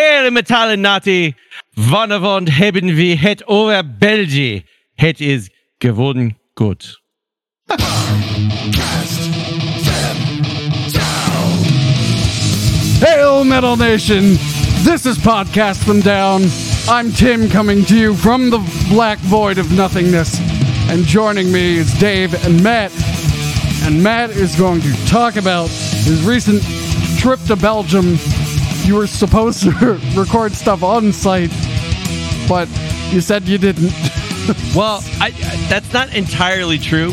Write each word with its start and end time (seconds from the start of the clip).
Hele 0.00 0.30
Metallen 0.30 0.80
Nati, 0.80 1.34
Wanderwand 1.74 2.56
hebben 2.56 2.94
wir 2.94 3.20
het 3.20 3.46
over 3.46 3.96
Belgie. 3.98 4.64
Het 4.94 5.20
is 5.20 5.50
geworden 5.78 6.38
gut. 6.54 7.00
Hail 13.00 13.44
Metal 13.44 13.76
Nation! 13.76 14.38
This 14.84 15.06
is 15.06 15.18
Podcast 15.18 15.84
Them 15.84 16.00
Down. 16.00 16.42
I'm 16.88 17.12
Tim 17.12 17.50
coming 17.50 17.84
to 17.84 17.94
you 17.94 18.14
from 18.14 18.50
the 18.50 18.60
black 18.88 19.18
void 19.18 19.58
of 19.58 19.70
nothingness. 19.70 20.40
And 20.88 21.04
joining 21.04 21.52
me 21.52 21.76
is 21.76 21.98
Dave 21.98 22.46
and 22.46 22.62
Matt. 22.62 22.90
And 23.84 24.02
Matt 24.02 24.30
is 24.30 24.56
going 24.56 24.80
to 24.80 24.92
talk 25.06 25.36
about 25.36 25.68
his 26.04 26.24
recent 26.24 26.62
trip 27.18 27.40
to 27.46 27.56
Belgium. 27.56 28.16
You 28.84 28.96
were 28.96 29.06
supposed 29.06 29.62
to 29.62 29.70
record 30.16 30.52
stuff 30.52 30.82
on 30.82 31.12
site, 31.12 31.50
but 32.48 32.68
you 33.10 33.20
said 33.20 33.44
you 33.48 33.58
didn't. 33.58 33.92
Well, 34.74 35.00
I, 35.20 35.26
I- 35.26 35.66
that's 35.68 35.92
not 35.92 36.12
entirely 36.14 36.78
true. 36.78 37.12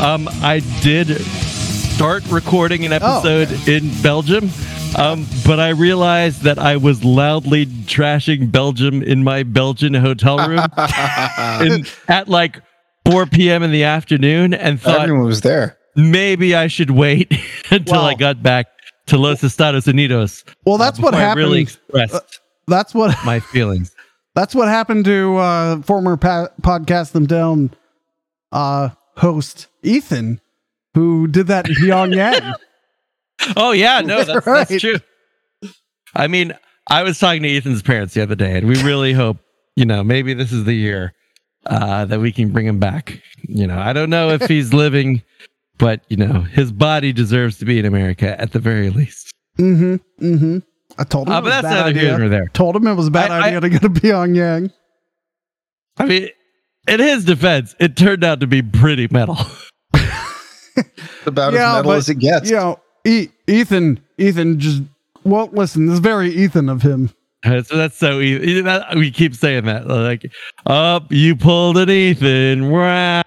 Um, 0.00 0.26
I 0.40 0.62
did 0.80 1.08
start 1.20 2.24
recording 2.30 2.86
an 2.86 2.92
episode 2.94 3.50
in 3.68 3.90
Belgium, 4.00 4.48
um, 4.96 5.26
but 5.44 5.60
I 5.60 5.70
realized 5.70 6.42
that 6.42 6.58
I 6.58 6.76
was 6.78 7.04
loudly 7.04 7.66
trashing 7.66 8.50
Belgium 8.50 9.02
in 9.02 9.22
my 9.22 9.42
Belgian 9.42 9.92
hotel 9.92 10.38
room 10.48 10.60
in, 11.60 11.84
at 12.06 12.28
like 12.28 12.62
4 13.10 13.26
p.m. 13.26 13.62
in 13.62 13.70
the 13.70 13.84
afternoon 13.84 14.54
and 14.54 14.80
thought 14.80 15.00
Everyone 15.00 15.26
was 15.26 15.42
there. 15.42 15.76
maybe 15.94 16.54
I 16.54 16.68
should 16.68 16.90
wait 16.90 17.34
until 17.70 18.00
I 18.00 18.14
got 18.14 18.42
back 18.42 18.66
to 19.08 19.18
Los 19.18 19.42
Estados 19.42 19.84
Unidos. 19.86 20.44
Well, 20.64 20.78
that's 20.78 20.98
what 20.98 21.14
happened. 21.14 21.40
I 21.40 21.42
really 21.42 21.64
happened. 21.64 21.78
expressed 22.08 22.40
That's 22.66 22.94
what 22.94 23.16
my 23.24 23.40
feelings. 23.52 23.94
That's 24.34 24.54
what 24.54 24.68
happened 24.68 25.04
to 25.06 25.36
uh, 25.36 25.82
former 25.82 26.16
pa- 26.16 26.48
podcast 26.62 27.12
them 27.12 27.26
down 27.26 27.74
uh, 28.52 28.90
host 29.16 29.66
Ethan, 29.82 30.40
who 30.94 31.26
did 31.26 31.48
that 31.48 31.68
in 31.68 31.74
Pyongyang. 31.74 32.54
Oh 33.56 33.70
yeah, 33.70 34.00
no, 34.00 34.24
that's, 34.24 34.46
Right. 34.46 34.66
that's 34.66 34.80
true. 34.80 34.96
I 36.14 36.26
mean, 36.26 36.54
I 36.90 37.04
was 37.04 37.20
talking 37.20 37.42
to 37.44 37.48
Ethan's 37.48 37.82
parents 37.82 38.12
the 38.14 38.20
other 38.22 38.34
day, 38.34 38.58
and 38.58 38.66
we 38.66 38.82
really 38.82 39.12
hope, 39.12 39.36
you 39.76 39.84
know, 39.86 40.02
maybe 40.02 40.34
this 40.34 40.50
is 40.50 40.64
the 40.64 40.74
year 40.74 41.14
uh, 41.66 42.04
that 42.06 42.18
we 42.18 42.32
can 42.32 42.50
bring 42.50 42.66
him 42.66 42.80
back. 42.80 43.22
You 43.42 43.68
know, 43.68 43.78
I 43.78 43.92
don't 43.92 44.10
know 44.10 44.30
if 44.30 44.42
he's 44.48 44.74
living, 44.84 45.22
but 45.78 46.02
you 46.08 46.16
know, 46.16 46.40
his 46.42 46.72
body 46.72 47.12
deserves 47.12 47.58
to 47.58 47.64
be 47.64 47.78
in 47.78 47.84
America 47.86 48.40
at 48.40 48.52
the 48.52 48.58
very 48.58 48.90
least. 48.90 49.32
mm-hmm. 49.58 49.96
Mm-hmm. 50.24 50.58
I 50.98 51.04
told 51.04 51.28
him. 51.28 51.34
Uh, 51.34 51.38
it 51.38 51.42
but 51.42 51.44
was 51.44 51.58
a 51.58 51.62
that's 51.62 51.74
bad 51.74 51.86
idea. 51.86 52.18
nor 52.18 52.28
there. 52.28 52.48
Told 52.48 52.74
him 52.76 52.86
it 52.86 52.94
was 52.94 53.06
a 53.06 53.10
bad 53.10 53.30
I- 53.30 53.38
I- 53.38 53.46
idea 53.48 53.60
to 53.60 53.68
go 53.70 53.78
to 53.78 53.88
Pyongyang. 53.88 54.72
I 55.98 56.04
mean, 56.06 56.28
in 56.86 57.00
his 57.00 57.24
defense, 57.24 57.74
it 57.80 57.96
turned 57.96 58.22
out 58.24 58.40
to 58.40 58.46
be 58.46 58.62
pretty 58.62 59.08
metal. 59.10 59.36
It's 60.76 61.26
about 61.26 61.52
Yeah, 61.54 61.70
as 61.70 61.76
metal 61.78 61.90
but, 61.90 61.96
as 61.98 62.08
it 62.08 62.18
gets. 62.20 62.48
You 62.50 62.56
know, 62.56 62.80
e- 63.04 63.28
Ethan. 63.48 63.98
Ethan 64.16 64.60
just 64.60 64.82
won't 65.24 65.52
listen. 65.52 65.86
This 65.86 65.94
is 65.94 65.98
very 66.00 66.30
Ethan 66.30 66.68
of 66.68 66.82
him. 66.82 67.10
so 67.44 67.60
that's 67.76 67.96
so 67.96 68.20
easy. 68.20 68.60
That, 68.60 68.94
we 68.96 69.10
keep 69.10 69.34
saying 69.34 69.64
that. 69.64 69.88
Like, 69.88 70.30
up, 70.66 71.10
you 71.12 71.34
pulled 71.34 71.78
an 71.78 71.90
Ethan. 71.90 72.70
Wah. 72.70 73.22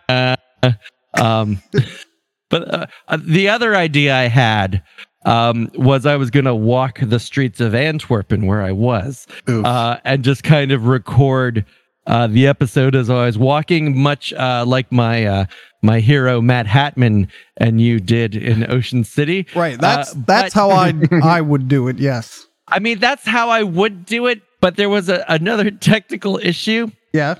Um, 1.15 1.61
but 2.51 2.71
uh, 2.73 2.85
uh, 3.07 3.17
the 3.19 3.49
other 3.49 3.75
idea 3.75 4.15
I 4.15 4.27
had 4.27 4.83
um, 5.25 5.69
was 5.75 6.05
I 6.05 6.15
was 6.17 6.29
going 6.29 6.45
to 6.45 6.55
walk 6.55 6.99
the 7.01 7.19
streets 7.19 7.59
of 7.61 7.73
Antwerp 7.73 8.31
and 8.31 8.47
where 8.47 8.61
I 8.61 8.71
was 8.71 9.25
uh, 9.47 9.97
and 10.03 10.23
just 10.23 10.43
kind 10.43 10.71
of 10.71 10.85
record 10.85 11.65
uh, 12.07 12.27
the 12.27 12.47
episode 12.47 12.95
as 12.95 13.09
I 13.09 13.25
was 13.25 13.37
walking, 13.37 13.97
much 13.97 14.33
uh, 14.33 14.65
like 14.67 14.91
my 14.91 15.25
uh, 15.25 15.45
my 15.83 15.99
hero 15.99 16.41
Matt 16.41 16.65
Hatman 16.65 17.27
and 17.57 17.79
you 17.79 17.99
did 17.99 18.35
in 18.35 18.69
Ocean 18.71 19.03
City. 19.03 19.45
Right. 19.55 19.79
That's 19.79 20.11
Uh, 20.15 20.21
that's 20.25 20.53
but- 20.55 20.59
how 20.59 20.69
I 20.71 20.93
I 21.23 21.41
would 21.41 21.67
do 21.67 21.87
it. 21.87 21.99
Yes. 21.99 22.47
I 22.67 22.79
mean, 22.79 22.99
that's 22.99 23.25
how 23.27 23.49
I 23.49 23.63
would 23.63 24.05
do 24.05 24.27
it, 24.27 24.41
but 24.61 24.77
there 24.77 24.89
was 24.89 25.09
a, 25.09 25.25
another 25.27 25.69
technical 25.91 26.37
issue, 26.37 26.89
Yeah. 27.13 27.35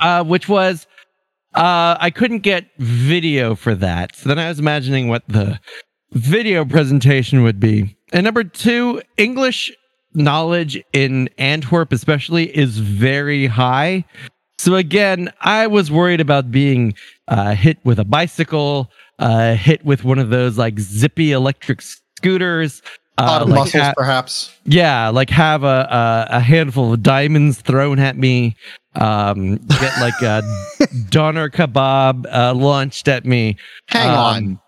uh, 0.00 0.24
which 0.24 0.48
was 0.48 0.86
uh, 1.54 1.96
I 2.00 2.10
couldn't 2.10 2.40
get 2.40 2.66
video 2.78 3.54
for 3.54 3.74
that. 3.74 4.16
So 4.16 4.28
then 4.28 4.38
I 4.38 4.48
was 4.48 4.58
imagining 4.58 5.08
what 5.08 5.22
the 5.28 5.60
video 6.12 6.64
presentation 6.64 7.42
would 7.42 7.60
be. 7.60 7.96
And 8.12 8.24
number 8.24 8.44
two, 8.44 9.02
English 9.16 9.72
knowledge 10.14 10.82
in 10.92 11.28
Antwerp, 11.38 11.92
especially, 11.92 12.54
is 12.56 12.78
very 12.78 13.46
high. 13.46 14.04
So 14.58 14.76
again, 14.76 15.32
I 15.40 15.66
was 15.66 15.90
worried 15.90 16.20
about 16.20 16.50
being 16.50 16.94
uh, 17.28 17.54
hit 17.54 17.78
with 17.84 17.98
a 17.98 18.04
bicycle, 18.04 18.90
uh, 19.18 19.54
hit 19.54 19.84
with 19.84 20.04
one 20.04 20.18
of 20.18 20.30
those 20.30 20.58
like 20.58 20.78
zippy 20.78 21.32
electric 21.32 21.80
scooters. 21.82 22.82
Uh, 23.18 23.44
like 23.46 23.54
mussels, 23.54 23.82
ha- 23.82 23.94
perhaps. 23.96 24.56
yeah, 24.64 25.08
like 25.08 25.28
have 25.30 25.64
a, 25.64 26.26
a 26.30 26.36
a 26.36 26.40
handful 26.40 26.94
of 26.94 27.02
diamonds 27.02 27.60
thrown 27.60 27.98
at 27.98 28.16
me, 28.16 28.56
um, 28.94 29.56
get 29.56 30.00
like 30.00 30.20
a 30.22 30.42
doner 31.10 31.48
kebab 31.48 32.26
uh, 32.32 32.54
launched 32.54 33.08
at 33.08 33.24
me. 33.24 33.56
Hang 33.88 34.10
Um, 34.10 34.16
on. 34.16 34.60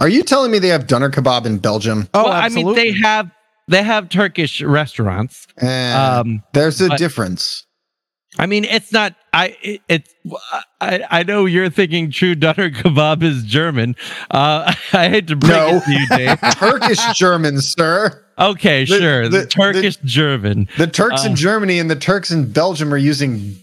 Are 0.00 0.08
you 0.08 0.22
telling 0.22 0.50
me 0.50 0.58
they 0.58 0.68
have 0.68 0.86
doner 0.86 1.10
kebab 1.10 1.44
in 1.46 1.58
Belgium? 1.58 2.08
Oh, 2.14 2.24
well, 2.24 2.32
I 2.32 2.48
mean, 2.48 2.74
they 2.74 2.92
have 2.92 3.30
they 3.68 3.82
have 3.82 4.08
Turkish 4.08 4.62
restaurants. 4.62 5.46
Eh, 5.58 5.92
Um, 5.94 6.42
there's 6.52 6.80
a 6.80 6.88
but- 6.88 6.98
difference. 6.98 7.66
I 8.38 8.46
mean, 8.46 8.64
it's 8.64 8.92
not. 8.92 9.16
I 9.32 9.56
it, 9.60 9.80
it's. 9.88 10.14
I 10.80 11.02
I 11.10 11.22
know 11.24 11.46
you're 11.46 11.68
thinking 11.68 12.12
true 12.12 12.36
doner 12.36 12.70
kebab 12.70 13.24
is 13.24 13.42
German. 13.42 13.96
Uh, 14.30 14.72
I 14.92 15.08
hate 15.08 15.26
to 15.28 15.36
break 15.36 15.50
No. 15.52 15.76
it 15.76 15.84
to 15.84 15.92
you, 15.92 16.06
Dave. 16.16 16.40
Turkish 16.54 17.04
German, 17.18 17.60
sir. 17.60 18.24
Okay, 18.38 18.84
The- 18.84 18.98
sure. 19.00 19.28
The, 19.28 19.38
the- 19.40 19.46
Turkish 19.46 19.96
German. 20.04 20.68
The 20.78 20.86
Turks 20.86 21.24
Uh, 21.24 21.30
in 21.30 21.34
Germany 21.36 21.80
and 21.80 21.90
the 21.90 21.96
Turks 21.96 22.30
in 22.30 22.52
Belgium 22.52 22.94
are 22.94 22.96
using 22.96 23.56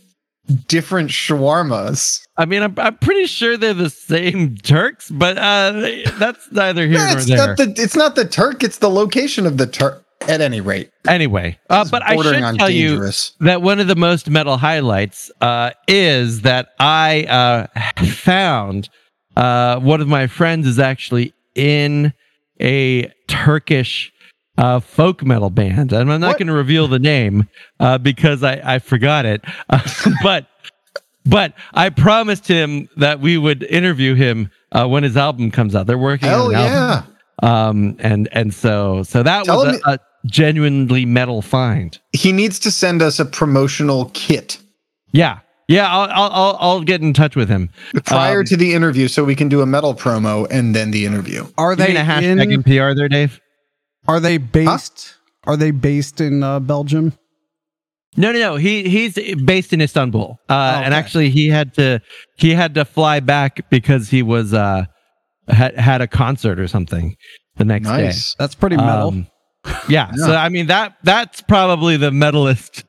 different 0.68 1.10
shawarmas. 1.10 2.22
I 2.38 2.46
mean, 2.46 2.64
I'm, 2.64 2.74
I'm 2.78 2.98
pretty 2.98 3.26
sure 3.28 3.58
they're 3.58 3.74
the 3.74 3.90
same 3.90 4.56
Turks, 4.58 5.10
but 5.10 5.38
uh, 5.38 5.72
that's 6.18 6.52
neither 6.52 6.88
here 6.88 6.98
No, 6.98 7.06
nor 7.08 7.18
it's 7.18 7.28
there. 7.28 7.38
not 7.38 7.58
the 7.58 7.74
it's 7.78 7.96
not 7.96 8.16
the 8.16 8.26
Turk, 8.26 8.64
it's 8.64 8.78
the 8.78 8.90
location 8.90 9.46
of 9.46 9.58
the 9.58 9.68
Turk. 9.68 10.04
At 10.28 10.42
any 10.42 10.62
rate, 10.62 10.90
Anyway, 11.08 11.60
uh, 11.70 11.86
but 11.92 12.02
I 12.02 12.16
should 12.18 12.58
tell 12.58 12.72
you 12.72 13.12
that 13.40 13.62
one 13.62 13.80
of 13.80 13.88
the 13.88 13.96
most 13.96 14.28
metal 14.30 14.58
highlights 14.58 15.30
uh, 15.42 15.72
is 15.88 16.42
that 16.42 16.70
I 16.80 17.24
uh, 17.26 18.04
found 18.04 18.90
uh, 19.38 19.80
one 19.80 20.02
of 20.02 20.08
my 20.08 20.26
friends 20.26 20.66
is 20.66 20.80
actually 20.80 21.34
in 21.54 22.14
a 22.60 23.14
Turkish 23.28 24.12
uh, 24.58 24.80
folk 24.80 25.24
metal 25.24 25.50
band, 25.50 25.92
and 25.94 26.12
I'm 26.12 26.20
not 26.22 26.28
What? 26.28 26.38
going 26.40 26.48
to 26.48 26.54
reveal 26.54 26.88
the 26.88 27.00
name 27.00 27.48
uh, 27.80 27.98
because 27.98 28.44
I, 28.44 28.62
I 28.76 28.80
forgot 28.80 29.26
it, 29.26 29.42
uh, 29.70 29.80
but. 30.24 30.48
But 31.30 31.56
I 31.74 31.90
promised 31.90 32.48
him 32.48 32.88
that 32.96 33.20
we 33.20 33.38
would 33.38 33.64
interview 33.64 34.16
him 34.16 34.50
uh, 34.72 34.88
when 34.88 35.04
his 35.04 35.18
album 35.18 35.52
comes 35.52 35.76
out. 35.76 35.86
They're 35.86 35.98
working 35.98 36.30
hell 36.30 36.46
on 36.48 36.56
an 36.56 36.56
album 36.56 37.14
yeah. 37.44 37.66
um 37.68 37.96
and 38.00 38.30
and 38.32 38.54
so 38.54 39.04
so 39.04 39.24
that 39.24 39.44
Tell 39.44 39.58
was 39.58 39.82
a, 39.86 39.90
a 39.96 40.00
genuinely 40.26 41.06
metal 41.06 41.42
find 41.42 42.00
He 42.14 42.32
needs 42.32 42.60
to 42.60 42.72
send 42.72 43.02
us 43.02 43.20
a 43.20 43.26
promotional 43.26 44.10
kit 44.14 44.58
yeah 45.12 45.40
yeah 45.68 45.92
i'll 45.92 46.10
i'll 46.12 46.32
i'll, 46.32 46.58
I'll 46.62 46.82
get 46.82 47.02
in 47.02 47.12
touch 47.14 47.36
with 47.36 47.50
him 47.50 47.70
prior 48.06 48.40
Um, 48.40 48.46
to 48.46 48.56
the 48.56 48.74
interview 48.74 49.10
so 49.10 49.26
we 49.26 49.36
can 49.36 49.50
do 49.50 49.60
a 49.62 49.66
metal 49.66 49.94
promo 49.94 50.48
and 50.50 50.74
then 50.74 50.92
the 50.92 51.06
interview. 51.06 51.46
Are 51.58 51.76
you 51.76 51.76
they 51.76 51.88
mean 51.90 51.98
a 51.98 52.04
hashtag 52.06 52.24
in? 52.46 52.52
in 52.54 52.64
pr 52.64 52.94
there 52.96 53.10
dave 53.10 53.42
Are 54.08 54.20
they 54.20 54.38
based? 54.38 55.16
Are 55.46 55.58
they 55.58 55.72
based 55.72 56.22
in 56.22 56.44
uh, 56.44 56.60
Belgium? 56.60 57.14
no 58.20 58.32
no 58.32 58.40
no 58.40 58.56
he 58.56 58.90
he's 58.90 59.14
based 59.44 59.74
in 59.74 59.82
istanbul 59.82 60.40
uh 60.50 60.82
and 60.84 60.94
actually 60.94 61.30
he 61.30 61.50
had 61.50 61.72
to 61.76 62.02
he 62.38 62.52
had 62.52 62.74
to 62.74 62.84
fly 62.84 63.20
back 63.20 63.70
because 63.70 64.10
he 64.10 64.24
was 64.24 64.56
uh 64.56 64.86
had 65.48 65.78
had 65.78 66.02
a 66.02 66.08
concert 66.08 66.60
or 66.60 66.68
something 66.68 67.16
the 67.58 67.66
next 67.66 67.88
day 67.88 68.12
That's 68.40 68.56
pretty 68.56 68.78
metal. 68.78 69.10
Um, 69.10 69.28
yeah, 69.90 70.12
So 70.16 70.34
I 70.34 70.50
mean 70.50 70.68
that 70.68 70.96
that's 71.04 71.42
probably 71.42 71.98
the 71.98 72.12
medalist 72.12 72.86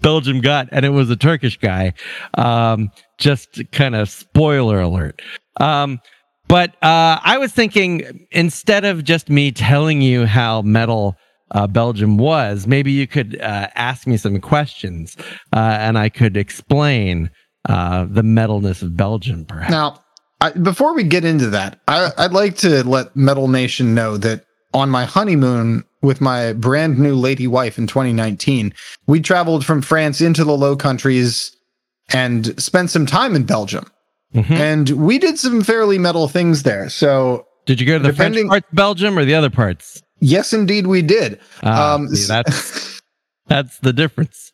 Belgium 0.00 0.40
got, 0.40 0.68
and 0.72 0.84
it 0.84 0.90
was 0.90 1.08
a 1.10 1.16
Turkish 1.16 1.58
guy. 1.58 1.94
Um, 2.34 2.90
just 3.18 3.60
kind 3.72 3.94
of 3.94 4.10
spoiler 4.10 4.80
alert. 4.80 5.22
Um, 5.58 6.00
but 6.48 6.70
uh, 6.82 7.18
I 7.22 7.38
was 7.38 7.52
thinking 7.52 8.26
instead 8.30 8.84
of 8.84 9.04
just 9.04 9.28
me 9.28 9.52
telling 9.52 10.00
you 10.00 10.26
how 10.26 10.62
metal 10.62 11.16
uh, 11.52 11.66
Belgium 11.66 12.18
was, 12.18 12.66
maybe 12.66 12.92
you 12.92 13.06
could 13.06 13.40
uh, 13.40 13.68
ask 13.74 14.06
me 14.06 14.16
some 14.16 14.40
questions, 14.40 15.16
uh, 15.52 15.78
and 15.80 15.98
I 15.98 16.08
could 16.08 16.36
explain 16.36 17.30
uh, 17.68 18.06
the 18.08 18.22
metalness 18.22 18.82
of 18.82 18.96
Belgium, 18.96 19.44
perhaps. 19.44 19.70
Now, 19.70 20.02
I, 20.40 20.50
before 20.50 20.94
we 20.94 21.04
get 21.04 21.24
into 21.24 21.50
that, 21.50 21.80
I, 21.88 22.10
I'd 22.18 22.32
like 22.32 22.56
to 22.58 22.86
let 22.86 23.16
Metal 23.16 23.48
Nation 23.48 23.94
know 23.94 24.16
that 24.18 24.44
on 24.74 24.90
my 24.90 25.04
honeymoon 25.04 25.84
with 26.02 26.20
my 26.20 26.52
brand 26.52 26.98
new 26.98 27.14
lady 27.14 27.46
wife 27.46 27.78
in 27.78 27.86
2019. 27.86 28.72
We 29.06 29.20
traveled 29.20 29.64
from 29.64 29.82
France 29.82 30.20
into 30.20 30.44
the 30.44 30.56
Low 30.56 30.76
Countries 30.76 31.56
and 32.12 32.58
spent 32.60 32.90
some 32.90 33.06
time 33.06 33.34
in 33.34 33.44
Belgium. 33.44 33.86
Mhm. 34.36 34.50
And 34.50 34.90
we 34.90 35.18
did 35.18 35.38
some 35.38 35.62
fairly 35.62 35.98
metal 35.98 36.28
things 36.28 36.62
there. 36.62 36.88
So, 36.90 37.46
Did 37.66 37.80
you 37.80 37.86
go 37.86 37.98
to 37.98 38.02
the 38.04 38.12
Depending- 38.12 38.48
French 38.48 38.64
parts 38.64 38.74
Belgium 38.74 39.18
or 39.18 39.24
the 39.24 39.34
other 39.34 39.50
parts? 39.50 40.00
yes, 40.20 40.52
indeed, 40.52 40.86
we 40.86 41.02
did. 41.02 41.40
Ah, 41.62 41.94
Um, 41.94 42.08
see, 42.14 42.26
that's 42.28 43.00
that's 43.48 43.78
the 43.78 43.92
difference. 43.92 44.52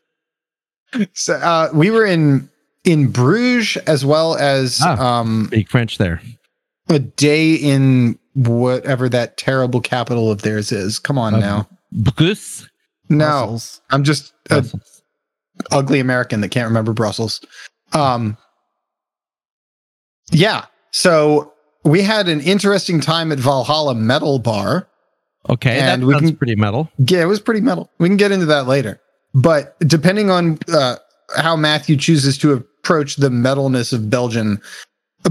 So, 1.14 1.34
uh, 1.34 1.68
we 1.74 1.90
were 1.90 2.04
in 2.06 2.48
in 2.84 3.08
Bruges 3.08 3.76
as 3.86 4.04
well 4.04 4.36
as 4.36 4.80
Ah. 4.82 4.98
um, 5.20 5.46
Speak 5.48 5.70
French 5.70 5.98
there. 5.98 6.20
a 6.88 6.98
day 6.98 7.54
in 7.54 8.18
whatever 8.34 9.08
that 9.08 9.36
terrible 9.36 9.80
capital 9.80 10.30
of 10.30 10.42
theirs 10.42 10.72
is. 10.72 10.98
Come 10.98 11.18
on 11.18 11.34
Um, 11.34 11.40
now. 11.40 11.68
Bruce. 11.92 12.66
No, 13.08 13.18
Brussels. 13.46 13.80
I'm 13.90 14.04
just 14.04 14.32
an 14.50 14.70
ugly 15.70 16.00
American 16.00 16.40
that 16.40 16.48
can't 16.48 16.66
remember 16.68 16.92
Brussels. 16.92 17.40
Um, 17.92 18.36
yeah. 20.30 20.66
So 20.90 21.52
we 21.84 22.02
had 22.02 22.28
an 22.28 22.40
interesting 22.40 23.00
time 23.00 23.32
at 23.32 23.38
Valhalla 23.38 23.94
Metal 23.94 24.38
Bar. 24.38 24.88
Okay, 25.50 25.80
And 25.80 26.02
that 26.02 26.06
we 26.06 26.12
sounds 26.14 26.26
can- 26.30 26.36
pretty 26.36 26.54
metal. 26.54 26.88
Yeah, 26.98 27.22
it 27.22 27.26
was 27.26 27.40
pretty 27.40 27.60
metal. 27.60 27.90
We 27.98 28.08
can 28.08 28.16
get 28.16 28.30
into 28.30 28.46
that 28.46 28.66
later. 28.68 29.00
But 29.34 29.76
depending 29.80 30.30
on 30.30 30.58
uh, 30.72 30.96
how 31.36 31.56
Matthew 31.56 31.96
chooses 31.96 32.38
to 32.38 32.52
approach 32.52 33.16
the 33.16 33.28
metalness 33.30 33.92
of 33.92 34.08
Belgian, 34.08 34.60
uh, 35.24 35.30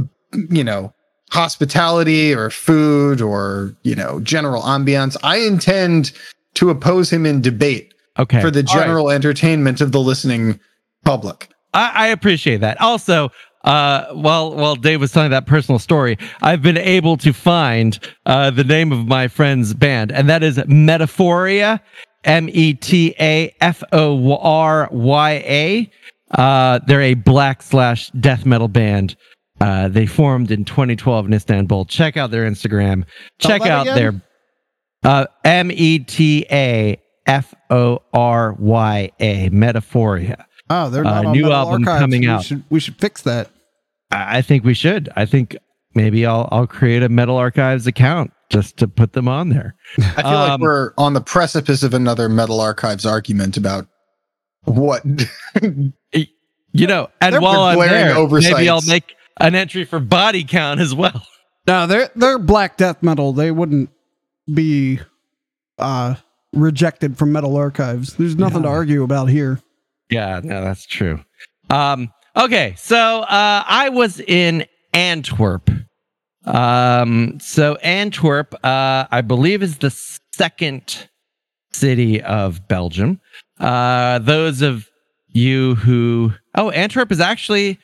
you 0.49 0.63
know, 0.65 0.93
hospitality 1.31 2.33
or 2.33 2.49
food 2.49 3.21
or, 3.21 3.73
you 3.83 3.95
know, 3.95 4.19
general 4.19 4.63
ambiance, 4.63 5.15
I 5.23 5.38
intend 5.38 6.11
to 6.55 6.69
oppose 6.69 7.09
him 7.11 7.25
in 7.25 7.41
debate 7.41 7.93
Okay, 8.19 8.41
for 8.41 8.51
the 8.51 8.65
All 8.67 8.75
right. 8.75 8.83
general 8.83 9.09
entertainment 9.11 9.79
of 9.79 9.93
the 9.93 9.99
listening 10.01 10.59
public. 11.05 11.49
I, 11.73 11.91
I 11.95 12.07
appreciate 12.07 12.59
that. 12.61 12.81
Also, 12.81 13.29
uh, 13.63 14.13
while 14.13 14.56
while 14.56 14.75
Dave 14.75 15.02
was 15.02 15.12
telling 15.12 15.31
that 15.31 15.46
personal 15.46 15.80
story, 15.80 16.18
I've 16.42 16.62
been 16.62 16.78
able 16.78 17.18
to 17.18 17.34
find 17.34 17.98
uh, 18.25 18.52
the 18.52 18.63
name 18.63 18.92
of 18.92 19.08
my 19.08 19.28
friend's 19.28 19.74
band, 19.74 20.12
and 20.12 20.30
that 20.30 20.44
is 20.44 20.58
Metaforya, 20.58 21.80
M 22.24 22.50
E 22.52 22.74
T 22.74 23.16
A 23.19 23.54
F 23.62 23.84
O 23.92 24.38
R 24.38 24.90
Y 24.92 25.31
A. 25.31 25.92
Uh, 26.31 26.80
they're 26.88 27.02
a 27.02 27.13
black 27.13 27.62
slash 27.62 28.10
death 28.12 28.46
metal 28.46 28.68
band. 28.68 29.16
Uh, 29.60 29.88
they 29.88 30.08
formed 30.08 30.50
in 30.50 30.66
2012 30.66 31.28
in 31.28 31.34
Istanbul. 31.34 31.86
Check 31.86 32.18
out 32.18 32.31
their 32.31 32.50
Instagram. 32.50 33.04
Check 33.38 33.62
out 33.62 33.84
again? 33.84 33.96
their 33.96 34.22
uh, 35.04 35.28
M 35.44 35.72
E 35.72 36.00
T 36.00 36.46
A 36.52 37.00
F 37.28 37.54
O 37.69 38.00
R 38.13 38.54
Y 38.54 39.12
A. 39.19 39.50
Metaforya. 39.50 40.46
Oh, 40.73 40.89
they're 40.89 41.06
Uh, 41.06 41.12
not 41.21 41.25
on 41.27 41.31
new 41.33 41.44
Metal 41.44 41.57
album 41.57 41.88
Archives. 41.88 42.00
coming 42.01 42.21
we 42.21 42.27
out. 42.29 42.45
Should, 42.45 42.63
we 42.69 42.79
should 42.79 42.95
fix 42.95 43.21
that. 43.23 43.50
I 44.12 44.38
I 44.38 44.41
think 44.41 44.63
we 44.63 44.73
should. 44.73 45.09
I 45.15 45.25
think 45.25 45.56
maybe 45.95 46.25
I'll 46.25 46.47
I'll 46.51 46.68
create 46.68 47.03
a 47.03 47.09
Metal 47.09 47.35
Archives 47.38 47.88
account 47.88 48.31
just 48.50 48.77
to 48.77 48.88
put 48.88 49.13
them 49.13 49.27
on 49.27 49.50
there. 49.50 49.75
I 49.97 50.21
feel 50.21 50.31
like 50.31 50.50
Um, 50.51 50.62
we're 50.62 50.94
on 50.97 51.13
the 51.13 51.21
precipice 51.21 51.83
of 51.83 51.94
another 51.94 52.29
Metal 52.29 52.59
Archives 52.62 53.06
argument 53.06 53.57
about 53.57 53.88
what. 54.63 55.03
You 56.74 56.88
know, 56.88 57.09
and 57.19 57.33
They're 57.33 57.41
while 57.41 57.63
I'm 57.63 57.75
glaring 57.75 58.29
there, 58.29 58.53
maybe 58.53 58.69
I'll 58.69 58.81
make 58.88 59.13
an 59.41 59.56
entry 59.56 59.83
for 59.83 60.00
body 60.00 60.45
count 60.45 60.79
as 60.79 60.95
well. 60.95 61.21
No, 61.67 61.85
they're 61.85 62.09
they're 62.15 62.39
black 62.39 62.77
death 62.77 63.03
metal. 63.03 63.33
They 63.33 63.51
wouldn't 63.51 63.89
be 64.53 65.01
uh 65.77 66.15
rejected 66.53 67.17
from 67.17 67.33
Metal 67.33 67.57
Archives. 67.57 68.13
There's 68.13 68.38
nothing 68.38 68.62
to 68.63 68.69
argue 68.69 69.03
about 69.03 69.27
here. 69.27 69.59
Yeah, 70.12 70.42
no, 70.44 70.62
that's 70.62 70.86
true. 70.86 71.24
Um, 71.69 72.12
okay, 72.36 72.75
so 72.78 73.22
uh, 73.22 73.63
I 73.66 73.90
was 73.90 74.19
in 74.19 74.66
Antwerp. 74.94 75.69
Um, 76.46 77.40
so 77.40 77.75
Antwerp, 77.75 78.54
uh, 78.63 79.06
I 79.10 79.22
believe, 79.22 79.63
is 79.63 79.78
the 79.78 79.90
second 80.34 81.08
city 81.72 82.22
of 82.22 82.68
Belgium. 82.68 83.22
Uh, 83.60 84.19
those 84.19 84.62
of 84.62 84.88
you 85.30 85.75
who 85.75 86.34
oh, 86.56 86.72
Antwerp 86.72 87.12
is 87.12 87.22
actually, 87.22 87.80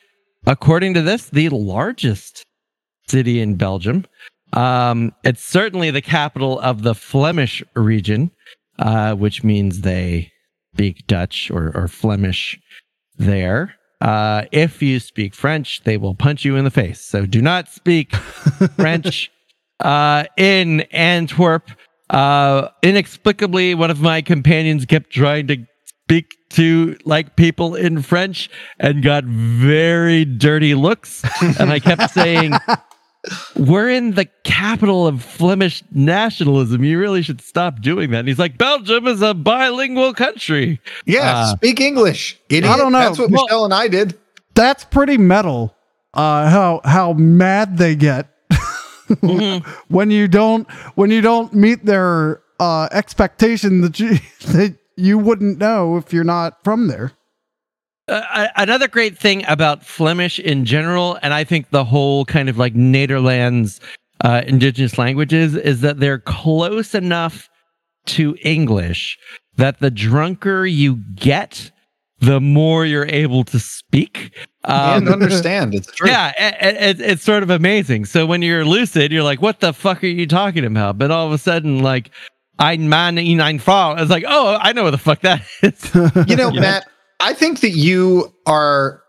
according 0.46 0.94
to 0.94 1.02
this, 1.02 1.30
the 1.30 1.48
largest 1.48 2.44
city 3.08 3.40
in 3.40 3.54
Belgium. 3.54 4.04
Um, 4.52 5.12
it's 5.24 5.42
certainly 5.42 5.90
the 5.90 6.02
capital 6.02 6.58
of 6.60 6.82
the 6.82 6.94
Flemish 6.94 7.62
region, 7.74 8.30
uh, 8.78 9.14
which 9.14 9.42
means 9.44 9.80
they 9.80 10.30
speak 10.78 11.08
Dutch 11.08 11.50
or, 11.50 11.72
or 11.74 11.88
Flemish 11.88 12.56
there. 13.16 13.74
Uh, 14.00 14.44
if 14.52 14.80
you 14.80 15.00
speak 15.00 15.34
French, 15.34 15.82
they 15.82 15.96
will 15.96 16.14
punch 16.14 16.44
you 16.44 16.54
in 16.54 16.62
the 16.62 16.70
face. 16.70 17.00
So 17.00 17.26
do 17.26 17.42
not 17.42 17.66
speak 17.66 18.14
French 18.76 19.28
uh, 19.80 20.26
in 20.36 20.82
Antwerp. 20.92 21.72
Uh, 22.10 22.68
inexplicably, 22.84 23.74
one 23.74 23.90
of 23.90 24.00
my 24.00 24.22
companions 24.22 24.86
kept 24.86 25.10
trying 25.10 25.48
to 25.48 25.66
speak 26.04 26.36
to 26.50 26.96
like 27.04 27.34
people 27.34 27.74
in 27.74 28.00
French 28.00 28.48
and 28.78 29.02
got 29.02 29.24
very 29.24 30.24
dirty 30.24 30.76
looks. 30.76 31.24
And 31.58 31.72
I 31.72 31.80
kept 31.80 32.12
saying, 32.12 32.52
we're 33.56 33.90
in 33.90 34.12
the 34.12 34.26
capital 34.44 35.06
of 35.06 35.22
Flemish 35.22 35.82
nationalism. 35.90 36.84
You 36.84 36.98
really 36.98 37.22
should 37.22 37.40
stop 37.40 37.80
doing 37.80 38.10
that. 38.12 38.20
And 38.20 38.28
he's 38.28 38.38
like, 38.38 38.56
Belgium 38.58 39.06
is 39.06 39.22
a 39.22 39.34
bilingual 39.34 40.14
country. 40.14 40.80
yeah, 41.04 41.36
Uh, 41.36 41.56
speak 41.56 41.80
English, 41.80 42.38
idiot. 42.48 42.72
I 42.72 42.76
don't 42.76 42.92
know. 42.92 42.98
That's 43.00 43.18
what 43.18 43.30
Well- 43.30 43.44
Michelle 43.44 43.64
and 43.64 43.74
I 43.74 43.88
did. 43.88 44.18
That's 44.54 44.84
pretty 44.84 45.18
metal. 45.18 45.74
Uh 46.14 46.48
how 46.48 46.80
how 46.84 47.12
mad 47.12 47.76
they 47.78 47.94
get 47.94 48.28
when 49.88 50.10
you 50.10 50.26
don't 50.28 50.68
when 50.94 51.10
you 51.10 51.20
don't 51.20 51.52
meet 51.54 51.84
their 51.84 52.40
uh 52.58 52.88
expectation 52.92 53.82
that 53.82 54.00
you 54.00 54.18
that 54.52 54.76
you 54.96 55.18
wouldn't 55.18 55.58
know 55.58 55.96
if 55.96 56.12
you're 56.12 56.24
not 56.24 56.62
from 56.64 56.88
there. 56.88 57.12
Uh, 58.08 58.46
another 58.56 58.88
great 58.88 59.18
thing 59.18 59.44
about 59.46 59.84
Flemish 59.84 60.38
in 60.38 60.64
general, 60.64 61.18
and 61.22 61.34
I 61.34 61.44
think 61.44 61.70
the 61.70 61.84
whole 61.84 62.24
kind 62.24 62.48
of 62.48 62.56
like 62.58 62.74
Netherlands 62.74 63.80
uh, 64.24 64.42
indigenous 64.46 64.98
languages, 64.98 65.54
is 65.54 65.80
that 65.82 66.00
they're 66.00 66.18
close 66.18 66.94
enough 66.94 67.48
to 68.06 68.36
English 68.42 69.18
that 69.56 69.80
the 69.80 69.90
drunker 69.90 70.64
you 70.66 70.96
get, 71.14 71.70
the 72.20 72.40
more 72.40 72.84
you're 72.86 73.06
able 73.06 73.44
to 73.44 73.58
speak. 73.58 74.32
Um, 74.64 75.06
and 75.06 75.08
understand. 75.08 75.74
It's 75.74 75.92
true. 75.92 76.08
yeah, 76.08 76.32
it, 76.38 76.98
it, 76.98 77.10
it's 77.10 77.22
sort 77.22 77.42
of 77.42 77.50
amazing. 77.50 78.06
So 78.06 78.26
when 78.26 78.42
you're 78.42 78.64
lucid, 78.64 79.12
you're 79.12 79.22
like, 79.22 79.40
"What 79.42 79.60
the 79.60 79.72
fuck 79.72 80.02
are 80.02 80.08
you 80.08 80.26
talking 80.26 80.64
about?" 80.64 80.98
But 80.98 81.10
all 81.10 81.26
of 81.26 81.32
a 81.32 81.38
sudden, 81.38 81.80
like, 81.80 82.10
"Ein 82.58 82.88
Mann 82.88 83.18
in 83.18 83.40
ein 83.40 83.58
Frau," 83.58 83.94
it's 83.94 84.10
like, 84.10 84.24
"Oh, 84.26 84.56
I 84.60 84.72
know 84.72 84.84
what 84.84 84.90
the 84.90 84.98
fuck 84.98 85.20
that 85.20 85.42
is." 85.62 85.94
You 86.28 86.36
know, 86.36 86.50
Yeah. 86.52 86.60
Matt, 86.60 86.86
I 87.20 87.34
think 87.34 87.60
that 87.60 87.70
you 87.70 88.32
are 88.46 89.02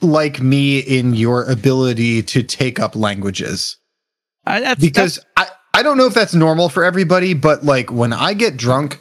like 0.00 0.40
me 0.40 0.80
in 0.80 1.14
your 1.14 1.44
ability 1.44 2.22
to 2.22 2.42
take 2.42 2.80
up 2.80 2.96
languages 2.96 3.76
I- 4.44 4.60
that's, 4.60 4.80
because 4.80 5.18
I, 5.36 5.46
I 5.74 5.82
don't 5.82 5.96
know 5.96 6.06
if 6.06 6.14
that's 6.14 6.34
normal 6.34 6.68
for 6.68 6.84
everybody, 6.84 7.34
but 7.34 7.64
like 7.64 7.92
when 7.92 8.12
I 8.12 8.34
get 8.34 8.56
drunk, 8.56 9.00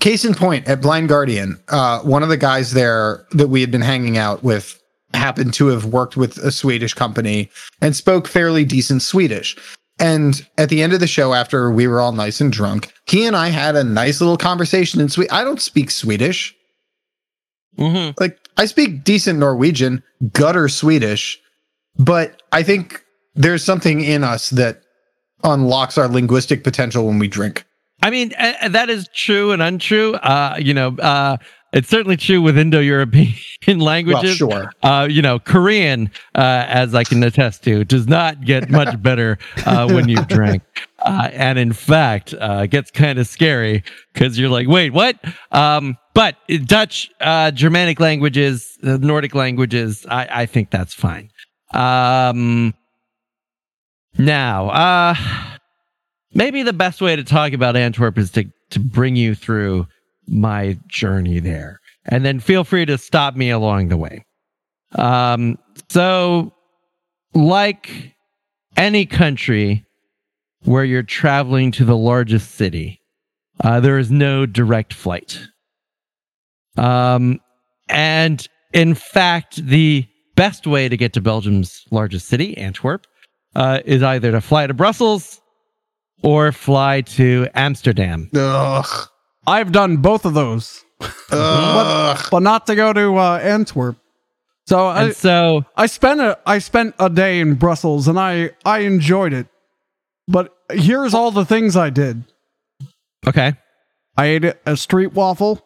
case 0.00 0.24
in 0.24 0.34
point 0.34 0.66
at 0.68 0.82
Blind 0.82 1.08
Guardian, 1.08 1.62
uh, 1.68 2.00
one 2.00 2.22
of 2.22 2.28
the 2.28 2.36
guys 2.36 2.72
there 2.72 3.26
that 3.30 3.48
we 3.48 3.60
had 3.60 3.70
been 3.70 3.80
hanging 3.80 4.18
out 4.18 4.42
with 4.42 4.78
happened 5.14 5.54
to 5.54 5.68
have 5.68 5.86
worked 5.86 6.16
with 6.16 6.38
a 6.38 6.50
Swedish 6.50 6.94
company 6.94 7.50
and 7.80 7.94
spoke 7.94 8.26
fairly 8.26 8.64
decent 8.64 9.02
Swedish. 9.02 9.56
And 9.98 10.44
at 10.58 10.68
the 10.68 10.82
end 10.82 10.92
of 10.92 11.00
the 11.00 11.06
show, 11.06 11.34
after 11.34 11.70
we 11.70 11.86
were 11.86 12.00
all 12.00 12.12
nice 12.12 12.40
and 12.40 12.52
drunk, 12.52 12.92
he 13.06 13.24
and 13.24 13.36
I 13.36 13.48
had 13.48 13.76
a 13.76 13.84
nice 13.84 14.20
little 14.20 14.38
conversation 14.38 15.00
in 15.00 15.08
Swedish. 15.08 15.32
I 15.32 15.44
don't 15.44 15.60
speak 15.60 15.90
Swedish. 15.90 16.54
Mhm. 17.78 18.18
like 18.20 18.38
I 18.56 18.66
speak 18.66 19.04
decent 19.04 19.38
Norwegian, 19.38 20.02
gutter 20.32 20.68
Swedish, 20.68 21.38
but 21.96 22.42
I 22.52 22.62
think 22.62 23.02
there's 23.34 23.64
something 23.64 24.02
in 24.02 24.22
us 24.24 24.50
that 24.50 24.82
unlocks 25.42 25.96
our 25.98 26.08
linguistic 26.08 26.62
potential 26.64 27.06
when 27.06 27.18
we 27.18 27.28
drink. 27.28 27.64
I 28.02 28.10
mean, 28.10 28.32
uh, 28.38 28.68
that 28.68 28.90
is 28.90 29.08
true 29.14 29.52
and 29.52 29.62
untrue. 29.62 30.14
Uh, 30.14 30.56
you 30.60 30.74
know, 30.74 30.96
uh, 30.98 31.36
it's 31.72 31.88
certainly 31.88 32.16
true 32.16 32.42
with 32.42 32.58
Indo-European 32.58 33.32
Well, 33.68 33.78
languages. 33.78 34.36
sure. 34.36 34.70
Uh, 34.82 35.06
you 35.10 35.22
know, 35.22 35.38
Korean, 35.38 36.10
uh, 36.34 36.64
as 36.68 36.94
I 36.94 37.04
can 37.04 37.22
attest 37.22 37.62
to, 37.64 37.84
does 37.84 38.06
not 38.08 38.44
get 38.44 38.68
much 38.80 39.00
better 39.00 39.38
uh, 39.64 39.88
when 39.90 40.08
you 40.08 40.16
drink. 40.26 40.62
Uh, 40.98 41.30
and 41.32 41.58
in 41.58 41.72
fact, 41.72 42.34
uh, 42.38 42.66
gets 42.66 42.90
kind 42.90 43.18
of 43.18 43.26
scary 43.26 43.82
because 44.12 44.38
you're 44.38 44.50
like, 44.50 44.68
wait, 44.68 44.92
what? 44.92 45.16
Um, 45.52 45.96
but 46.14 46.36
Dutch, 46.66 47.10
uh, 47.20 47.50
Germanic 47.50 48.00
languages, 48.00 48.76
the 48.82 48.98
Nordic 48.98 49.34
languages, 49.34 50.06
I, 50.08 50.28
I 50.42 50.46
think 50.46 50.70
that's 50.70 50.94
fine. 50.94 51.30
Um, 51.72 52.74
now, 54.18 54.68
uh, 54.70 55.14
maybe 56.34 56.62
the 56.62 56.72
best 56.72 57.00
way 57.00 57.16
to 57.16 57.24
talk 57.24 57.52
about 57.52 57.76
Antwerp 57.76 58.18
is 58.18 58.30
to 58.32 58.44
to 58.72 58.80
bring 58.80 59.16
you 59.16 59.34
through 59.34 59.86
my 60.26 60.78
journey 60.88 61.38
there. 61.40 61.78
And 62.06 62.24
then 62.24 62.40
feel 62.40 62.64
free 62.64 62.84
to 62.86 62.98
stop 62.98 63.36
me 63.36 63.50
along 63.50 63.88
the 63.88 63.96
way. 63.96 64.24
Um, 64.94 65.58
so, 65.88 66.52
like 67.34 68.14
any 68.76 69.06
country 69.06 69.84
where 70.64 70.84
you're 70.84 71.02
traveling 71.02 71.70
to 71.72 71.84
the 71.84 71.96
largest 71.96 72.52
city, 72.52 73.00
uh, 73.62 73.80
there 73.80 73.98
is 73.98 74.10
no 74.10 74.46
direct 74.46 74.92
flight. 74.92 75.38
Um, 76.76 77.40
and 77.88 78.46
in 78.72 78.94
fact, 78.94 79.56
the 79.56 80.06
best 80.36 80.66
way 80.66 80.88
to 80.88 80.96
get 80.96 81.12
to 81.14 81.20
Belgium's 81.20 81.84
largest 81.90 82.28
city, 82.28 82.56
Antwerp, 82.56 83.06
uh, 83.54 83.80
is 83.84 84.02
either 84.02 84.32
to 84.32 84.40
fly 84.40 84.66
to 84.66 84.74
Brussels 84.74 85.40
or 86.22 86.52
fly 86.52 87.02
to 87.02 87.48
Amsterdam. 87.54 88.30
Ugh. 88.34 89.08
I've 89.46 89.72
done 89.72 89.98
both 89.98 90.24
of 90.24 90.34
those, 90.34 90.84
Ugh. 91.30 92.28
but 92.30 92.40
not 92.40 92.66
to 92.68 92.76
go 92.76 92.92
to 92.92 93.16
uh, 93.16 93.38
Antwerp. 93.42 93.96
So 94.66 94.86
I, 94.86 95.10
so, 95.10 95.64
I 95.76 95.86
spent 95.86 96.20
a 96.20 96.38
I 96.46 96.58
spent 96.60 96.94
a 97.00 97.10
day 97.10 97.40
in 97.40 97.56
Brussels 97.56 98.06
and 98.06 98.18
I 98.18 98.52
I 98.64 98.80
enjoyed 98.80 99.32
it. 99.32 99.48
But 100.28 100.54
here's 100.70 101.14
all 101.14 101.32
the 101.32 101.44
things 101.44 101.76
I 101.76 101.90
did. 101.90 102.24
okay, 103.26 103.54
I 104.16 104.26
ate 104.26 104.44
a 104.64 104.76
street 104.76 105.14
waffle. 105.14 105.60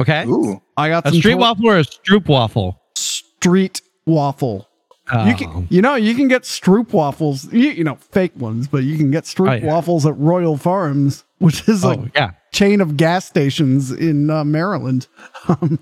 Okay. 0.00 0.24
Ooh. 0.26 0.60
I 0.76 0.88
got 0.90 1.06
A 1.06 1.10
some 1.10 1.18
street 1.18 1.32
tor- 1.32 1.40
waffle 1.40 1.68
or 1.68 1.78
a 1.78 1.82
stroop 1.84 2.28
waffle? 2.28 2.80
street 2.94 3.80
waffle. 4.06 4.68
You 5.10 5.18
Oh. 5.32 5.34
can, 5.38 5.66
you 5.70 5.80
know, 5.80 5.94
you 5.94 6.14
can 6.14 6.28
get 6.28 6.42
Stroop 6.42 6.92
waffles, 6.92 7.50
you, 7.50 7.70
you 7.70 7.82
know, 7.82 7.96
fake 8.10 8.32
ones, 8.36 8.68
but 8.68 8.84
you 8.84 8.98
can 8.98 9.10
get 9.10 9.24
Stroop 9.24 9.48
Oh, 9.50 9.54
yeah. 9.54 9.64
waffles 9.64 10.04
at 10.04 10.14
Royal 10.18 10.58
Farms, 10.58 11.24
which 11.38 11.66
is 11.66 11.82
Oh, 11.82 11.88
like 11.90 12.14
yeah. 12.14 12.32
chain 12.52 12.82
of 12.82 12.98
gas 12.98 13.24
stations 13.24 13.90
in 13.90 14.28
uh, 14.28 14.44
Maryland 14.44 15.06
um, 15.48 15.78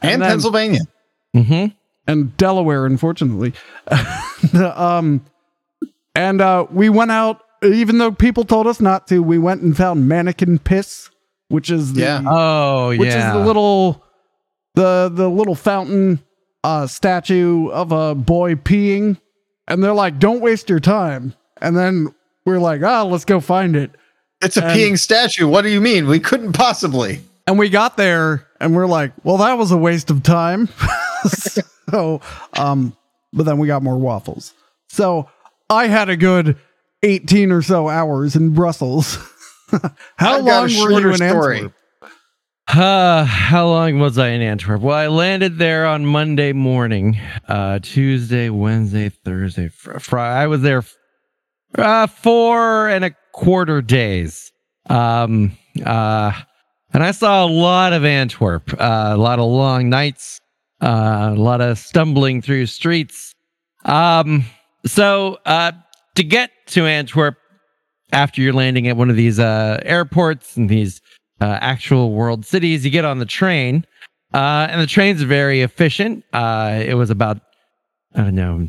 And 0.00 0.22
then- 0.22 0.28
Pennsylvania. 0.30 0.80
Mm-hmm. 1.34 1.74
and 2.06 2.36
Delaware, 2.36 2.86
unfortunately. 2.86 3.52
um, 4.54 5.24
and 6.14 6.40
uh, 6.40 6.66
we 6.70 6.88
went 6.88 7.10
out, 7.10 7.42
even 7.64 7.98
though 7.98 8.12
people 8.12 8.44
told 8.44 8.66
us 8.66 8.80
not 8.80 9.06
to. 9.08 9.22
We 9.22 9.38
went 9.38 9.62
and 9.62 9.76
found 9.76 10.08
Manneken 10.10 10.62
Pis, 10.62 11.10
which 11.52 11.70
is 11.70 11.92
the, 11.92 12.00
Yeah. 12.00 12.22
Oh, 12.26 12.88
which 12.88 13.08
yeah. 13.08 13.28
is 13.28 13.32
the 13.34 13.44
little 13.44 14.02
the 14.74 15.10
the 15.12 15.28
little 15.28 15.54
fountain 15.54 16.18
uh, 16.64 16.86
statue 16.86 17.68
of 17.68 17.92
a 17.92 18.14
boy 18.14 18.54
peeing, 18.54 19.20
and 19.68 19.84
they're 19.84 19.92
like, 19.92 20.18
"Don't 20.18 20.40
waste 20.40 20.70
your 20.70 20.80
time." 20.80 21.34
And 21.60 21.76
then 21.76 22.14
we're 22.46 22.58
like, 22.58 22.82
"Ah, 22.82 23.02
let's 23.02 23.24
go 23.26 23.38
find 23.40 23.76
it." 23.76 23.90
It's 24.40 24.56
a 24.56 24.64
And- 24.64 24.78
peeing 24.78 24.98
statue. 24.98 25.46
What 25.46 25.62
do 25.62 25.68
you 25.68 25.80
mean? 25.80 26.06
We 26.08 26.18
couldn't 26.20 26.52
possibly. 26.54 27.20
And 27.46 27.58
we 27.58 27.68
got 27.68 27.96
there, 27.96 28.46
and 28.60 28.74
we're 28.74 28.86
like, 28.86 29.12
"Well, 29.24 29.36
that 29.38 29.58
was 29.58 29.70
a 29.72 29.76
waste 29.76 30.10
of 30.10 30.22
time." 30.22 30.68
so, 31.90 32.20
um, 32.56 32.96
but 33.32 33.44
then 33.44 33.58
we 33.58 33.66
got 33.66 33.82
more 33.82 33.98
waffles. 33.98 34.54
So 34.88 35.28
I 35.68 35.86
had 35.88 36.08
a 36.08 36.16
good 36.16 36.56
eighteen 37.02 37.50
or 37.52 37.60
so 37.62 37.88
hours 37.88 38.36
in 38.36 38.54
Brussels. 38.54 39.18
How 40.16 40.38
I've 40.38 40.44
long 40.44 40.64
were 40.64 40.92
you 41.00 41.08
in 41.10 41.16
story. 41.16 41.56
Antwerp? 41.58 41.74
Uh, 42.68 43.24
how 43.24 43.66
long 43.66 43.98
was 43.98 44.16
I 44.18 44.28
in 44.28 44.40
Antwerp? 44.40 44.80
Well, 44.80 44.96
I 44.96 45.08
landed 45.08 45.58
there 45.58 45.84
on 45.84 46.06
Monday 46.06 46.52
morning, 46.52 47.18
uh, 47.48 47.80
Tuesday, 47.82 48.48
Wednesday, 48.50 49.08
Thursday, 49.10 49.68
fr- 49.68 49.98
Friday. 49.98 50.42
I 50.42 50.46
was 50.46 50.62
there 50.62 50.84
uh, 51.76 52.06
four 52.06 52.88
and 52.88 53.04
a 53.04 53.10
quarter 53.32 53.82
days. 53.82 54.52
Um, 54.88 55.58
uh, 55.84 56.32
and 56.94 57.02
I 57.02 57.10
saw 57.10 57.44
a 57.44 57.48
lot 57.50 57.92
of 57.92 58.04
Antwerp, 58.04 58.72
uh, 58.80 59.10
a 59.12 59.16
lot 59.18 59.38
of 59.38 59.46
long 59.50 59.88
nights, 59.90 60.40
uh, 60.80 61.32
a 61.36 61.40
lot 61.40 61.60
of 61.60 61.78
stumbling 61.78 62.42
through 62.42 62.66
streets. 62.66 63.34
Um, 63.84 64.44
so, 64.86 65.38
uh, 65.44 65.72
to 66.14 66.22
get 66.24 66.50
to 66.68 66.86
Antwerp 66.86 67.36
after 68.12 68.40
you're 68.40 68.52
landing 68.52 68.88
at 68.88 68.96
one 68.96 69.10
of 69.10 69.16
these, 69.16 69.38
uh, 69.38 69.80
airports 69.84 70.56
and 70.56 70.68
these, 70.68 71.00
uh, 71.40 71.58
actual 71.60 72.12
world 72.12 72.46
cities. 72.46 72.84
You 72.84 72.90
get 72.90 73.04
on 73.04 73.18
the 73.18 73.26
train, 73.26 73.84
uh, 74.32 74.68
and 74.70 74.80
the 74.80 74.86
train's 74.86 75.22
very 75.22 75.60
efficient. 75.62 76.24
Uh, 76.32 76.82
it 76.84 76.94
was 76.94 77.10
about, 77.10 77.40
I 78.14 78.22
don't 78.22 78.34
know, 78.34 78.68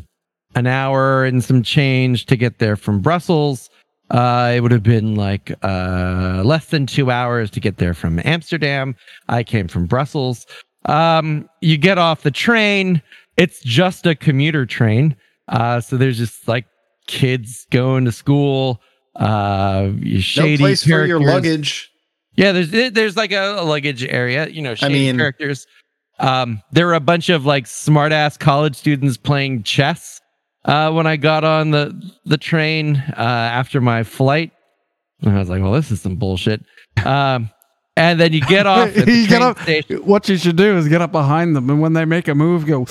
an 0.56 0.66
hour 0.66 1.24
and 1.24 1.42
some 1.42 1.62
change 1.62 2.26
to 2.26 2.36
get 2.36 2.58
there 2.58 2.76
from 2.76 3.00
Brussels. 3.00 3.70
Uh, 4.10 4.52
it 4.54 4.60
would 4.60 4.72
have 4.72 4.82
been 4.82 5.14
like 5.14 5.52
uh, 5.62 6.42
less 6.44 6.66
than 6.66 6.86
two 6.86 7.10
hours 7.10 7.50
to 7.50 7.60
get 7.60 7.78
there 7.78 7.94
from 7.94 8.20
Amsterdam. 8.24 8.94
I 9.28 9.42
came 9.42 9.68
from 9.68 9.86
Brussels. 9.86 10.46
Um, 10.84 11.48
you 11.60 11.78
get 11.78 11.96
off 11.96 12.22
the 12.22 12.30
train. 12.30 13.00
It's 13.36 13.60
just 13.62 14.06
a 14.06 14.14
commuter 14.14 14.66
train. 14.66 15.16
So 15.48 15.96
there's 15.96 16.18
just 16.18 16.46
like 16.46 16.66
kids 17.06 17.66
going 17.70 18.04
to 18.04 18.12
school. 18.12 18.80
Uh, 19.16 19.90
shady 20.18 20.52
no 20.52 20.56
place 20.58 20.82
for 20.82 21.04
your 21.04 21.20
characters. 21.20 21.34
luggage. 21.34 21.90
Yeah, 22.36 22.52
there's 22.52 22.70
there's 22.92 23.16
like 23.16 23.30
a, 23.32 23.60
a 23.60 23.64
luggage 23.64 24.04
area, 24.04 24.48
you 24.48 24.60
know, 24.62 24.74
shady 24.74 24.94
mean- 24.94 25.16
characters. 25.18 25.66
Um, 26.20 26.62
there 26.70 26.86
were 26.86 26.94
a 26.94 27.00
bunch 27.00 27.28
of 27.28 27.44
like 27.44 27.66
smart 27.66 28.12
ass 28.12 28.36
college 28.36 28.76
students 28.76 29.16
playing 29.16 29.64
chess 29.64 30.20
uh, 30.64 30.92
when 30.92 31.06
I 31.08 31.16
got 31.16 31.42
on 31.44 31.70
the 31.72 31.92
the 32.24 32.38
train 32.38 32.96
uh, 33.16 33.20
after 33.20 33.80
my 33.80 34.02
flight. 34.04 34.52
And 35.22 35.34
I 35.34 35.38
was 35.38 35.48
like, 35.48 35.62
well, 35.62 35.72
this 35.72 35.90
is 35.90 36.00
some 36.00 36.16
bullshit. 36.16 36.64
Um, 37.04 37.50
and 37.96 38.20
then 38.20 38.32
you 38.32 38.40
get 38.42 38.66
off 38.66 38.94
You 39.06 39.26
get 39.28 39.42
up- 39.42 39.58
station. 39.60 39.96
What 39.98 40.28
you 40.28 40.36
should 40.36 40.56
do 40.56 40.76
is 40.76 40.86
get 40.88 41.00
up 41.02 41.10
behind 41.12 41.56
them, 41.56 41.68
and 41.70 41.80
when 41.80 41.92
they 41.94 42.04
make 42.04 42.28
a 42.28 42.34
move, 42.34 42.66
go. 42.66 42.86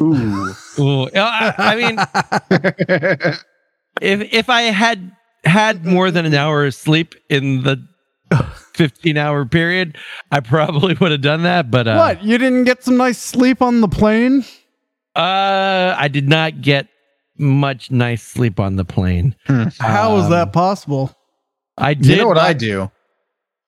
Ooh. 0.00 0.52
Ooh, 0.80 1.08
I, 1.14 1.54
I 1.56 1.76
mean, 1.76 1.98
if 4.00 4.32
if 4.32 4.50
I 4.50 4.62
had 4.62 5.12
had 5.44 5.84
more 5.84 6.10
than 6.10 6.26
an 6.26 6.34
hour 6.34 6.64
of 6.66 6.74
sleep 6.74 7.14
in 7.28 7.62
the 7.62 7.86
15 8.74 9.16
hour 9.16 9.44
period, 9.44 9.96
I 10.30 10.40
probably 10.40 10.94
would 10.94 11.12
have 11.12 11.20
done 11.20 11.42
that. 11.44 11.70
But 11.70 11.86
uh, 11.88 11.96
what? 11.96 12.22
You 12.24 12.38
didn't 12.38 12.64
get 12.64 12.82
some 12.84 12.96
nice 12.96 13.18
sleep 13.18 13.62
on 13.62 13.80
the 13.80 13.88
plane? 13.88 14.44
Uh, 15.14 15.94
I 15.96 16.08
did 16.08 16.28
not 16.28 16.60
get 16.62 16.88
much 17.38 17.90
nice 17.90 18.22
sleep 18.22 18.58
on 18.60 18.76
the 18.76 18.84
plane. 18.84 19.36
How 19.78 20.16
is 20.18 20.24
Um, 20.26 20.30
that 20.30 20.52
possible? 20.52 21.12
I 21.76 21.94
did. 21.94 22.06
you 22.06 22.16
know 22.16 22.28
what 22.28 22.38
I 22.38 22.52
do? 22.52 22.90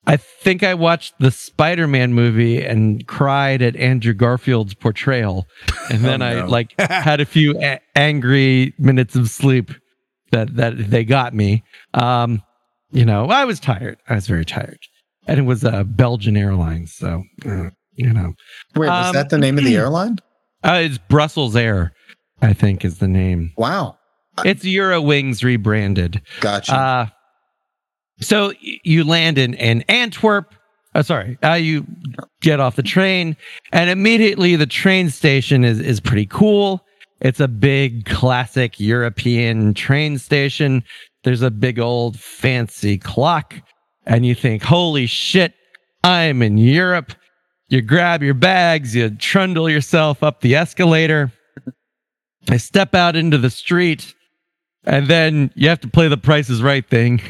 I 0.09 0.17
think 0.17 0.63
I 0.63 0.75
watched 0.75 1.15
the 1.19 1.33
Spider-Man 1.33 2.13
movie 2.13 2.63
and 2.65 3.05
cried 3.09 3.61
at 3.61 3.75
Andrew 3.75 4.13
Garfield's 4.15 4.75
portrayal, 4.75 5.47
and 5.91 6.05
then 6.05 6.23
I 6.23 6.35
no. 6.35 6.47
like 6.47 6.75
had 6.81 7.21
a 7.21 7.25
few 7.25 7.61
a- 7.61 7.81
angry 7.97 8.73
minutes 8.79 9.17
of 9.17 9.29
sleep 9.31 9.73
that 10.33 10.57
that 10.57 10.91
they 10.91 11.05
got 11.05 11.35
me. 11.35 11.63
Um, 11.95 12.43
you 12.91 13.05
know, 13.05 13.27
I 13.27 13.45
was 13.45 13.61
tired. 13.61 13.99
I 14.09 14.15
was 14.15 14.27
very 14.27 14.45
tired, 14.45 14.79
and 15.27 15.39
it 15.39 15.43
was 15.43 15.65
uh, 15.65 15.85
Belgian 15.85 16.37
Airlines, 16.37 16.95
so 16.95 17.23
uh, 17.45 17.71
you 17.95 18.13
know, 18.13 18.33
Wait, 18.75 18.89
was 18.89 19.07
Um, 19.09 19.13
that 19.15 19.31
the 19.31 19.39
name 19.39 19.59
of 19.59 19.65
the 19.65 19.77
airline? 19.83 20.19
uh, 20.65 20.81
it's 20.85 20.99
Brussels 20.99 21.57
Air. 21.57 21.93
I 22.43 22.53
think 22.53 22.85
is 22.85 22.99
the 22.99 23.09
name. 23.09 23.53
Wow. 23.57 23.97
It's 24.45 24.65
Eurowings 24.65 25.43
rebranded. 25.43 26.21
Gotcha. 26.41 26.75
Uh, 26.75 27.07
so 28.21 28.53
you 28.61 29.05
land 29.05 29.39
in, 29.39 29.55
in 29.55 29.83
Antwerp. 29.89 30.55
Oh, 30.95 31.01
sorry. 31.03 31.39
Uh, 31.43 31.55
you 31.55 31.87
get 32.43 32.61
off 32.61 32.77
the 32.77 32.83
train, 32.83 33.37
and 33.73 33.89
immediately 33.89 34.55
the 34.57 34.67
train 34.67 35.09
station 35.09 35.65
is, 35.65 35.81
is 35.81 36.01
pretty 36.01 36.27
cool. 36.27 36.85
It's 37.21 37.41
a 37.41 37.49
big, 37.49 38.05
classic 38.05 38.79
European 38.79 39.75
train 39.75 40.19
station. 40.19 40.85
There's 41.25 41.43
a 41.43 41.51
big 41.51 41.79
old 41.79 42.19
fancy 42.19 42.99
clock, 42.99 43.55
and 44.07 44.27
you 44.27 44.35
think, 44.35 44.63
holy 44.63 45.07
shit, 45.07 45.55
I'm 46.05 46.43
in 46.43 46.59
Europe. 46.59 47.13
You 47.69 47.83
grab 47.83 48.23
your 48.23 48.35
bags, 48.35 48.95
you 48.95 49.11
trundle 49.11 49.69
yourself 49.69 50.23
up 50.23 50.41
the 50.41 50.55
escalator. 50.55 51.33
I 52.49 52.59
step 52.59 52.95
out 52.95 53.17
into 53.17 53.39
the 53.39 53.51
street, 53.51 54.15
and 54.85 55.09
then 55.09 55.51
you 55.57 55.69
have 55.69 55.81
to 55.81 55.89
play 55.89 56.07
the 56.09 56.17
Price 56.17 56.49
is 56.49 56.63
Right 56.63 56.89
thing. 56.89 57.21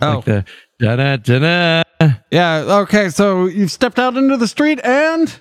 Oh. 0.00 0.14
Like 0.14 0.24
the 0.24 0.44
da 0.78 0.96
da 0.96 1.16
da 1.16 1.82
da. 2.00 2.14
Yeah. 2.30 2.64
Okay. 2.82 3.10
So 3.10 3.46
you've 3.46 3.72
stepped 3.72 3.98
out 3.98 4.16
into 4.16 4.36
the 4.36 4.48
street 4.48 4.80
and. 4.84 5.38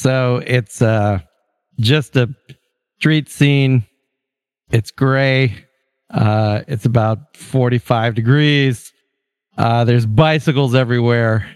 So 0.00 0.42
it's 0.46 0.80
uh 0.80 1.18
just 1.78 2.16
a 2.16 2.28
street 2.98 3.28
scene. 3.28 3.84
It's 4.70 4.90
gray. 4.90 5.66
Uh 6.08 6.62
it's 6.68 6.86
about 6.86 7.36
45 7.36 8.14
degrees. 8.14 8.92
Uh 9.58 9.84
there's 9.84 10.06
bicycles 10.06 10.74
everywhere 10.74 11.46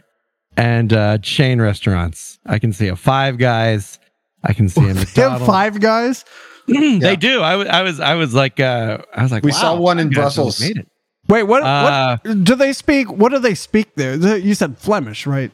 and 0.58 0.92
uh 0.92 1.16
chain 1.18 1.58
restaurants. 1.60 2.38
I 2.44 2.58
can 2.58 2.72
see 2.74 2.88
a 2.88 2.96
Five 2.96 3.38
Guys. 3.38 3.98
I 4.42 4.52
can 4.52 4.68
see 4.68 4.82
a 4.90 4.92
They 4.94 5.00
have 5.00 5.08
McDonald's. 5.08 5.46
five 5.46 5.80
guys. 5.80 6.24
Yeah. 6.66 6.98
they 6.98 7.16
do. 7.16 7.40
I 7.42 7.82
was 7.82 8.00
I 8.00 8.14
was 8.14 8.34
like 8.34 8.60
uh 8.60 8.98
I 9.14 9.22
was 9.22 9.32
like 9.32 9.42
We 9.42 9.52
wow, 9.52 9.58
saw 9.58 9.76
one 9.76 9.98
in 9.98 10.08
you 10.10 10.16
guys 10.16 10.36
really 10.36 10.46
Brussels. 10.48 10.60
made 10.60 10.76
it. 10.78 10.88
Wait, 11.28 11.42
what, 11.44 11.62
Uh, 11.62 12.18
what 12.22 12.44
do 12.44 12.54
they 12.54 12.72
speak? 12.74 13.10
What 13.10 13.32
do 13.32 13.38
they 13.38 13.54
speak 13.54 13.94
there? 13.96 14.36
You 14.38 14.54
said 14.54 14.76
Flemish, 14.78 15.26
right? 15.26 15.50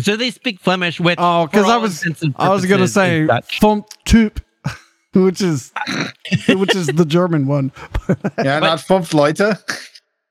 So 0.00 0.16
they 0.16 0.30
speak 0.30 0.60
Flemish, 0.60 1.00
which 1.00 1.18
Oh, 1.18 1.46
because 1.46 1.68
I 1.68 1.76
was 1.76 2.04
I 2.36 2.48
was 2.48 2.66
gonna 2.66 2.88
say 2.88 3.22
is 3.22 3.28
Dutch. 3.28 3.60
which 5.14 5.40
is 5.40 5.72
which 6.48 6.74
is 6.74 6.86
the 6.88 7.04
German 7.06 7.46
one. 7.46 7.72
Yeah, 8.38 8.58
not 8.60 8.78
fünf 8.78 9.12
Leute. 9.14 9.56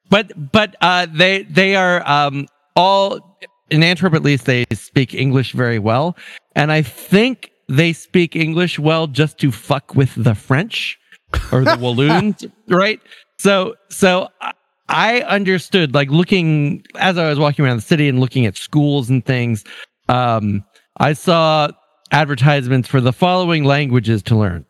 but 0.10 0.32
but 0.52 0.76
uh, 0.82 1.08
they 1.12 1.44
they 1.44 1.76
are 1.76 2.08
um, 2.08 2.48
all 2.76 3.40
in 3.70 3.84
Antwerp 3.84 4.14
at 4.14 4.24
least 4.24 4.46
they 4.46 4.66
speak 4.74 5.14
English 5.14 5.52
very 5.54 5.80
well, 5.80 6.16
and 6.56 6.72
I 6.72 6.82
think 6.82 7.52
they 7.68 7.94
speak 7.94 8.36
English 8.36 8.80
well 8.80 9.08
just 9.08 9.38
to 9.40 9.52
fuck 9.52 9.96
with 9.96 10.14
the 10.16 10.36
French 10.36 10.98
or 11.52 11.64
the 11.64 11.78
Walloons, 11.82 12.46
right? 12.70 13.00
So 13.40 13.76
so 13.90 14.30
I- 14.90 15.20
I 15.20 15.22
understood 15.28 15.94
like 15.94 16.10
looking 16.10 16.84
as 16.98 17.18
I 17.18 17.28
was 17.30 17.38
walking 17.40 17.66
around 17.66 17.78
the 17.78 17.82
city 17.82 18.08
and 18.10 18.20
looking 18.20 18.46
at 18.46 18.56
schools 18.58 19.10
and 19.10 19.26
things. 19.26 19.64
Um, 20.10 20.64
I 20.98 21.14
saw 21.14 21.70
advertisements 22.12 22.88
for 22.88 23.02
the 23.02 23.12
following 23.14 23.64
languages 23.66 24.24
to 24.24 24.36
learn: 24.36 24.66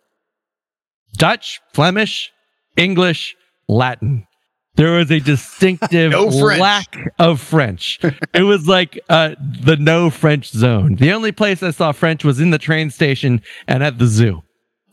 Dutch, 1.17 1.59
Flemish, 1.73 2.31
English, 2.75 3.35
Latin. 3.67 4.25
There 4.75 4.91
was 4.93 5.09
a 5.11 5.19
distinctive 5.19 6.11
No 6.17 6.25
lack 6.27 6.95
of 7.17 7.41
French. 7.41 7.99
it 8.33 8.43
was 8.43 8.67
like 8.67 8.99
uh, 9.09 9.33
the 9.39 9.75
no 9.77 10.09
French 10.11 10.49
zone. 10.49 10.95
The 10.95 11.13
only 11.13 11.31
place 11.31 11.63
I 11.63 11.71
saw 11.71 11.91
French 11.91 12.23
was 12.23 12.39
in 12.39 12.51
the 12.51 12.59
train 12.59 12.91
station 12.91 13.41
and 13.67 13.83
at 13.83 13.97
the 13.97 14.05
zoo, 14.05 14.43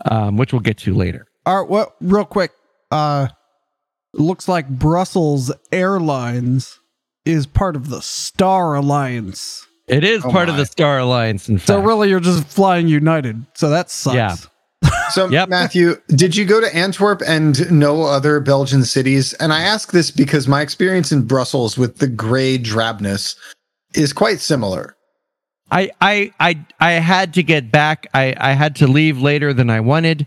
um, 0.06 0.36
which 0.38 0.52
we'll 0.54 0.60
get 0.60 0.78
to 0.78 0.94
later. 0.94 1.26
All 1.44 1.60
right, 1.62 1.70
well, 1.70 1.94
real 2.00 2.24
quick. 2.24 2.52
Uh, 2.90 3.28
looks 4.18 4.48
like 4.48 4.68
Brussels 4.68 5.52
Airlines 5.72 6.78
is 7.24 7.46
part 7.46 7.76
of 7.76 7.88
the 7.88 8.02
Star 8.02 8.74
Alliance. 8.74 9.66
It 9.86 10.04
is 10.04 10.24
Oh 10.24 10.30
part 10.30 10.48
of 10.48 10.56
the 10.56 10.66
Star 10.66 10.98
Alliance, 10.98 11.48
in 11.48 11.58
fact. 11.58 11.66
So 11.66 11.80
really, 11.80 12.08
you're 12.08 12.20
just 12.20 12.46
flying 12.46 12.88
United. 12.88 13.44
So 13.54 13.70
that 13.70 13.90
sucks. 13.90 14.16
Yeah. 14.16 14.36
So, 15.10 15.28
Yep. 15.30 15.48
Matthew, 15.48 15.96
did 16.08 16.36
you 16.36 16.44
go 16.44 16.60
to 16.60 16.74
Antwerp 16.74 17.22
and 17.26 17.70
no 17.70 18.02
other 18.02 18.40
Belgian 18.40 18.84
cities? 18.84 19.34
And 19.34 19.52
I 19.52 19.62
ask 19.62 19.92
this 19.92 20.10
because 20.10 20.48
my 20.48 20.62
experience 20.62 21.12
in 21.12 21.26
Brussels 21.26 21.76
with 21.76 21.98
the 21.98 22.08
gray 22.08 22.58
drabness 22.58 23.36
is 23.94 24.12
quite 24.12 24.40
similar. 24.40 24.96
I, 25.70 25.90
I, 26.00 26.32
I, 26.40 26.66
I 26.80 26.92
had 26.92 27.34
to 27.34 27.42
get 27.42 27.72
back. 27.72 28.06
I, 28.14 28.34
I 28.38 28.52
had 28.52 28.76
to 28.76 28.86
leave 28.86 29.18
later 29.20 29.52
than 29.52 29.70
I 29.70 29.80
wanted 29.80 30.26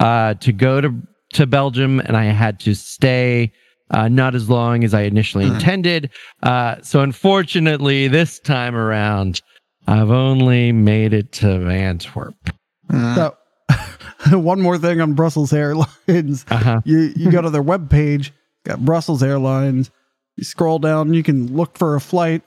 uh, 0.00 0.34
to 0.34 0.52
go 0.52 0.80
to, 0.80 0.94
to 1.34 1.46
Belgium, 1.46 2.00
and 2.00 2.16
I 2.16 2.24
had 2.24 2.60
to 2.60 2.74
stay 2.74 3.52
uh, 3.90 4.06
not 4.08 4.34
as 4.34 4.50
long 4.50 4.84
as 4.84 4.92
I 4.92 5.02
initially 5.02 5.46
Mhm. 5.46 5.54
intended. 5.54 6.10
Uh, 6.42 6.76
so, 6.82 7.00
unfortunately, 7.00 8.06
this 8.06 8.38
time 8.38 8.74
around, 8.74 9.40
I've 9.86 10.10
only 10.10 10.72
made 10.72 11.14
it 11.14 11.32
to 11.32 11.48
Antwerp. 11.70 12.34
So 12.90 13.34
one 14.38 14.60
more 14.60 14.76
thing 14.76 15.00
on 15.00 15.14
Brussels 15.14 15.52
Airlines. 15.54 16.44
Uh-huh. 16.50 16.80
You 16.84 17.12
you 17.16 17.30
go 17.30 17.40
to 17.40 17.48
their 17.50 17.62
webpage, 17.62 18.30
got 18.64 18.84
Brussels 18.84 19.22
Airlines. 19.22 19.90
You 20.36 20.44
scroll 20.44 20.78
down, 20.78 21.14
you 21.14 21.22
can 21.22 21.56
look 21.56 21.78
for 21.78 21.96
a 21.96 22.00
flight. 22.00 22.42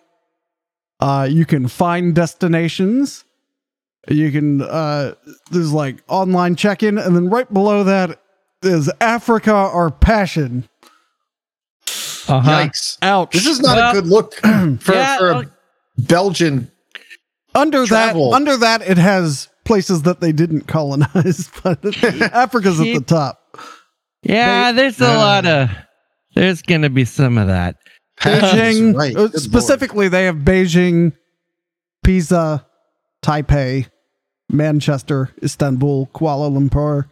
Uh, 0.99 1.27
you 1.29 1.45
can 1.45 1.67
find 1.67 2.13
destinations. 2.13 3.23
You 4.07 4.31
can 4.31 4.61
uh, 4.61 5.15
there's 5.51 5.73
like 5.73 6.03
online 6.07 6.55
check-in, 6.55 6.97
and 6.99 7.15
then 7.15 7.29
right 7.29 7.51
below 7.51 7.83
that 7.83 8.20
is 8.63 8.91
Africa 8.99 9.53
our 9.53 9.89
passion. 9.91 10.67
Uh-huh. 12.27 12.49
Yikes. 12.49 12.97
Ouch. 13.01 13.33
This 13.33 13.47
is 13.47 13.59
not 13.61 13.75
Well, 13.77 13.91
a 13.91 13.93
good 13.93 14.07
look 14.07 14.33
for, 14.79 14.93
yeah, 14.93 15.17
for 15.17 15.31
a 15.31 15.51
Belgian. 15.97 16.71
under 17.55 17.85
travel. 17.85 18.29
that 18.31 18.35
under 18.35 18.57
that 18.57 18.81
it 18.83 18.97
has 18.97 19.49
places 19.65 20.03
that 20.03 20.21
they 20.21 20.31
didn't 20.31 20.67
colonize, 20.67 21.49
but 21.63 21.83
Africa's 22.03 22.79
at 22.79 22.85
the 22.85 23.03
top. 23.05 23.57
Yeah, 24.23 24.71
there's 24.71 25.01
a 25.01 25.07
Uh. 25.09 25.17
lot 25.17 25.45
of. 25.45 25.69
There's 26.35 26.61
going 26.61 26.83
to 26.83 26.89
be 26.89 27.03
some 27.05 27.37
of 27.37 27.47
that. 27.47 27.75
Beijing, 28.21 28.95
Right. 28.95 29.15
uh, 29.15 29.27
Good 29.27 29.41
specifically, 29.41 30.07
they 30.07 30.25
have 30.25 30.37
Beijing, 30.37 31.11
Pisa, 32.05 32.65
Taipei, 33.23 33.89
Manchester, 34.49 35.31
Istanbul, 35.43 36.07
Kuala 36.13 36.49
Lumpur, 36.49 37.05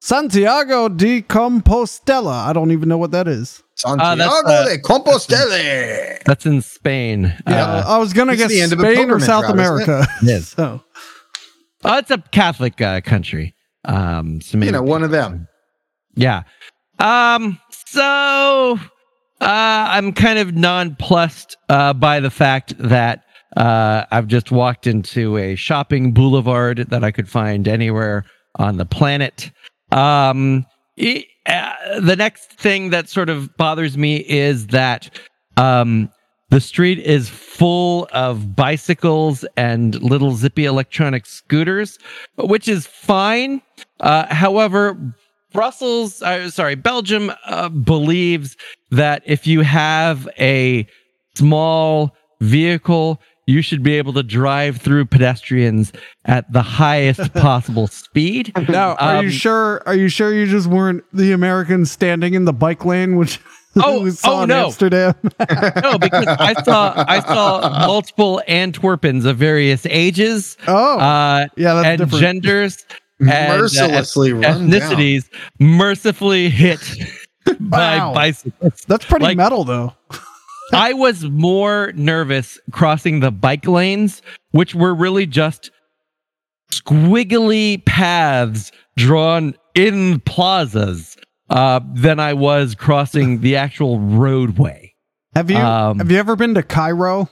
Santiago 0.00 0.88
de 0.88 1.22
Compostela. 1.22 2.46
I 2.48 2.52
don't 2.52 2.70
even 2.72 2.88
know 2.88 2.98
what 2.98 3.10
that 3.12 3.28
is. 3.28 3.62
Lord. 3.86 4.00
Ah, 4.00 4.14
that's, 4.14 4.32
Santiago 4.32 4.48
uh, 4.62 4.64
de 4.68 4.78
Compostela. 4.78 6.22
That's 6.24 6.46
in 6.46 6.62
Spain. 6.62 7.34
Yeah, 7.46 7.64
Uh, 7.66 7.84
I 7.86 7.98
was 7.98 8.12
gonna 8.12 8.36
guess 8.36 8.48
the 8.50 8.60
end 8.62 8.72
of 8.72 8.80
Spain 8.80 9.10
or 9.10 9.20
South 9.20 9.44
route. 9.44 9.52
America. 9.52 10.06
Yes. 10.22 10.48
so 10.48 10.82
Oh, 11.82 11.96
it's 11.98 12.10
a 12.10 12.18
Catholic 12.30 12.80
uh, 12.80 13.00
country. 13.00 13.54
Um, 13.86 14.40
so 14.42 14.58
You 14.58 14.70
know, 14.72 14.82
one 14.82 15.02
of 15.02 15.10
them. 15.10 15.48
Yeah. 16.14 16.42
Um. 16.98 17.58
So, 17.86 18.78
uh, 19.40 19.44
I'm 19.44 20.12
kind 20.12 20.38
of 20.38 20.54
nonplussed 20.54 21.56
uh, 21.70 21.92
by 21.94 22.20
the 22.20 22.30
fact 22.30 22.74
that 22.78 23.24
uh, 23.56 24.04
I've 24.10 24.26
just 24.28 24.50
walked 24.52 24.86
into 24.86 25.36
a 25.38 25.54
shopping 25.56 26.12
boulevard 26.12 26.86
that 26.90 27.02
I 27.02 27.10
could 27.10 27.28
find 27.28 27.66
anywhere 27.66 28.24
on 28.56 28.76
the 28.76 28.84
planet. 28.84 29.50
Um. 29.92 30.66
e- 30.96 31.26
uh, 31.46 32.00
the 32.00 32.16
next 32.16 32.52
thing 32.52 32.90
that 32.90 33.08
sort 33.08 33.28
of 33.28 33.56
bothers 33.56 33.96
me 33.96 34.16
is 34.16 34.68
that 34.68 35.10
um, 35.56 36.10
the 36.50 36.60
street 36.60 36.98
is 36.98 37.28
full 37.28 38.08
of 38.12 38.54
bicycles 38.54 39.44
and 39.56 40.00
little 40.02 40.32
zippy 40.32 40.66
electronic 40.66 41.26
scooters, 41.26 41.98
which 42.36 42.68
is 42.68 42.86
fine. 42.86 43.62
Uh, 44.00 44.32
however, 44.32 45.14
Brussels, 45.52 46.22
uh, 46.22 46.50
sorry, 46.50 46.74
Belgium 46.74 47.32
uh, 47.46 47.68
believes 47.70 48.56
that 48.90 49.22
if 49.26 49.46
you 49.46 49.62
have 49.62 50.28
a 50.38 50.86
small 51.34 52.14
vehicle, 52.40 53.20
you 53.50 53.62
should 53.62 53.82
be 53.82 53.94
able 53.94 54.12
to 54.12 54.22
drive 54.22 54.76
through 54.78 55.04
pedestrians 55.06 55.92
at 56.24 56.50
the 56.52 56.62
highest 56.62 57.32
possible 57.34 57.86
speed. 57.88 58.52
now, 58.68 58.94
are 58.96 59.22
you 59.22 59.28
Um, 59.28 59.30
sure? 59.30 59.82
Are 59.86 59.94
you 59.94 60.08
sure 60.08 60.32
you 60.32 60.46
just 60.46 60.66
weren't 60.68 61.02
the 61.12 61.32
Americans 61.32 61.90
standing 61.90 62.34
in 62.34 62.44
the 62.44 62.52
bike 62.52 62.84
lane, 62.84 63.16
which 63.16 63.40
Oh, 63.76 64.02
we 64.02 64.10
saw 64.10 64.40
oh, 64.40 64.42
in 64.42 64.48
no. 64.48 64.64
Amsterdam? 64.66 65.14
no, 65.22 65.96
because 65.98 66.26
I 66.26 66.54
saw 66.64 67.04
I 67.06 67.20
saw 67.20 67.86
multiple 67.86 68.42
Antwerpans 68.48 69.24
of 69.26 69.36
various 69.36 69.86
ages, 69.86 70.56
oh, 70.66 70.98
uh, 70.98 71.46
yeah, 71.56 71.74
that's 71.74 71.86
and 71.86 71.98
different. 71.98 72.20
genders, 72.20 72.84
and, 73.20 73.30
uh, 73.30 73.58
Mercilessly 73.58 74.32
run 74.32 74.42
down. 74.42 74.70
ethnicities, 74.70 75.28
mercifully 75.60 76.48
hit 76.50 76.80
by 77.60 77.98
Wow. 77.98 78.12
bicycles. 78.14 78.82
that's 78.88 79.04
pretty 79.04 79.24
like- 79.26 79.36
metal, 79.36 79.62
though. 79.64 79.92
I 80.72 80.92
was 80.92 81.24
more 81.24 81.92
nervous 81.94 82.58
crossing 82.70 83.20
the 83.20 83.30
bike 83.30 83.66
lanes, 83.66 84.22
which 84.52 84.74
were 84.74 84.94
really 84.94 85.26
just 85.26 85.70
squiggly 86.72 87.84
paths 87.84 88.70
drawn 88.96 89.54
in 89.74 90.20
plazas, 90.20 91.16
uh, 91.48 91.80
than 91.94 92.20
I 92.20 92.34
was 92.34 92.74
crossing 92.74 93.40
the 93.40 93.56
actual 93.56 93.98
roadway. 93.98 94.94
Have 95.34 95.50
you 95.50 95.56
um, 95.56 95.98
have 95.98 96.10
you 96.10 96.18
ever 96.18 96.36
been 96.36 96.54
to 96.54 96.62
Cairo? 96.62 97.28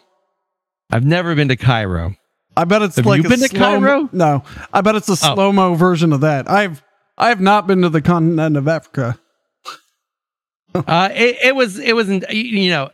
I've 0.91 1.05
never 1.05 1.35
been 1.35 1.49
to 1.49 1.57
Cairo. 1.57 2.15
I 2.57 2.65
bet 2.65 2.83
it's 2.83 2.97
Have 2.97 3.07
like 3.07 3.23
you 3.23 3.29
been 3.29 3.41
to 3.41 3.49
Cairo? 3.49 4.09
No, 4.13 4.43
I 4.73 4.81
bet 4.81 4.97
it's 4.97 5.09
a 5.09 5.13
Oh. 5.13 5.35
slow 5.35 5.53
mo 5.53 5.75
version 5.75 6.13
of 6.13 6.21
that. 6.23 6.51
I've 6.51 6.83
I 7.17 7.29
have 7.29 7.41
not 7.41 7.67
been 7.67 7.83
to 7.83 7.89
the 7.89 8.01
continent 8.03 8.57
of 8.57 8.67
Africa. 8.69 9.19
Uh, 10.75 11.09
it, 11.13 11.37
it 11.43 11.57
was, 11.57 11.79
it 11.79 11.95
wasn't, 11.95 12.31
you 12.31 12.71
know, 12.71 12.91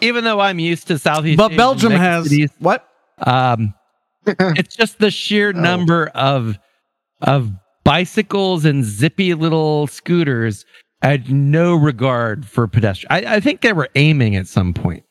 even 0.00 0.24
though 0.24 0.40
I'm 0.40 0.58
used 0.58 0.88
to 0.88 0.98
Southeast, 0.98 1.38
But 1.38 1.46
Asian 1.52 1.56
Belgium 1.56 1.92
has 1.92 2.24
cities, 2.24 2.50
what? 2.58 2.88
um, 3.18 3.74
it's 4.26 4.74
just 4.76 4.98
the 4.98 5.10
sheer 5.10 5.52
Oh. 5.54 5.60
number 5.60 6.08
of 6.14 6.58
of 7.22 7.50
bicycles 7.84 8.64
and 8.64 8.84
zippy 8.84 9.32
little 9.34 9.86
scooters 9.86 10.64
I 11.02 11.08
had 11.08 11.30
no 11.30 11.74
regard 11.74 12.46
for 12.46 12.66
pedestrians. 12.66 13.26
I, 13.26 13.36
I 13.36 13.40
think 13.40 13.60
they 13.60 13.72
were 13.72 13.88
aiming 13.94 14.34
at 14.34 14.46
some 14.48 14.72
point. 14.74 15.04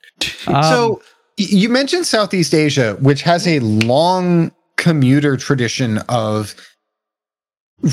Um, 0.47 0.63
so 0.63 1.01
you 1.37 1.69
mentioned 1.69 2.05
Southeast 2.07 2.53
Asia, 2.53 2.97
which 3.01 3.21
has 3.21 3.47
a 3.47 3.59
long 3.59 4.51
commuter 4.77 5.37
tradition 5.37 5.99
of 6.09 6.55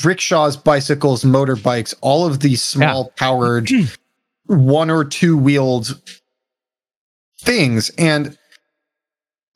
rickshaws, 0.05 0.57
bicycles, 0.57 1.23
motorbikes, 1.25 1.95
all 2.01 2.27
of 2.27 2.41
these 2.41 2.63
small 2.63 3.13
powered 3.17 3.71
one 4.47 4.91
or 4.91 5.05
two 5.05 5.37
wheeled 5.37 6.01
things. 7.43 7.91
And 7.99 8.37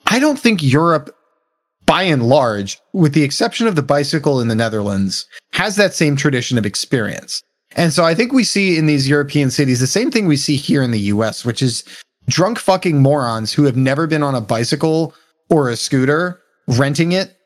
I 0.06 0.18
don't 0.18 0.38
think 0.38 0.62
Europe 0.62 1.14
by 1.86 2.02
and 2.02 2.24
large, 2.24 2.78
with 2.92 3.14
the 3.14 3.22
exception 3.22 3.66
of 3.66 3.76
the 3.76 3.82
bicycle 3.82 4.40
in 4.40 4.48
the 4.48 4.54
Netherlands, 4.54 5.26
has 5.52 5.76
that 5.76 5.94
same 5.94 6.16
tradition 6.16 6.58
of 6.58 6.66
experience. 6.66 7.42
And 7.76 7.92
so 7.92 8.04
I 8.04 8.14
think 8.14 8.32
we 8.32 8.44
see 8.44 8.76
in 8.76 8.86
these 8.86 9.08
European 9.08 9.50
cities 9.50 9.80
the 9.80 9.86
same 9.86 10.10
thing 10.10 10.26
we 10.26 10.36
see 10.36 10.56
here 10.56 10.82
in 10.82 10.90
the 10.90 11.00
US, 11.00 11.44
which 11.44 11.62
is 11.62 11.84
drunk 12.28 12.58
fucking 12.58 13.00
morons 13.00 13.52
who 13.52 13.64
have 13.64 13.76
never 13.76 14.06
been 14.06 14.22
on 14.22 14.34
a 14.34 14.40
bicycle 14.40 15.14
or 15.48 15.68
a 15.68 15.76
scooter 15.76 16.40
renting 16.66 17.12
it. 17.12 17.36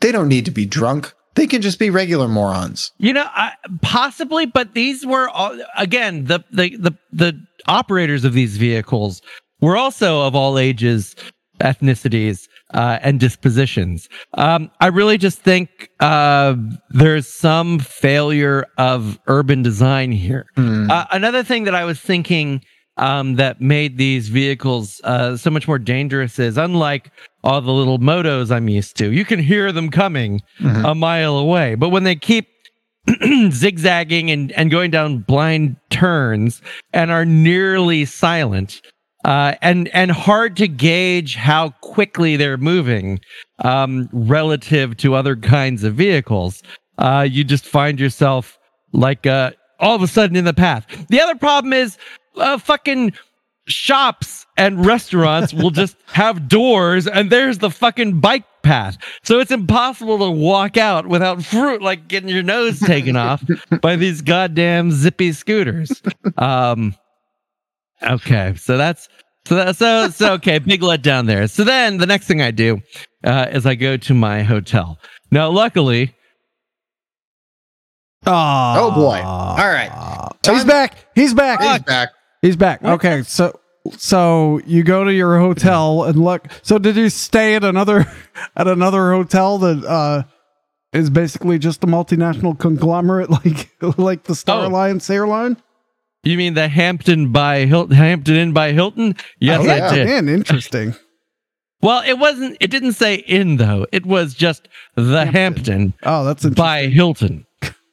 They 0.00 0.12
don't 0.12 0.28
need 0.28 0.44
to 0.46 0.50
be 0.50 0.66
drunk. 0.66 1.12
They 1.34 1.46
can 1.46 1.62
just 1.62 1.78
be 1.78 1.90
regular 1.90 2.28
morons. 2.28 2.90
You 2.98 3.12
know, 3.12 3.26
I, 3.26 3.52
possibly, 3.82 4.46
but 4.46 4.74
these 4.74 5.04
were 5.04 5.28
all, 5.28 5.58
again 5.76 6.24
the, 6.24 6.40
the 6.50 6.76
the 6.76 6.92
the 7.12 7.40
operators 7.66 8.24
of 8.24 8.32
these 8.32 8.56
vehicles 8.56 9.20
were 9.60 9.76
also 9.76 10.22
of 10.22 10.34
all 10.34 10.58
ages, 10.58 11.14
ethnicities, 11.60 12.48
uh, 12.74 12.98
and 13.02 13.20
dispositions. 13.20 14.08
Um, 14.34 14.70
I 14.80 14.88
really 14.88 15.18
just 15.18 15.38
think 15.40 15.88
uh, 16.00 16.54
there's 16.90 17.26
some 17.32 17.78
failure 17.78 18.66
of 18.76 19.18
urban 19.28 19.62
design 19.62 20.10
here. 20.12 20.46
Hmm. 20.56 20.90
Uh, 20.90 21.04
another 21.12 21.42
thing 21.44 21.64
that 21.64 21.74
I 21.74 21.84
was 21.84 22.00
thinking 22.00 22.60
um, 22.98 23.36
that 23.36 23.60
made 23.60 23.98
these 23.98 24.28
vehicles 24.28 25.00
uh, 25.04 25.36
so 25.36 25.50
much 25.50 25.68
more 25.68 25.78
dangerous 25.78 26.38
is 26.38 26.56
unlike 26.58 27.10
all 27.44 27.60
the 27.60 27.70
little 27.72 27.98
motos 27.98 28.50
I'm 28.50 28.68
used 28.68 28.96
to, 28.96 29.12
you 29.12 29.24
can 29.24 29.38
hear 29.38 29.70
them 29.70 29.90
coming 29.90 30.40
Mhm. 30.60 30.90
a 30.90 30.94
mile 30.94 31.36
away. 31.36 31.74
But 31.76 31.90
when 31.90 32.04
they 32.04 32.16
keep 32.16 32.48
zigzagging 33.50 34.30
and, 34.30 34.50
and 34.52 34.70
going 34.70 34.90
down 34.90 35.18
blind 35.18 35.76
turns 35.90 36.60
and 36.92 37.10
are 37.10 37.24
nearly 37.24 38.04
silent, 38.04 38.80
uh, 39.26 39.56
and 39.60 39.88
and 39.88 40.12
hard 40.12 40.56
to 40.56 40.68
gauge 40.68 41.34
how 41.34 41.70
quickly 41.80 42.36
they're 42.36 42.56
moving 42.56 43.18
um, 43.64 44.08
relative 44.12 44.96
to 44.98 45.14
other 45.16 45.34
kinds 45.34 45.82
of 45.82 45.94
vehicles. 45.94 46.62
Uh, 46.98 47.26
you 47.28 47.42
just 47.42 47.66
find 47.66 47.98
yourself 47.98 48.56
like 48.92 49.26
uh, 49.26 49.50
all 49.80 49.96
of 49.96 50.02
a 50.02 50.06
sudden 50.06 50.36
in 50.36 50.44
the 50.44 50.54
path. 50.54 50.86
The 51.08 51.20
other 51.20 51.34
problem 51.34 51.72
is 51.72 51.98
uh, 52.36 52.56
fucking 52.58 53.14
shops 53.66 54.46
and 54.56 54.86
restaurants 54.86 55.52
will 55.52 55.70
just 55.72 55.96
have 56.06 56.48
doors, 56.48 57.08
and 57.08 57.28
there's 57.28 57.58
the 57.58 57.70
fucking 57.70 58.20
bike 58.20 58.44
path. 58.62 58.96
So 59.24 59.40
it's 59.40 59.50
impossible 59.50 60.18
to 60.18 60.30
walk 60.30 60.76
out 60.76 61.08
without 61.08 61.42
fruit, 61.42 61.82
like 61.82 62.06
getting 62.06 62.28
your 62.28 62.44
nose 62.44 62.78
taken 62.78 63.16
off 63.16 63.42
by 63.82 63.96
these 63.96 64.22
goddamn 64.22 64.92
zippy 64.92 65.32
scooters. 65.32 66.00
Um, 66.38 66.94
Okay, 68.02 68.54
so 68.56 68.76
that's 68.76 69.08
so 69.46 69.54
that, 69.54 69.76
so 69.76 70.08
so 70.10 70.32
okay, 70.34 70.58
big 70.60 70.80
letdown 70.80 71.26
there. 71.26 71.46
So 71.48 71.64
then 71.64 71.98
the 71.98 72.06
next 72.06 72.26
thing 72.26 72.42
I 72.42 72.50
do 72.50 72.80
uh, 73.24 73.46
is 73.52 73.64
I 73.66 73.74
go 73.74 73.96
to 73.96 74.14
my 74.14 74.42
hotel. 74.42 74.98
Now, 75.30 75.50
luckily, 75.50 76.14
Oh 78.26 78.90
boy. 78.94 79.20
All 79.24 79.56
right. 79.56 80.30
He's 80.44 80.64
back. 80.64 80.96
He's 81.14 81.32
back. 81.34 81.60
He's 81.62 81.82
back. 81.82 82.10
He's 82.42 82.56
back. 82.56 82.82
Okay, 82.82 83.22
so 83.22 83.58
so 83.96 84.60
you 84.66 84.82
go 84.82 85.04
to 85.04 85.12
your 85.12 85.38
hotel 85.38 86.04
and 86.04 86.22
look. 86.22 86.48
So 86.62 86.78
did 86.78 86.96
you 86.96 87.08
stay 87.08 87.54
at 87.54 87.62
another 87.64 88.06
at 88.56 88.66
another 88.66 89.12
hotel 89.12 89.58
that 89.58 89.84
uh 89.84 90.22
is 90.92 91.10
basically 91.10 91.58
just 91.58 91.84
a 91.84 91.86
multinational 91.86 92.58
conglomerate 92.58 93.30
like 93.44 93.70
like 93.98 94.24
the 94.24 94.34
Star 94.34 94.64
Oh. 94.64 94.68
Alliance 94.68 95.08
airline? 95.08 95.56
You 96.30 96.36
mean 96.38 96.54
the 96.54 96.68
Hampton 96.68 97.32
by 97.32 97.66
Hilton, 97.66 97.94
Hampton 97.96 98.34
Inn 98.36 98.52
by 98.52 98.72
Hilton? 98.72 99.16
Yes, 99.40 99.60
Oh, 99.64 99.70
I 99.70 99.94
did. 99.94 100.06
Man, 100.06 100.28
interesting. 100.28 100.94
Well, 101.82 102.02
it 102.06 102.14
wasn't. 102.18 102.56
It 102.58 102.70
didn't 102.70 102.94
say 102.94 103.16
in 103.16 103.58
though. 103.58 103.86
It 103.92 104.06
was 104.06 104.32
just 104.34 104.66
the 104.94 105.26
Hampton. 105.26 105.92
Oh, 106.04 106.24
that's 106.24 106.42
interesting. 106.42 106.64
by 106.64 106.86
Hilton. 106.86 107.46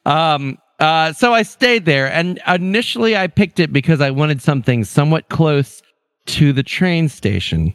Um, 0.06 0.56
uh, 0.80 1.12
so 1.12 1.34
I 1.34 1.42
stayed 1.42 1.84
there, 1.84 2.10
and 2.10 2.40
initially 2.48 3.14
I 3.14 3.26
picked 3.26 3.60
it 3.60 3.72
because 3.74 4.00
I 4.00 4.10
wanted 4.10 4.40
something 4.40 4.84
somewhat 4.84 5.28
close 5.28 5.82
to 6.28 6.52
the 6.52 6.62
train 6.62 7.08
station. 7.10 7.74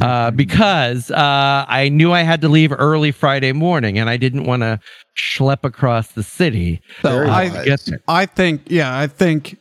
Uh, 0.00 0.30
because 0.30 1.10
uh, 1.10 1.64
I 1.66 1.88
knew 1.88 2.12
I 2.12 2.20
had 2.20 2.42
to 2.42 2.48
leave 2.50 2.70
early 2.70 3.10
Friday 3.10 3.52
morning, 3.52 3.98
and 3.98 4.10
I 4.10 4.18
didn't 4.18 4.44
want 4.44 4.60
to 4.60 4.78
schlep 5.18 5.64
across 5.64 6.08
the 6.08 6.22
city. 6.22 6.82
So 7.00 7.22
I 7.24 7.48
wise. 7.48 7.64
Get 7.64 7.80
there. 7.86 8.00
I 8.06 8.26
think 8.26 8.60
yeah, 8.66 8.96
I 8.96 9.06
think 9.06 9.56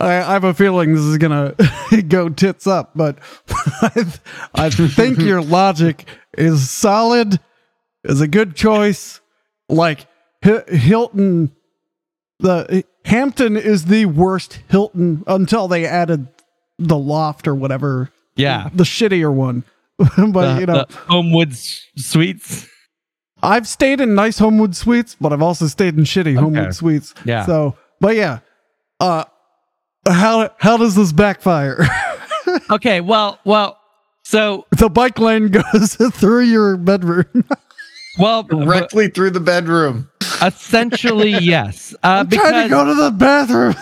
I, 0.00 0.16
I 0.16 0.32
have 0.32 0.44
a 0.44 0.54
feeling 0.54 0.94
this 0.94 1.04
is 1.04 1.18
gonna 1.18 1.54
go 2.08 2.28
tits 2.28 2.66
up, 2.66 2.92
but 2.94 3.18
I, 3.82 3.90
th- 3.94 4.18
I 4.54 4.70
think 4.70 5.18
your 5.20 5.42
logic 5.42 6.06
is 6.38 6.70
solid, 6.70 7.38
is 8.04 8.20
a 8.20 8.28
good 8.28 8.56
choice. 8.56 9.20
Like 9.68 10.06
H- 10.44 10.68
Hilton, 10.68 11.52
the 12.38 12.84
Hampton 13.04 13.56
is 13.56 13.84
the 13.86 14.06
worst 14.06 14.60
Hilton 14.68 15.22
until 15.26 15.68
they 15.68 15.84
added 15.86 16.26
the 16.78 16.96
loft 16.98 17.46
or 17.46 17.54
whatever, 17.54 18.10
Yeah, 18.36 18.70
the 18.74 18.84
shittier 18.84 19.32
one. 19.32 19.64
but 19.98 20.54
the, 20.54 20.60
you 20.60 20.66
know, 20.66 20.86
the 20.88 20.96
Homewood 21.08 21.50
s- 21.52 21.82
Suites. 21.96 22.66
I've 23.42 23.68
stayed 23.68 24.00
in 24.00 24.14
nice 24.14 24.38
Homewood 24.38 24.74
suites, 24.76 25.14
but 25.20 25.32
I've 25.32 25.42
also 25.42 25.66
stayed 25.66 25.96
in 25.96 26.04
shitty 26.04 26.36
Homewood 26.36 26.74
suites. 26.74 27.14
Yeah. 27.24 27.44
So, 27.46 27.76
but 28.00 28.16
yeah, 28.16 28.40
uh, 28.98 29.24
how 30.08 30.50
how 30.58 30.76
does 30.76 30.94
this 30.94 31.12
backfire? 31.12 31.86
Okay, 32.68 33.00
well, 33.00 33.38
well, 33.44 33.78
so 34.24 34.66
the 34.76 34.88
bike 34.88 35.20
lane 35.20 35.48
goes 35.48 35.94
through 36.14 36.40
your 36.40 36.76
bedroom. 36.76 37.44
well, 38.18 38.42
Directly 38.42 39.08
through 39.08 39.30
the 39.30 39.40
bedroom. 39.40 40.08
essentially 40.42 41.30
yes, 41.30 41.94
uh, 42.02 42.24
I'm 42.24 42.28
trying 42.28 42.64
to 42.64 42.68
go 42.68 42.84
to 42.84 42.94
the 42.94 43.10
bathroom. 43.12 43.76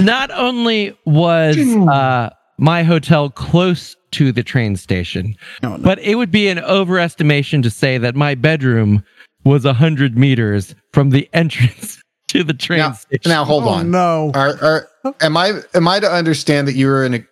not 0.00 0.32
only 0.32 0.98
was 1.06 1.56
uh, 1.56 2.30
my 2.58 2.82
hotel 2.82 3.30
close 3.30 3.94
to 4.12 4.32
the 4.32 4.42
train 4.42 4.74
station, 4.74 5.36
No, 5.62 5.76
no. 5.76 5.82
but 5.84 6.00
it 6.00 6.16
would 6.16 6.32
be 6.32 6.48
an 6.48 6.58
overestimation 6.58 7.62
to 7.62 7.70
say 7.70 7.96
that 7.98 8.16
my 8.16 8.34
bedroom 8.34 9.04
was 9.44 9.64
a 9.64 9.72
hundred 9.74 10.18
meters 10.18 10.74
from 10.92 11.10
the 11.10 11.28
entrance 11.32 11.99
to 12.30 12.44
the 12.44 12.54
train 12.54 12.78
Now, 12.78 12.92
station. 12.92 13.28
now 13.28 13.44
hold 13.44 13.64
oh, 13.64 13.68
on. 13.68 13.90
No. 13.90 14.30
Are, 14.34 14.56
are 14.62 14.88
am 15.20 15.36
I 15.36 15.60
am 15.74 15.88
I 15.88 16.00
to 16.00 16.10
understand 16.10 16.68
that 16.68 16.74
you 16.74 16.86
were 16.86 17.04
in 17.04 17.14
a 17.14 17.24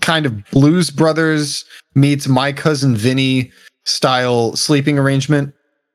kind 0.00 0.26
of 0.26 0.44
Blues 0.50 0.90
Brothers 0.90 1.64
meets 1.94 2.28
my 2.28 2.52
cousin 2.52 2.94
Vinny 2.96 3.50
style 3.84 4.54
sleeping 4.56 4.98
arrangement? 4.98 5.54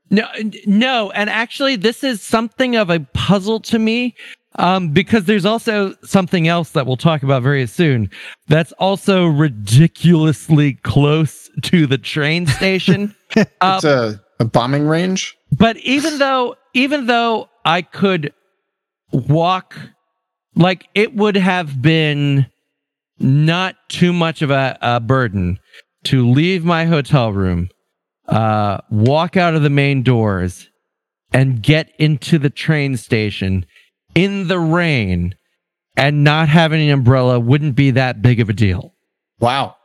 No, 0.09 0.27
no, 0.67 1.09
and 1.11 1.29
actually, 1.29 1.75
this 1.75 2.03
is 2.03 2.21
something 2.21 2.75
of 2.75 2.89
a 2.91 2.99
puzzle 3.13 3.59
to 3.61 3.79
me, 3.79 4.13
um, 4.55 4.89
because 4.89 5.25
there's 5.25 5.45
also 5.45 5.95
something 6.03 6.47
else 6.47 6.71
that 6.71 6.85
we'll 6.85 6.97
talk 6.97 7.23
about 7.23 7.41
very 7.41 7.65
soon. 7.65 8.11
That's 8.47 8.71
also 8.73 9.25
ridiculously 9.25 10.73
close 10.83 11.49
to 11.63 11.87
the 11.87 11.97
train 11.97 12.47
station. 12.47 13.15
It's 13.35 13.83
a, 13.83 14.21
a 14.39 14.45
bombing 14.45 14.85
range. 14.87 15.35
but 15.51 15.77
even 15.77 16.19
though, 16.19 16.55
even 16.75 17.07
though 17.07 17.49
I 17.65 17.81
could 17.81 18.33
walk, 19.11 19.75
like 20.55 20.87
it 20.93 21.15
would 21.15 21.35
have 21.35 21.81
been 21.81 22.47
not 23.19 23.75
too 23.89 24.11
much 24.13 24.41
of 24.41 24.51
a, 24.51 24.77
a 24.81 24.99
burden 24.99 25.59
to 26.05 26.29
leave 26.29 26.65
my 26.65 26.85
hotel 26.85 27.31
room, 27.31 27.69
uh, 28.27 28.79
walk 28.89 29.37
out 29.37 29.55
of 29.55 29.61
the 29.61 29.69
main 29.69 30.03
doors, 30.03 30.69
and 31.31 31.63
get 31.63 31.89
into 31.97 32.37
the 32.37 32.49
train 32.49 32.97
station 32.97 33.65
in 34.13 34.47
the 34.47 34.59
rain 34.59 35.35
and 35.95 36.23
not 36.23 36.49
having 36.49 36.81
an 36.81 36.93
umbrella 36.93 37.39
wouldn't 37.39 37.75
be 37.75 37.91
that 37.91 38.21
big 38.21 38.39
of 38.39 38.49
a 38.49 38.53
deal. 38.53 38.93
Wow. 39.39 39.75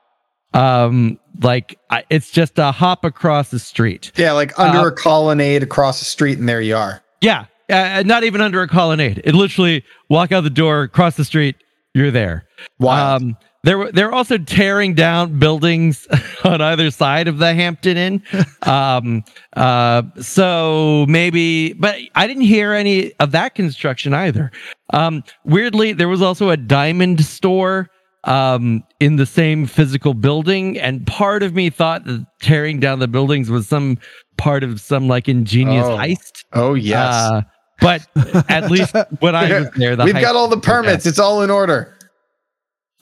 Um, 0.54 1.18
like 1.42 1.78
I, 1.90 2.04
it's 2.10 2.30
just 2.30 2.58
a 2.58 2.72
hop 2.72 3.04
across 3.04 3.50
the 3.50 3.58
street. 3.58 4.12
Yeah, 4.16 4.32
like 4.32 4.58
under 4.58 4.78
Uh, 4.78 4.86
a 4.86 4.92
colonnade 4.92 5.62
across 5.62 5.98
the 5.98 6.06
street, 6.06 6.38
and 6.38 6.48
there 6.48 6.60
you 6.60 6.76
are. 6.76 7.02
Yeah, 7.20 7.46
uh, 7.70 8.02
not 8.06 8.24
even 8.24 8.40
under 8.40 8.62
a 8.62 8.68
colonnade. 8.68 9.20
It 9.24 9.34
literally 9.34 9.84
walk 10.08 10.32
out 10.32 10.42
the 10.42 10.50
door, 10.50 10.88
cross 10.88 11.16
the 11.16 11.24
street, 11.24 11.56
you're 11.94 12.10
there. 12.10 12.46
Wow. 12.78 13.16
Um, 13.16 13.36
there 13.64 13.76
were 13.76 13.90
they're 13.90 14.12
also 14.12 14.38
tearing 14.38 14.94
down 14.94 15.38
buildings 15.40 16.06
on 16.44 16.60
either 16.62 16.90
side 16.92 17.26
of 17.26 17.38
the 17.38 17.52
Hampton 17.54 17.96
Inn. 17.96 18.22
um, 18.62 19.24
uh, 19.56 20.02
so 20.20 21.04
maybe, 21.08 21.72
but 21.72 21.96
I 22.14 22.26
didn't 22.28 22.44
hear 22.44 22.72
any 22.72 23.12
of 23.14 23.32
that 23.32 23.54
construction 23.56 24.14
either. 24.14 24.52
Um, 24.92 25.24
weirdly, 25.44 25.92
there 25.92 26.08
was 26.08 26.22
also 26.22 26.50
a 26.50 26.56
diamond 26.56 27.24
store 27.24 27.88
um, 28.24 28.84
in 29.00 29.16
the 29.16 29.26
same 29.26 29.66
physical 29.66 30.14
building, 30.14 30.78
and 30.78 31.04
part 31.06 31.42
of 31.42 31.54
me 31.54 31.68
thought 31.68 32.04
that 32.04 32.24
tearing 32.40 32.78
down 32.78 33.00
the 33.00 33.08
buildings 33.08 33.50
was 33.50 33.66
some 33.68 33.98
part 34.36 34.62
of 34.62 34.80
some 34.80 35.08
like 35.08 35.28
ingenious 35.28 35.84
Oh. 35.84 35.96
heist. 35.96 36.44
oh 36.52 36.74
yes. 36.74 37.12
Uh, 37.12 37.42
but 37.80 38.06
at 38.48 38.70
least 38.70 38.94
when 39.20 39.34
I 39.34 39.60
was 39.60 39.70
there, 39.76 39.96
the 39.96 40.04
We've 40.04 40.14
got 40.14 40.36
all 40.36 40.48
the 40.48 40.58
permits. 40.60 41.06
It's 41.06 41.18
all 41.18 41.42
in 41.42 41.50
order. 41.50 41.96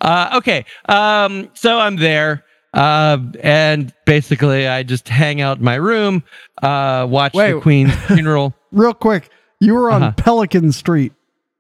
uh, 0.01 0.35
okay. 0.39 0.65
Um, 0.89 1.51
so 1.55 1.79
I'm 1.79 1.97
there. 1.97 2.45
Uh, 2.75 3.17
and 3.43 3.93
basically, 4.05 4.69
I 4.69 4.83
just 4.83 5.09
hang 5.09 5.41
out 5.41 5.59
in 5.59 5.65
my 5.65 5.77
room, 5.77 6.23
uh, 6.63 7.07
watch 7.09 7.33
the 7.33 7.59
Queen's 7.63 7.95
funeral. 8.07 8.53
Real 8.71 8.93
quick, 8.93 9.31
you 9.61 9.73
were 9.75 9.91
on 9.91 10.03
Uh-huh. 10.03 10.13
Pelican 10.19 10.73
Street. 10.73 11.15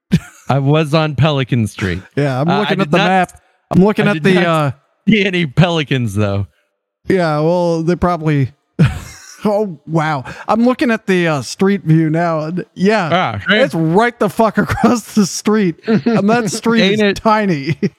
I 0.51 0.59
was 0.59 0.93
on 0.93 1.17
Pelican 1.17 1.67
Street. 1.69 2.03
Yeah, 2.17 2.41
I'm 2.41 2.49
Uh, 2.51 2.61
looking 2.61 2.79
did 2.79 2.89
at 2.89 2.91
the 2.91 2.99
not- 2.99 3.07
map. 3.07 3.43
I'm 3.71 3.83
looking 3.83 4.07
I 4.07 4.11
at 4.11 4.15
did 4.15 4.25
the 4.25 4.35
not- 4.35 4.47
uh 4.47 4.73
See 5.09 5.25
any 5.25 5.47
pelicans 5.47 6.15
though? 6.17 6.49
yeah, 7.09 7.39
well, 7.41 7.83
they 7.83 7.97
probably 7.97 8.53
Oh 9.47 9.81
wow. 9.87 10.25
I'm 10.49 10.65
looking 10.65 10.91
at 10.91 11.07
the 11.07 11.29
uh, 11.29 11.43
street 11.43 11.83
view 11.83 12.11
now. 12.11 12.41
and 12.41 12.67
Yeah. 12.75 13.09
Ah. 13.13 13.45
It's 13.49 13.75
right 13.75 14.19
the 14.19 14.29
fuck 14.29 14.59
across 14.67 15.15
the 15.15 15.25
street. 15.25 15.77
And 15.87 16.29
that 16.29 16.51
street 16.51 16.93
is 16.93 17.01
it? 17.01 17.17
tiny. 17.17 17.79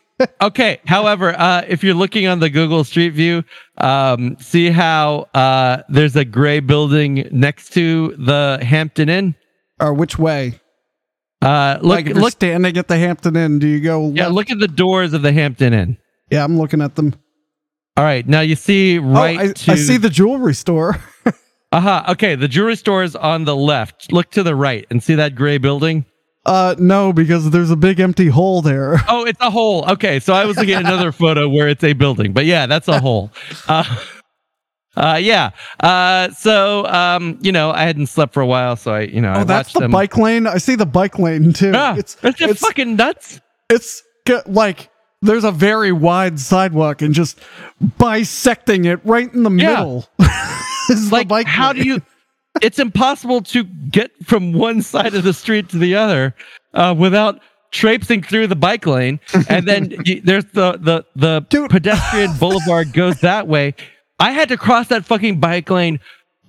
Okay. 0.41 0.79
However, 0.88 1.39
uh, 1.39 1.62
if 1.67 1.83
you're 1.83 1.93
looking 1.93 2.25
on 2.25 2.39
the 2.39 2.49
Google 2.49 2.83
Street 2.83 3.12
View, 3.12 3.43
um, 3.77 4.36
see 4.39 4.71
how 4.71 5.27
uh, 5.36 5.83
there's 5.89 6.15
a 6.15 6.25
gray 6.25 6.60
building 6.60 7.29
next 7.31 7.73
to 7.73 8.15
the 8.17 8.57
Hampton 8.63 9.10
Inn. 9.10 9.36
or 9.79 9.93
which 9.93 10.17
way? 10.17 10.60
Uh, 11.39 11.77
look, 11.81 12.05
like 12.07 12.15
look, 12.15 12.31
standing 12.31 12.77
at 12.77 12.88
the 12.88 12.97
Hampton 12.97 13.36
Inn, 13.36 13.60
do 13.60 13.67
you 13.67 13.79
go 13.79 14.10
yeah, 14.10 14.25
look 14.27 14.49
at 14.49 14.57
the 14.57 14.67
doors 14.67 15.13
of 15.13 15.21
the 15.21 15.31
Hampton 15.31 15.71
Inn. 15.71 15.97
Yeah, 16.31 16.43
I'm 16.43 16.57
looking 16.57 16.81
at 16.81 16.95
them. 16.95 17.13
All 17.95 18.03
right, 18.03 18.27
now 18.27 18.41
you 18.41 18.55
see 18.55 18.97
right 18.97 19.38
oh, 19.38 19.43
I, 19.43 19.53
to 19.53 19.71
I 19.73 19.75
see 19.75 19.97
the 19.97 20.10
jewelry 20.10 20.55
store. 20.55 20.97
Aha. 21.71 21.99
Uh-huh. 21.99 22.12
Okay, 22.13 22.36
the 22.36 22.47
jewelry 22.47 22.75
store 22.77 23.03
is 23.03 23.15
on 23.15 23.43
the 23.45 23.56
left. 23.56 24.12
Look 24.13 24.32
to 24.32 24.43
the 24.43 24.56
right 24.56 24.86
and 24.89 25.03
see 25.03 25.15
that 25.15 25.36
gray 25.36 25.58
building. 25.58 26.06
Uh 26.45 26.75
no, 26.80 27.12
because 27.12 27.49
there's 27.49 27.71
a 27.71 27.75
big 27.75 27.99
empty 27.99 28.27
hole 28.27 28.62
there. 28.62 28.97
Oh, 29.10 29.25
it's 29.25 29.39
a 29.41 29.49
hole. 29.49 29.84
Okay, 29.91 30.19
so 30.21 30.34
I 30.34 30.45
was 30.45 30.56
looking 30.58 30.75
at 30.75 30.82
another 30.86 31.12
photo 31.23 31.49
where 31.49 31.67
it's 31.67 31.84
a 31.84 31.91
building, 31.93 32.32
but 32.32 32.45
yeah, 32.45 32.67
that's 32.67 32.88
a 32.88 32.99
hole. 32.99 33.32
Uh, 33.67 33.84
uh, 34.95 35.19
yeah. 35.21 35.51
Uh, 35.80 36.32
so 36.32 36.86
um, 36.88 37.38
you 37.41 37.51
know, 37.51 37.69
I 37.71 37.84
hadn't 37.84 38.08
slept 38.08 38.34
for 38.34 38.41
a 38.41 38.47
while, 38.47 38.75
so 38.75 38.93
I, 38.93 39.01
you 39.01 39.21
know, 39.21 39.32
I 39.32 39.41
Oh, 39.41 39.43
that's 39.43 39.71
the 39.73 39.82
them. 39.82 39.91
bike 39.91 40.17
lane. 40.17 40.47
I 40.47 40.58
see 40.58 40.73
the 40.75 40.88
bike 40.88 41.19
lane 41.19 41.53
too. 41.53 41.71
Yeah, 41.71 41.95
it's 41.97 42.17
it's, 42.23 42.39
just 42.39 42.51
it's 42.53 42.62
fucking 42.62 42.95
nuts. 42.95 43.39
it's 43.69 44.01
like 44.47 44.89
there's 45.21 45.43
a 45.43 45.51
very 45.51 45.91
wide 45.91 46.39
sidewalk 46.39 47.01
and 47.03 47.13
just 47.13 47.39
bisecting 47.99 48.86
it 48.86 48.99
right 49.06 49.32
in 49.34 49.43
the 49.43 49.51
Yeah. 49.51 49.69
middle. 49.71 50.08
is 51.00 51.12
Like, 51.12 51.28
bike 51.28 51.47
how 51.47 51.73
do 51.73 51.84
you? 51.84 52.02
It's 52.60 52.80
impossible 52.80 53.41
to 53.41 53.65
get 53.65 54.10
from 54.26 54.52
one 54.52 54.82
side 54.82 55.13
of 55.13 55.23
the 55.23 55.34
street 55.34 55.69
to 55.69 55.78
the 55.78 55.93
other 55.95 56.34
uh, 56.73 56.95
without 56.97 57.39
traipsing 57.69 58.23
through 58.23 58.47
the 58.47 58.56
bike 58.56 58.88
lane, 58.88 59.19
and 59.47 59.67
then 59.67 59.93
you, 60.06 60.21
there's 60.21 60.45
the 60.54 60.71
the 60.82 61.06
the 61.15 61.45
Dude. 61.50 61.69
pedestrian 61.69 62.36
boulevard 62.39 62.93
goes 62.93 63.19
that 63.21 63.47
way. 63.47 63.76
I 64.19 64.32
had 64.32 64.50
to 64.50 64.58
cross 64.58 64.88
that 64.88 65.06
fucking 65.06 65.39
bike 65.39 65.69
lane 65.69 66.00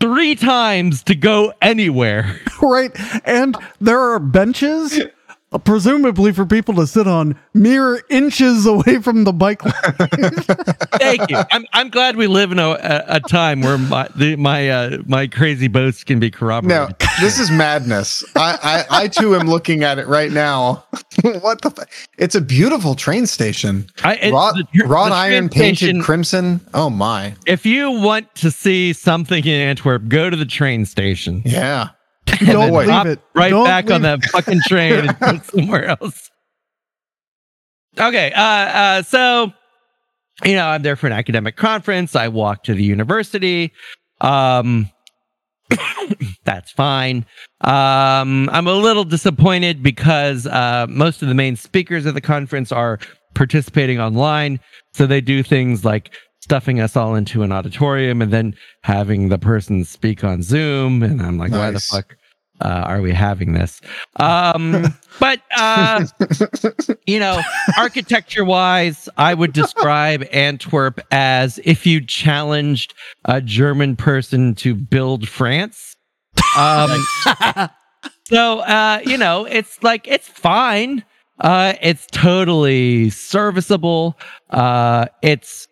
three 0.00 0.34
times 0.34 1.02
to 1.02 1.14
go 1.14 1.52
anywhere. 1.60 2.40
right? 2.62 2.90
And 3.26 3.54
there 3.80 4.00
are 4.00 4.18
benches, 4.18 4.98
presumably 5.64 6.32
for 6.32 6.44
people 6.44 6.74
to 6.74 6.86
sit 6.86 7.06
on, 7.06 7.38
mere 7.54 8.02
inches 8.10 8.66
away 8.66 8.98
from 9.00 9.24
the 9.24 9.32
bike 9.32 9.64
lane. 9.64 9.72
Thank 10.98 11.30
you. 11.30 11.38
I'm 11.50 11.64
I'm 11.72 11.88
glad 11.90 12.16
we 12.16 12.26
live 12.26 12.52
in 12.52 12.58
a, 12.58 12.70
a, 12.70 13.04
a 13.16 13.20
time 13.20 13.60
where 13.62 13.78
my 13.78 14.08
the, 14.14 14.36
my 14.36 14.68
uh, 14.68 14.98
my 15.06 15.26
crazy 15.26 15.68
boasts 15.68 16.04
can 16.04 16.20
be 16.20 16.28
No, 16.30 16.36
corroborated. 16.38 16.96
this 17.20 17.38
is 17.38 17.50
madness. 17.50 18.24
I, 18.36 18.84
I, 18.90 19.02
I 19.04 19.08
too 19.08 19.34
am 19.36 19.46
looking 19.48 19.84
at 19.84 19.98
it 19.98 20.06
right 20.06 20.30
now. 20.30 20.84
what 21.40 21.62
the? 21.62 21.72
F- 21.78 22.08
it's 22.18 22.34
a 22.34 22.40
beautiful 22.40 22.94
train 22.94 23.26
station. 23.26 23.88
I, 24.04 24.16
it- 24.16 24.32
Wrought, 24.32 24.54
the 24.56 24.64
tr- 24.74 24.86
wrought 24.86 25.08
the 25.10 25.14
iron 25.14 25.48
train 25.48 25.62
painted 25.62 25.76
station- 25.78 26.02
crimson. 26.02 26.60
Oh 26.74 26.90
my. 26.90 27.34
If 27.46 27.64
you 27.64 27.90
want 27.90 28.34
to 28.36 28.50
see 28.50 28.92
something 28.92 29.44
in 29.44 29.60
Antwerp, 29.60 30.08
go 30.08 30.28
to 30.30 30.36
the 30.36 30.44
train 30.46 30.84
station. 30.84 31.42
Yeah. 31.44 31.88
Don't 32.46 32.72
leave 32.72 32.88
Hop 32.88 33.06
it. 33.06 33.20
right 33.34 33.50
Don't 33.50 33.64
back 33.64 33.90
on 33.90 34.02
leave- 34.02 34.20
that 34.20 34.30
fucking 34.30 34.60
train 34.66 34.94
and 34.94 35.18
go 35.18 35.38
somewhere 35.44 35.84
else. 35.86 36.30
Okay, 37.98 38.32
uh, 38.32 38.40
uh, 38.42 39.02
so 39.02 39.52
you 40.44 40.54
know, 40.54 40.66
I'm 40.66 40.82
there 40.82 40.96
for 40.96 41.06
an 41.08 41.12
academic 41.12 41.56
conference. 41.56 42.14
I 42.14 42.28
walk 42.28 42.62
to 42.64 42.74
the 42.74 42.82
university. 42.84 43.72
Um, 44.20 44.88
that's 46.44 46.70
fine. 46.72 47.26
Um, 47.62 48.48
I'm 48.50 48.66
a 48.66 48.72
little 48.72 49.04
disappointed 49.04 49.82
because 49.82 50.46
uh, 50.46 50.86
most 50.88 51.22
of 51.22 51.28
the 51.28 51.34
main 51.34 51.56
speakers 51.56 52.06
of 52.06 52.14
the 52.14 52.20
conference 52.20 52.70
are 52.70 52.98
participating 53.34 54.00
online. 54.00 54.60
So 54.92 55.06
they 55.06 55.20
do 55.20 55.42
things 55.42 55.84
like 55.84 56.14
stuffing 56.40 56.80
us 56.80 56.96
all 56.96 57.14
into 57.14 57.42
an 57.42 57.52
auditorium 57.52 58.22
and 58.22 58.32
then 58.32 58.54
having 58.82 59.28
the 59.28 59.38
person 59.38 59.84
speak 59.84 60.22
on 60.24 60.42
Zoom. 60.42 61.02
And 61.02 61.20
I'm 61.20 61.36
like, 61.36 61.50
why 61.50 61.70
the 61.72 61.80
fuck 61.80 62.16
uh, 62.60 62.84
are 62.86 63.00
we 63.00 63.12
having 63.12 63.52
this? 63.52 63.80
Um, 64.16 64.94
but, 65.20 65.40
uh, 65.56 66.06
you 67.06 67.18
know, 67.18 67.40
architecture 67.76 68.44
wise, 68.44 69.08
I 69.16 69.34
would 69.34 69.52
describe 69.52 70.24
Antwerp 70.32 71.00
as 71.10 71.60
if 71.64 71.86
you 71.86 72.00
challenged 72.00 72.94
a 73.24 73.40
German 73.40 73.96
person 73.96 74.54
to 74.56 74.74
build 74.74 75.28
France. 75.28 75.96
Um, 76.56 76.90
so, 78.24 78.60
uh, 78.60 79.00
you 79.04 79.18
know, 79.18 79.44
it's 79.44 79.82
like, 79.82 80.06
it's 80.08 80.28
fine. 80.28 81.04
Uh, 81.40 81.74
it's 81.80 82.06
totally 82.10 83.10
serviceable. 83.10 84.18
Uh, 84.50 85.06
it's 85.22 85.68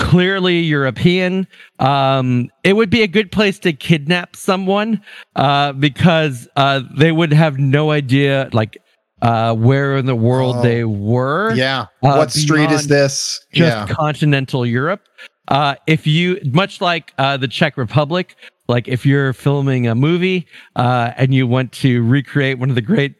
clearly 0.00 0.58
European. 0.60 1.46
Um, 1.78 2.48
it 2.64 2.72
would 2.72 2.90
be 2.90 3.02
a 3.02 3.06
good 3.06 3.30
place 3.30 3.58
to 3.60 3.72
kidnap 3.72 4.34
someone, 4.34 5.00
uh, 5.36 5.72
because, 5.74 6.48
uh, 6.56 6.80
they 6.96 7.12
would 7.12 7.32
have 7.32 7.58
no 7.58 7.90
idea, 7.92 8.48
like, 8.52 8.78
uh, 9.22 9.54
where 9.54 9.96
in 9.98 10.06
the 10.06 10.16
world 10.16 10.56
Oh. 10.58 10.62
they 10.62 10.84
were 10.84 11.52
Yeah. 11.54 11.82
Uh, 12.02 12.16
what 12.16 12.32
street 12.32 12.70
is 12.70 12.86
this? 12.88 13.38
just 13.52 13.76
yeah. 13.76 13.86
continental 13.94 14.64
Europe. 14.64 15.02
Uh, 15.48 15.74
if 15.86 16.06
you, 16.06 16.40
much 16.52 16.80
like 16.80 17.12
uh, 17.18 17.36
the 17.36 17.48
Czech 17.48 17.76
Republic, 17.76 18.34
like 18.68 18.88
if 18.88 19.04
you're 19.04 19.32
filming 19.34 19.86
a 19.86 19.94
movie 19.94 20.46
uh, 20.76 21.10
and 21.18 21.34
you 21.34 21.46
want 21.46 21.72
to 21.72 22.02
recreate 22.04 22.58
one 22.58 22.70
of 22.70 22.74
the 22.76 22.80
great 22.82 23.14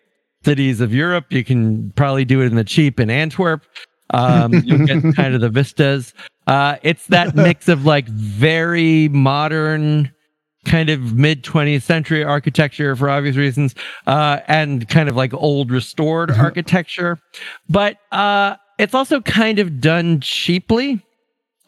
cities 0.44 0.80
of 0.80 0.94
Europe, 0.94 1.26
you 1.30 1.44
can 1.44 1.92
probably 1.96 2.24
do 2.24 2.40
it 2.40 2.46
in 2.46 2.54
the 2.54 2.64
cheap 2.64 2.98
in 2.98 3.10
Antwerp. 3.10 3.62
Um, 4.12 4.52
you'll 4.64 4.86
get 4.88 5.14
kind 5.14 5.36
of 5.36 5.40
the 5.40 5.48
vistas. 5.48 6.12
Uh, 6.50 6.78
it's 6.82 7.06
that 7.06 7.34
mix 7.36 7.68
of 7.68 7.86
like 7.86 8.08
very 8.08 9.08
modern, 9.08 10.12
kind 10.64 10.90
of 10.90 11.14
mid 11.14 11.44
20th 11.44 11.82
century 11.82 12.24
architecture 12.24 12.96
for 12.96 13.08
obvious 13.08 13.36
reasons, 13.36 13.72
uh, 14.08 14.40
and 14.48 14.88
kind 14.88 15.08
of 15.08 15.14
like 15.14 15.32
old 15.32 15.70
restored 15.70 16.28
architecture. 16.32 17.20
But 17.68 17.98
uh, 18.10 18.56
it's 18.80 18.94
also 18.94 19.20
kind 19.20 19.60
of 19.60 19.80
done 19.80 20.20
cheaply. 20.20 21.06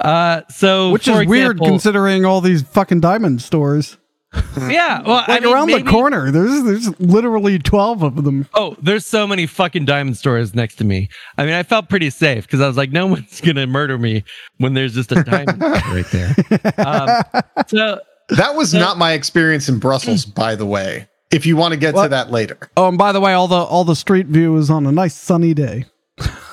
Uh, 0.00 0.42
so 0.48 0.90
Which 0.90 1.06
is 1.06 1.26
weird 1.26 1.60
considering 1.60 2.24
all 2.24 2.40
these 2.40 2.62
fucking 2.62 3.00
diamond 3.00 3.40
stores. 3.40 3.98
Yeah, 4.58 5.02
well, 5.02 5.24
I 5.26 5.40
mean, 5.40 5.52
around 5.52 5.66
maybe- 5.68 5.82
the 5.82 5.90
corner, 5.90 6.30
there's 6.30 6.62
there's 6.62 7.00
literally 7.00 7.58
twelve 7.58 8.02
of 8.02 8.22
them. 8.24 8.46
Oh, 8.54 8.76
there's 8.80 9.04
so 9.06 9.26
many 9.26 9.46
fucking 9.46 9.84
diamond 9.86 10.16
stores 10.18 10.54
next 10.54 10.76
to 10.76 10.84
me. 10.84 11.08
I 11.38 11.44
mean, 11.44 11.54
I 11.54 11.62
felt 11.62 11.88
pretty 11.88 12.10
safe 12.10 12.44
because 12.46 12.60
I 12.60 12.66
was 12.66 12.76
like, 12.76 12.92
no 12.92 13.06
one's 13.14 13.40
gonna 13.40 13.66
murder 13.66 13.98
me 13.98 14.24
when 14.58 14.74
there's 14.74 14.94
just 14.94 15.10
a 15.12 15.22
diamond 15.22 15.60
right 15.62 16.06
there. 16.12 16.34
Um, 16.78 17.42
so 17.66 18.00
That 18.30 18.54
was 18.54 18.72
not 18.74 18.98
my 18.98 19.12
experience 19.12 19.68
in 19.68 19.78
Brussels, 19.78 20.24
by 20.24 20.54
the 20.54 20.66
way. 20.66 21.08
If 21.30 21.46
you 21.46 21.56
want 21.56 21.72
to 21.72 21.80
get 21.80 21.94
to 21.94 22.08
that 22.08 22.30
later. 22.30 22.58
Oh, 22.76 22.88
and 22.88 22.98
by 22.98 23.12
the 23.12 23.20
way, 23.20 23.32
all 23.32 23.48
the 23.48 23.56
all 23.56 23.84
the 23.84 23.96
street 23.96 24.26
view 24.26 24.56
is 24.58 24.70
on 24.70 24.86
a 24.86 24.92
nice 24.92 25.14
sunny 25.14 25.54
day. 25.54 25.86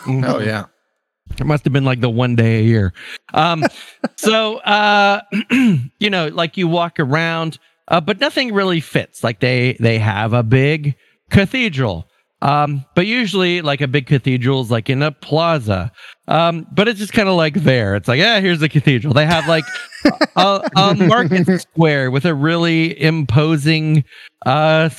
Oh 0.08 0.40
yeah. 0.40 0.66
It 1.38 1.46
must 1.46 1.64
have 1.64 1.74
been 1.74 1.86
like 1.86 2.02
the 2.02 2.10
one 2.10 2.36
day 2.36 2.60
a 2.60 2.64
year. 2.64 2.94
Um, 3.34 3.64
so, 4.16 4.58
uh, 4.58 5.22
you 6.00 6.10
know, 6.10 6.28
like 6.28 6.58
you 6.58 6.68
walk 6.68 7.00
around, 7.00 7.60
uh, 7.88 8.02
but 8.02 8.20
nothing 8.20 8.54
really 8.54 8.80
fits. 8.80 9.24
Like 9.24 9.40
they, 9.40 9.78
they 9.80 10.00
have 10.00 10.34
a 10.34 10.44
big 10.44 10.96
cathedral. 11.30 12.08
Um, 12.42 12.86
but 12.96 13.06
usually 13.06 13.62
like 13.62 13.82
a 13.82 13.88
big 13.88 14.06
cathedral 14.08 14.62
is 14.62 14.72
like 14.72 14.90
in 14.90 15.04
a 15.04 15.12
plaza. 15.12 15.92
Um, 16.28 16.66
but 16.72 16.88
it's 16.88 17.00
just 17.00 17.12
kind 17.12 17.28
of 17.28 17.36
like 17.36 17.56
there. 17.56 17.96
It's 17.96 18.08
like, 18.08 18.20
yeah, 18.20 18.40
here's 18.40 18.60
the 18.60 18.70
cathedral. 18.70 19.14
They 19.14 19.26
have 19.26 19.48
like 19.48 19.66
a, 20.36 20.70
a 20.78 20.96
market 21.08 21.62
square 21.62 22.12
with 22.12 22.26
a 22.26 22.34
really 22.34 23.00
imposing, 23.02 24.06
uh, 24.46 24.90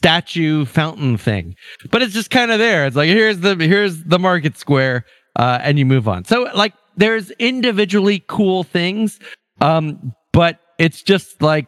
statue 0.00 0.64
fountain 0.64 1.18
thing. 1.18 1.54
But 1.90 2.00
it's 2.00 2.14
just 2.14 2.30
kind 2.30 2.50
of 2.50 2.58
there. 2.58 2.86
It's 2.86 2.96
like 2.96 3.08
here's 3.08 3.40
the 3.40 3.54
here's 3.56 4.02
the 4.04 4.18
market 4.18 4.56
square 4.56 5.04
uh 5.36 5.58
and 5.62 5.78
you 5.78 5.84
move 5.84 6.08
on. 6.08 6.24
So 6.24 6.48
like 6.54 6.72
there's 6.96 7.30
individually 7.32 8.24
cool 8.26 8.64
things 8.64 9.18
um 9.60 10.12
but 10.32 10.58
it's 10.78 11.02
just 11.02 11.42
like 11.42 11.66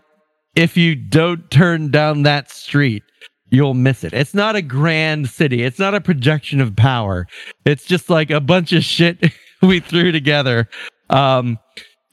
if 0.57 0.79
you 0.79 0.95
don't 0.95 1.51
turn 1.51 1.91
down 1.91 2.23
that 2.23 2.51
street 2.51 3.03
you'll 3.51 3.75
miss 3.75 4.03
it. 4.03 4.15
It's 4.15 4.33
not 4.33 4.57
a 4.57 4.63
grand 4.63 5.29
city. 5.29 5.63
It's 5.63 5.79
not 5.79 5.95
a 5.95 6.01
projection 6.01 6.59
of 6.63 6.75
power. 6.75 7.27
It's 7.67 7.85
just 7.85 8.09
like 8.09 8.31
a 8.31 8.41
bunch 8.41 8.73
of 8.73 8.83
shit 8.83 9.31
we 9.63 9.79
threw 9.81 10.11
together 10.11 10.71
Um, 11.11 11.59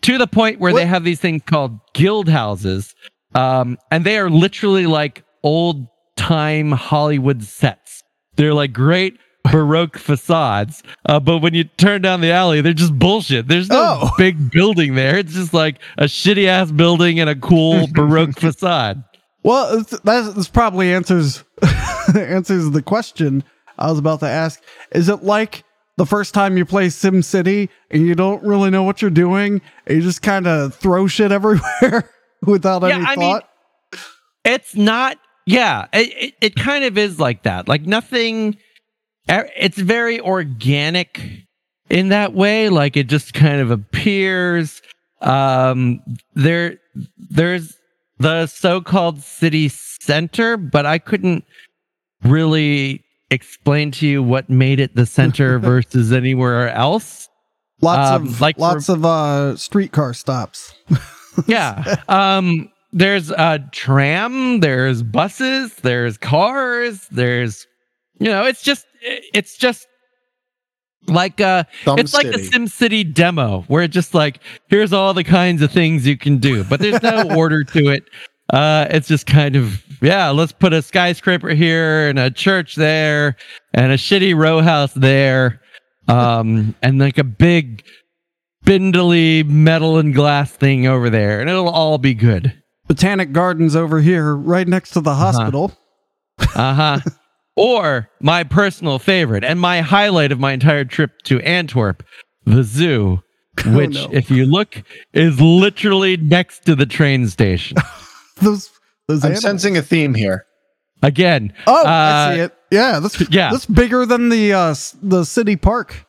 to 0.02 0.18
the 0.18 0.28
point 0.28 0.60
where 0.60 0.74
What- 0.74 0.80
they 0.80 0.86
have 0.86 1.06
these 1.06 1.22
things 1.22 1.42
called 1.46 1.80
guild 1.94 2.28
houses, 2.28 2.94
um, 3.36 3.78
and 3.90 4.04
they 4.04 4.18
are 4.18 4.30
literally 4.30 4.86
like 4.86 5.24
old 5.44 5.88
time 6.34 6.72
Hollywood 6.72 7.44
sets. 7.44 8.04
They're 8.36 8.54
like 8.54 8.72
great 8.72 9.18
baroque 9.52 9.98
facades, 9.98 10.84
uh, 11.08 11.20
but 11.20 11.40
when 11.40 11.56
you 11.56 11.64
turn 11.64 12.04
down 12.04 12.22
the 12.22 12.32
alley, 12.32 12.62
they're 12.62 12.74
just 12.74 12.98
bullshit. 13.00 13.48
There's 13.48 13.68
no 13.70 14.00
Oh. 14.04 14.12
big 14.18 14.52
building 14.52 14.94
there. 14.94 15.18
It's 15.18 15.34
just 15.34 15.54
like 15.56 15.80
a 15.98 16.04
shitty 16.04 16.46
ass 16.46 16.72
building 16.72 17.20
and 17.20 17.30
a 17.30 17.36
cool 17.36 17.88
baroque 17.94 18.38
facade. 18.40 19.04
Well, 19.42 19.80
that 20.04 20.34
this 20.36 20.50
probably 20.50 20.94
answers 20.94 21.44
answers 22.16 22.70
the 22.72 22.84
question 22.84 23.44
I 23.80 23.90
was 23.90 23.98
about 23.98 24.20
to 24.20 24.28
ask. 24.28 24.62
Is 24.92 25.10
it 25.10 25.24
like 25.24 25.64
the 25.98 26.06
first 26.06 26.34
time 26.36 26.58
you 26.58 26.66
play 26.66 26.90
Sim 26.90 27.22
City 27.24 27.70
and 27.90 28.06
you 28.06 28.14
don't 28.14 28.44
really 28.44 28.70
know 28.70 28.84
what 28.84 29.02
you're 29.02 29.10
doing 29.12 29.62
and 29.88 29.98
you 29.98 30.04
just 30.04 30.22
kind 30.22 30.46
of 30.46 30.76
throw 30.76 31.08
shit 31.08 31.32
everywhere 31.32 32.10
without 32.46 32.84
Yeah, 32.84 32.96
any 32.98 33.06
I 33.06 33.16
mean, 33.16 33.32
thought? 33.32 33.50
it's 34.46 34.76
not 34.76 35.18
yeah 35.50 35.88
it, 35.94 36.14
it, 36.18 36.34
it 36.42 36.56
kind 36.56 36.84
of 36.86 36.98
is 36.98 37.20
like 37.20 37.44
that 37.44 37.68
like 37.68 37.82
nothing 37.82 38.56
it's 39.28 39.78
very 39.78 40.20
organic 40.20 41.22
in 41.90 42.10
that 42.10 42.34
way 42.34 42.70
like 42.70 42.96
it 42.96 43.08
just 43.08 43.34
kind 43.34 43.60
of 43.60 43.72
appears 43.72 44.82
um 45.22 46.00
there 46.36 46.78
there's 47.18 47.78
the 48.20 48.46
so-called 48.48 49.22
city 49.22 49.68
center 49.70 50.56
but 50.56 50.86
i 50.86 50.98
couldn't 50.98 51.44
really 52.24 53.04
explain 53.32 53.92
to 53.92 54.08
you 54.08 54.22
what 54.22 54.50
made 54.50 54.80
it 54.80 54.96
the 54.96 55.06
center 55.06 55.58
versus 55.60 56.12
anywhere 56.12 56.70
else 56.70 57.28
lots 57.82 58.12
um, 58.12 58.28
of 58.28 58.42
like 58.42 58.56
for- 58.56 58.62
lots 58.62 58.90
of 58.90 59.06
uh 59.06 59.56
streetcar 59.56 60.14
stops. 60.14 60.74
yeah. 61.48 61.98
Um 62.08 62.70
there's 62.92 63.32
a 63.32 63.60
tram, 63.72 64.60
there's 64.62 65.04
buses, 65.04 65.76
there's 65.78 66.18
cars, 66.18 67.08
there's 67.12 67.68
you 68.20 68.28
know, 68.28 68.46
it's 68.46 68.62
just 68.64 68.86
it's 69.02 69.58
just 69.58 69.88
like 71.08 71.40
uh 71.42 71.64
Thumb 71.86 72.00
it's 72.00 72.14
like 72.14 72.28
a 72.28 72.34
City. 72.34 72.44
Sim 72.44 72.68
City 72.68 73.04
demo 73.04 73.62
where 73.68 73.84
it's 73.84 73.94
just 73.94 74.14
like 74.14 74.40
here's 74.68 74.94
all 74.94 75.14
the 75.14 75.24
kinds 75.24 75.62
of 75.62 75.72
things 75.72 76.06
you 76.06 76.18
can 76.18 76.38
do, 76.38 76.64
but 76.64 76.80
there's 76.80 77.02
no 77.02 77.24
order 77.36 77.64
to 77.64 77.90
it. 77.90 78.04
Uh 78.52 78.88
it's 78.90 79.08
just 79.08 79.26
kind 79.26 79.56
of 79.56 79.84
yeah, 80.02 80.30
let's 80.30 80.52
put 80.52 80.74
a 80.74 80.82
skyscraper 80.82 81.50
here 81.50 82.10
and 82.10 82.20
a 82.20 82.32
church 82.32 82.76
there 82.76 83.36
and 83.74 83.92
a 83.92 83.98
shitty 83.98 84.36
row 84.36 84.62
house 84.62 84.94
there. 84.94 85.62
Um 86.08 86.76
and 86.82 87.00
like 87.00 87.18
a 87.18 87.24
big 87.24 87.84
spindly 88.64 89.44
metal 89.44 89.98
and 89.98 90.14
glass 90.14 90.52
thing 90.52 90.86
over 90.86 91.10
there, 91.10 91.40
and 91.42 91.50
it'll 91.50 91.70
all 91.70 91.98
be 91.98 92.14
good. 92.14 92.59
Botanic 92.90 93.32
Gardens 93.32 93.76
over 93.76 94.02
here, 94.02 94.36
right 94.36 94.68
next 94.68 94.90
to 94.92 95.00
the 95.02 95.12
Uh-huh. 95.12 95.32
hospital. 95.32 95.72
Uh 96.56 96.74
huh. 96.74 97.00
or 97.56 98.10
my 98.20 98.44
personal 98.44 99.00
favorite 99.00 99.44
and 99.44 99.60
my 99.60 99.82
highlight 99.82 100.32
of 100.32 100.40
my 100.40 100.52
entire 100.54 100.84
trip 100.84 101.12
to 101.26 101.40
Antwerp, 101.42 102.04
the 102.46 102.64
zoo, 102.64 103.22
which, 103.68 103.96
Oh, 103.98 104.08
no. 104.08 104.10
if 104.12 104.32
you 104.32 104.46
look, 104.46 104.82
is 105.14 105.40
literally 105.40 106.18
next 106.18 106.66
to 106.66 106.76
the 106.76 106.86
train 106.86 107.28
station. 107.28 107.78
Those 108.42 108.70
those 109.08 109.24
I'm 109.24 109.32
animals. 109.32 109.42
sensing 109.44 109.78
a 109.78 109.82
theme 109.82 110.14
here. 110.14 110.46
Again, 111.04 111.54
Oh, 111.68 111.86
uh, 111.86 111.90
I 111.90 112.36
see 112.36 112.42
it. 112.42 112.54
Yeah, 112.72 113.00
that's 113.00 113.30
yeah. 113.32 113.52
that's 113.52 113.66
bigger 113.66 114.06
than 114.06 114.30
the 114.30 114.54
uh 114.54 114.76
the 115.02 115.26
city 115.26 115.56
park. 115.58 116.06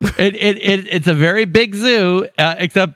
it, 0.00 0.34
it, 0.34 0.56
it 0.62 0.86
it's 0.90 1.06
a 1.06 1.14
very 1.14 1.44
big 1.44 1.74
zoo, 1.74 2.26
uh, 2.38 2.54
except 2.58 2.94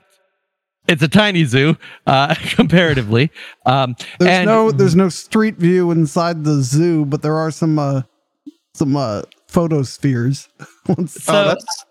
it's 0.89 1.01
a 1.03 1.07
tiny 1.07 1.45
zoo 1.45 1.77
uh, 2.07 2.35
comparatively. 2.55 3.31
Um, 3.65 3.95
There's 4.19 4.31
and 4.31 4.45
no 4.45 4.71
there's 4.71 4.95
no 4.95 5.09
street 5.09 5.55
view 5.57 5.91
inside 5.91 6.43
the 6.43 6.61
zoo, 6.61 7.05
but 7.05 7.21
there 7.21 7.37
are 7.37 7.51
some 7.51 7.79
uh 7.79 8.01
some 8.73 8.97
uh 8.97 9.21
photospheres. 9.47 10.49
So- 11.07 11.33
oh, 11.33 11.45
that's 11.49 11.85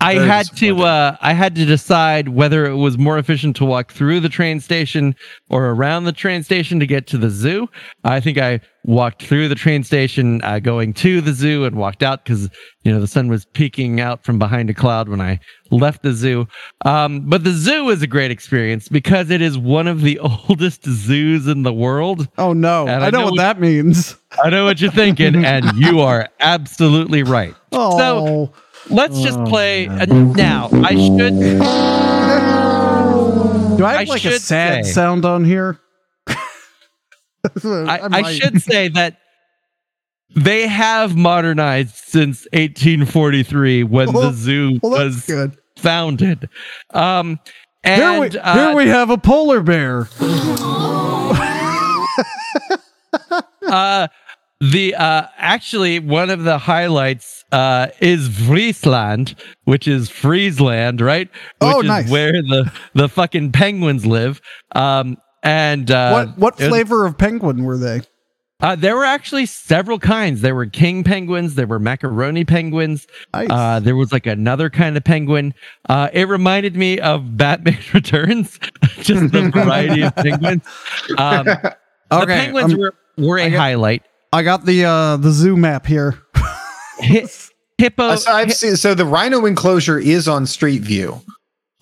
I 0.00 0.14
Very 0.14 0.26
had 0.28 0.56
to 0.58 0.82
uh 0.82 1.16
I 1.20 1.32
had 1.32 1.54
to 1.56 1.64
decide 1.64 2.28
whether 2.28 2.66
it 2.66 2.76
was 2.76 2.96
more 2.98 3.18
efficient 3.18 3.56
to 3.56 3.64
walk 3.64 3.92
through 3.92 4.20
the 4.20 4.28
train 4.28 4.60
station 4.60 5.16
or 5.50 5.66
around 5.70 6.04
the 6.04 6.12
train 6.12 6.42
station 6.44 6.78
to 6.80 6.86
get 6.86 7.06
to 7.08 7.18
the 7.18 7.30
zoo. 7.30 7.68
I 8.04 8.20
think 8.20 8.38
I 8.38 8.60
walked 8.84 9.24
through 9.24 9.48
the 9.48 9.54
train 9.56 9.82
station 9.82 10.40
uh, 10.44 10.60
going 10.60 10.94
to 10.94 11.20
the 11.20 11.32
zoo 11.32 11.64
and 11.64 11.76
walked 11.76 12.02
out 12.04 12.24
because 12.24 12.48
you 12.84 12.92
know 12.92 13.00
the 13.00 13.08
sun 13.08 13.28
was 13.28 13.44
peeking 13.44 14.00
out 14.00 14.24
from 14.24 14.38
behind 14.38 14.70
a 14.70 14.74
cloud 14.74 15.08
when 15.08 15.20
I 15.20 15.40
left 15.72 16.02
the 16.04 16.12
zoo. 16.12 16.46
Um, 16.84 17.28
but 17.28 17.42
the 17.42 17.50
zoo 17.52 17.88
is 17.90 18.00
a 18.00 18.06
great 18.06 18.30
experience 18.30 18.88
because 18.88 19.30
it 19.30 19.42
is 19.42 19.58
one 19.58 19.88
of 19.88 20.02
the 20.02 20.18
oldest 20.48 20.84
zoos 20.84 21.48
in 21.48 21.64
the 21.64 21.72
world. 21.72 22.28
oh 22.38 22.52
no, 22.52 22.86
I, 22.86 22.94
I 22.94 23.10
know, 23.10 23.18
know 23.18 23.24
what 23.24 23.32
we- 23.32 23.38
that 23.38 23.60
means. 23.60 24.16
I 24.44 24.50
know 24.50 24.64
what 24.66 24.80
you're 24.80 24.92
thinking, 24.92 25.44
and 25.44 25.64
you 25.76 26.00
are 26.00 26.28
absolutely 26.40 27.24
right. 27.24 27.54
Oh, 27.72 28.50
Let's 28.90 29.20
just 29.20 29.38
Oh, 29.38 29.44
play 29.46 29.86
man. 29.88 30.10
uh, 30.10 30.32
now. 30.32 30.68
I 30.72 30.94
should. 30.94 31.38
do 33.78 33.84
I 33.84 33.92
have 33.92 34.00
I 34.00 34.04
like 34.04 34.24
a 34.24 34.30
should 34.30 34.40
sad 34.42 34.86
say- 34.86 34.92
sound 34.92 35.24
on 35.24 35.44
here? 35.44 35.78
I, 36.28 36.38
I 37.64 38.08
might- 38.22 38.32
should 38.32 38.62
say 38.62 38.88
that 38.88 39.18
they 40.34 40.66
have 40.66 41.16
modernized 41.16 41.94
since 41.94 42.46
1843 42.52 43.82
when 43.84 44.12
Well- 44.12 44.30
the 44.30 44.36
zoo 44.36 44.78
Well, 44.82 44.92
that's 44.92 45.16
was 45.16 45.24
good. 45.26 45.56
founded. 45.78 46.48
Um, 46.92 47.38
Here 47.84 48.20
we, 48.20 48.38
uh, 48.38 48.54
here 48.54 48.74
we 48.76 48.88
have 48.88 49.10
a 49.10 49.18
polar 49.18 49.60
bear. 49.62 50.08
uh, 53.66 54.08
the 54.60 54.94
uh, 54.96 55.26
actually 55.36 55.98
one 56.00 56.30
of 56.30 56.42
the 56.42 56.58
highlights 56.58 57.37
uh, 57.52 57.88
is 58.00 58.28
Vriesland, 58.28 59.34
which 59.64 59.88
is 59.88 60.10
Vriesland, 60.10 61.00
right? 61.00 61.28
Which 61.60 61.74
Oh, 61.74 61.80
is 61.80 61.86
nice. 61.86 62.10
where 62.10 62.32
the 62.32 62.72
the 62.94 63.08
fucking 63.08 63.52
penguins 63.52 64.04
live. 64.06 64.40
Um, 64.74 65.16
and 65.42 65.90
uh, 65.90 66.10
what 66.12 66.38
what 66.38 66.54
it 66.54 66.64
was- 66.64 66.68
flavor 66.68 67.06
of 67.06 67.16
penguin 67.18 67.64
were 67.64 67.78
they? 67.78 68.02
Uh, 68.60 68.74
there 68.74 68.96
were 68.96 69.04
actually 69.04 69.46
several 69.46 70.00
kinds. 70.00 70.40
There 70.40 70.52
were 70.52 70.66
king 70.66 71.04
penguins. 71.04 71.54
There 71.54 71.68
were 71.68 71.78
macaroni 71.78 72.44
penguins. 72.44 73.06
Nice. 73.32 73.46
Uh, 73.48 73.78
there 73.78 73.94
was 73.94 74.10
like 74.12 74.26
another 74.26 74.68
kind 74.68 74.96
of 74.96 75.04
penguin. 75.04 75.54
Uh, 75.88 76.08
it 76.12 76.26
reminded 76.26 76.74
me 76.74 76.98
of 76.98 77.36
Batman 77.36 77.78
Returns, 77.94 78.58
just 79.00 79.30
the 79.30 79.48
variety 79.54 80.02
of 80.02 80.12
penguins. 80.16 80.62
Um, 81.16 81.44
the 81.46 81.76
okay, 82.10 82.34
penguins 82.46 82.72
um, 82.74 82.80
were, 82.80 82.94
were 83.16 83.38
a 83.38 83.44
I 83.44 83.50
got- 83.50 83.58
highlight. 83.58 84.02
I 84.32 84.42
got 84.42 84.66
the 84.66 84.84
uh 84.86 85.16
the 85.18 85.30
zoo 85.30 85.56
map 85.56 85.86
here. 85.86 86.18
Hi- 87.00 87.26
hippo. 87.78 88.16
So 88.16 88.30
I've 88.32 88.52
seen, 88.52 88.76
so 88.76 88.94
the 88.94 89.04
rhino 89.04 89.44
enclosure 89.46 89.98
is 89.98 90.28
on 90.28 90.46
Street 90.46 90.82
View, 90.82 91.20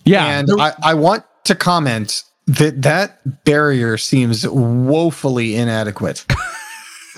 yeah. 0.05 0.25
and 0.39 0.49
I, 0.59 0.73
I 0.83 0.93
want 0.93 1.23
to 1.45 1.55
comment 1.55 2.23
that 2.45 2.81
that 2.83 3.43
barrier 3.43 3.97
seems 3.97 4.47
woefully 4.47 5.55
inadequate. 5.55 6.25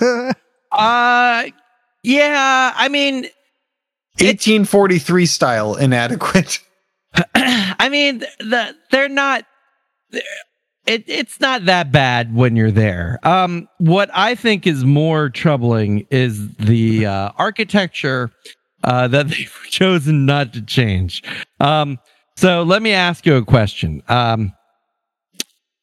uh, 0.72 1.44
yeah. 2.02 2.72
I 2.74 2.88
mean, 2.88 3.24
1843 4.18 5.26
style 5.26 5.74
inadequate. 5.76 6.58
I 7.34 7.88
mean, 7.90 8.20
the 8.38 8.74
they're 8.90 9.08
not. 9.08 9.44
they're- 10.10 10.22
It 10.90 11.04
it's 11.06 11.38
not 11.38 11.66
that 11.66 11.92
bad 11.92 12.34
when 12.34 12.56
you're 12.56 12.72
there. 12.72 13.20
Um, 13.22 13.68
what 13.78 14.10
I 14.12 14.34
think 14.34 14.66
is 14.66 14.84
more 14.84 15.30
troubling 15.30 16.04
is 16.10 16.48
the 16.56 17.06
uh, 17.06 17.30
architecture 17.36 18.30
uh, 18.82 19.06
that 19.14 19.28
they've 19.28 19.56
chosen 19.68 20.26
not 20.26 20.52
to 20.54 20.62
change. 20.62 21.22
Um, 21.60 21.98
so 22.36 22.64
let 22.64 22.82
me 22.82 22.92
ask 22.92 23.24
you 23.24 23.36
a 23.36 23.44
question. 23.44 24.02
Um, 24.08 24.52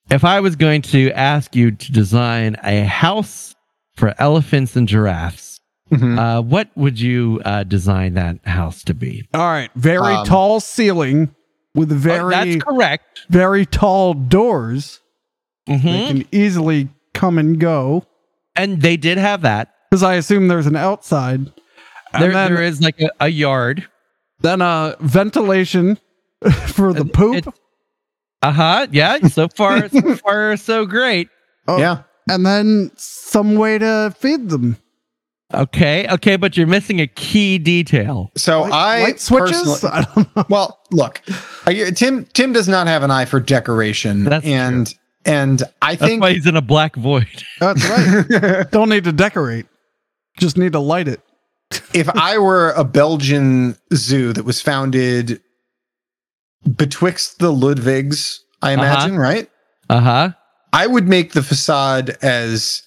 if 0.10 0.26
I 0.26 0.42
was 0.42 0.56
going 0.58 0.82
to 0.84 1.12
ask 1.12 1.56
you 1.56 1.72
to 1.72 1.92
design 1.92 2.58
a 2.64 2.82
house 2.84 3.56
for 3.96 4.14
elephants 4.20 4.76
and 4.76 4.88
giraffes, 4.88 5.60
Mhm. 5.92 6.20
uh, 6.20 6.42
what 6.42 6.70
would 6.76 7.00
you 7.00 7.42
uh, 7.46 7.64
design 7.64 8.16
that 8.16 8.46
house 8.46 8.84
to 8.84 8.94
be? 8.94 9.26
All 9.34 9.48
right, 9.48 9.70
very 9.76 10.16
Um, 10.16 10.26
tall 10.26 10.60
ceiling 10.60 11.30
with 11.78 11.90
very 11.90 12.30
that's 12.30 12.64
correct. 12.64 13.22
very 13.30 13.66
tall 13.66 14.14
doors. 14.14 15.00
Mhm. 15.70 15.84
They 15.84 16.08
can 16.08 16.26
easily 16.32 16.90
come 17.14 17.38
and 17.38 17.60
go 17.60 18.06
And 18.56 18.82
they 18.82 18.98
did 18.98 19.18
have 19.18 19.42
that. 19.44 19.74
because 19.90 20.04
I 20.04 20.16
assume 20.16 20.48
there's 20.48 20.68
an 20.68 20.76
outside. 20.76 21.46
There, 22.18 22.32
then, 22.32 22.54
there 22.54 22.64
is 22.64 22.82
like 22.82 23.00
a, 23.02 23.10
a 23.20 23.28
yard. 23.30 23.88
then 24.42 24.62
uh 24.62 24.96
ventilation 25.00 25.98
for 26.68 26.94
the 26.94 27.06
poop. 27.06 27.54
Uh 28.42 28.52
huh. 28.52 28.88
Yeah. 28.92 29.20
So 29.28 29.48
far, 29.50 29.90
so 29.90 30.16
far, 30.24 30.58
so 30.58 30.86
great. 30.86 31.30
Oh, 31.68 31.78
Yeah. 31.78 32.04
and 32.30 32.46
then 32.46 32.92
some 32.96 33.56
way 33.56 33.78
to 33.78 34.14
feed 34.18 34.50
them. 34.50 34.78
Okay, 35.54 36.06
okay, 36.10 36.36
but 36.36 36.58
you're 36.58 36.68
missing 36.68 37.00
a 37.00 37.08
key 37.08 37.58
detail. 37.58 38.32
So 38.36 38.62
Light- 38.64 38.72
I 38.74 39.02
light 39.04 39.20
switches. 39.22 39.84
I 39.84 40.06
don't 40.14 40.36
know. 40.36 40.46
Well, 40.50 40.80
look, 40.92 41.22
I, 41.66 41.92
Tim 41.96 42.26
Tim 42.34 42.52
does 42.52 42.68
not 42.68 42.88
have 42.88 43.02
an 43.04 43.12
eye 43.12 43.24
for 43.26 43.40
decoration, 43.40 44.26
That's 44.26 44.46
and 44.46 44.94
and 45.26 45.64
I 45.82 45.96
That's 45.96 46.10
think 46.10 46.22
why 46.22 46.34
he's 46.34 46.46
in 46.48 46.58
a 46.58 46.62
black 46.62 46.96
void. 46.98 47.44
That's 47.62 47.84
right. 47.88 48.66
don't 48.72 48.90
need 48.90 49.06
to 49.06 49.14
decorate. 49.14 49.68
Just 50.38 50.58
need 50.58 50.74
to 50.74 50.80
light 50.80 51.08
it. 51.08 51.22
if 51.94 52.10
I 52.10 52.38
were 52.38 52.72
a 52.72 52.84
Belgian 52.84 53.78
zoo 53.94 54.34
that 54.34 54.44
was 54.44 54.62
founded 54.62 55.42
betwixt 56.76 57.40
the 57.40 57.52
Ludwigs, 57.54 58.40
I 58.62 58.74
Uh-huh. 58.74 58.84
imagine, 58.84 59.18
right? 59.18 59.50
Uh 59.90 60.00
huh. 60.02 60.30
I 60.74 60.88
would 60.88 61.08
make 61.08 61.32
the 61.34 61.42
facade 61.44 62.18
as 62.22 62.84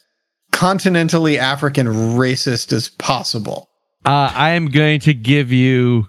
continentally 0.51 1.37
African 1.37 1.87
racist 1.87 2.73
as 2.73 2.89
possible. 2.89 3.69
Uh, 4.05 4.33
I 4.35 4.51
am 4.51 4.69
going 4.69 5.01
to 5.01 5.15
give 5.15 5.53
you 5.53 6.07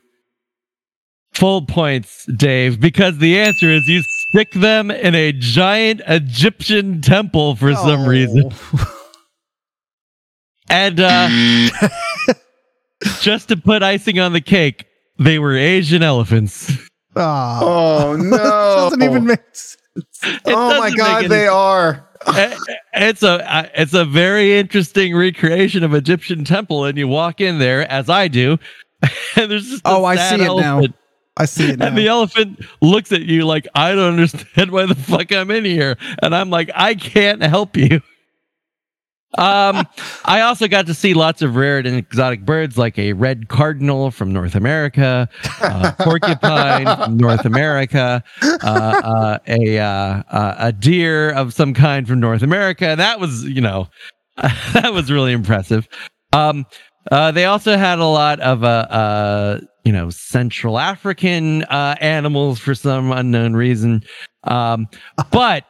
full 1.33 1.65
points, 1.65 2.25
Dave, 2.25 2.79
because 2.79 3.17
the 3.17 3.39
answer 3.39 3.69
is 3.69 3.87
you 3.87 4.01
stick 4.03 4.51
them 4.51 4.91
in 4.91 5.13
a 5.15 5.31
giant 5.33 6.01
Egyptian 6.07 7.01
temple 7.01 7.55
for 7.55 7.73
some 7.75 8.01
Oh. 8.01 8.07
reason. 8.07 8.51
And 10.69 11.01
uh, 11.01 11.27
just 13.19 13.49
to 13.49 13.57
put 13.57 13.83
icing 13.83 14.19
on 14.19 14.31
the 14.31 14.39
cake, 14.39 14.85
they 15.19 15.37
were 15.37 15.57
Asian 15.57 16.01
elephants. 16.01 16.71
Ah. 17.13 17.59
Oh 17.61 18.15
no! 18.15 18.37
doesn't 18.37 19.03
even 19.03 19.25
make 19.25 19.41
sense. 19.53 19.75
It 20.23 20.39
oh 20.45 20.79
my 20.79 20.91
god, 20.95 21.25
they 21.25 21.39
any- 21.41 21.47
are. 21.47 22.07
It's 22.93 23.23
a 23.23 23.51
uh, 23.51 23.69
it's 23.73 23.93
a 23.93 24.05
very 24.05 24.59
interesting 24.59 25.15
recreation 25.15 25.83
of 25.83 25.93
Egyptian 25.93 26.43
temple, 26.43 26.85
and 26.85 26.97
you 26.97 27.07
walk 27.07 27.39
in 27.39 27.57
there 27.57 27.89
as 27.89 28.09
I 28.09 28.27
do, 28.27 28.59
and 29.35 29.49
there's 29.49 29.69
just 29.69 29.81
Oh, 29.85 30.05
I 30.05 30.15
see 30.17 30.35
it 30.35 30.55
now. 30.55 30.81
I 31.37 31.45
see 31.45 31.69
it 31.71 31.79
now. 31.79 31.87
And 31.87 31.97
the 31.97 32.07
elephant 32.07 32.59
looks 32.81 33.11
at 33.11 33.21
you 33.21 33.45
like 33.45 33.67
I 33.73 33.95
don't 33.95 34.13
understand 34.13 34.71
why 34.71 34.85
the 34.85 34.95
fuck 34.95 35.31
I'm 35.31 35.49
in 35.51 35.65
here, 35.65 35.97
and 36.21 36.35
I'm 36.35 36.49
like 36.49 36.69
I 36.75 36.95
can't 36.95 37.41
help 37.41 37.77
you. 37.77 38.01
Um, 39.37 39.87
I 40.25 40.41
also 40.41 40.67
got 40.67 40.87
to 40.87 40.93
see 40.93 41.13
lots 41.13 41.41
of 41.41 41.55
rare 41.55 41.77
and 41.77 41.87
exotic 41.87 42.45
birds 42.45 42.77
like 42.77 42.99
a 42.99 43.13
red 43.13 43.47
cardinal 43.47 44.11
from 44.11 44.33
North 44.33 44.55
America, 44.55 45.29
uh, 45.61 45.93
porcupine 45.99 46.85
from 46.97 47.17
North 47.17 47.45
America, 47.45 48.23
uh, 48.43 48.57
uh, 48.63 49.37
a 49.47 49.79
uh, 49.79 50.23
uh, 50.29 50.55
a 50.59 50.71
deer 50.73 51.31
of 51.31 51.53
some 51.53 51.73
kind 51.73 52.07
from 52.07 52.19
North 52.19 52.41
America. 52.41 52.93
That 52.97 53.21
was, 53.21 53.45
you 53.45 53.61
know, 53.61 53.87
that 54.37 54.91
was 54.91 55.09
really 55.09 55.31
impressive. 55.31 55.87
Um, 56.33 56.65
they 57.09 57.45
also 57.45 57.77
had 57.77 57.99
a 57.99 58.05
lot 58.05 58.39
of 58.41 58.63
you 59.83 59.91
know, 59.91 60.09
Central 60.09 60.77
African 60.77 61.63
uh, 61.63 61.95
animals 61.99 62.59
for 62.59 62.75
some 62.75 63.11
unknown 63.11 63.53
reason. 63.53 64.03
Um, 64.43 64.87
but 65.31 65.65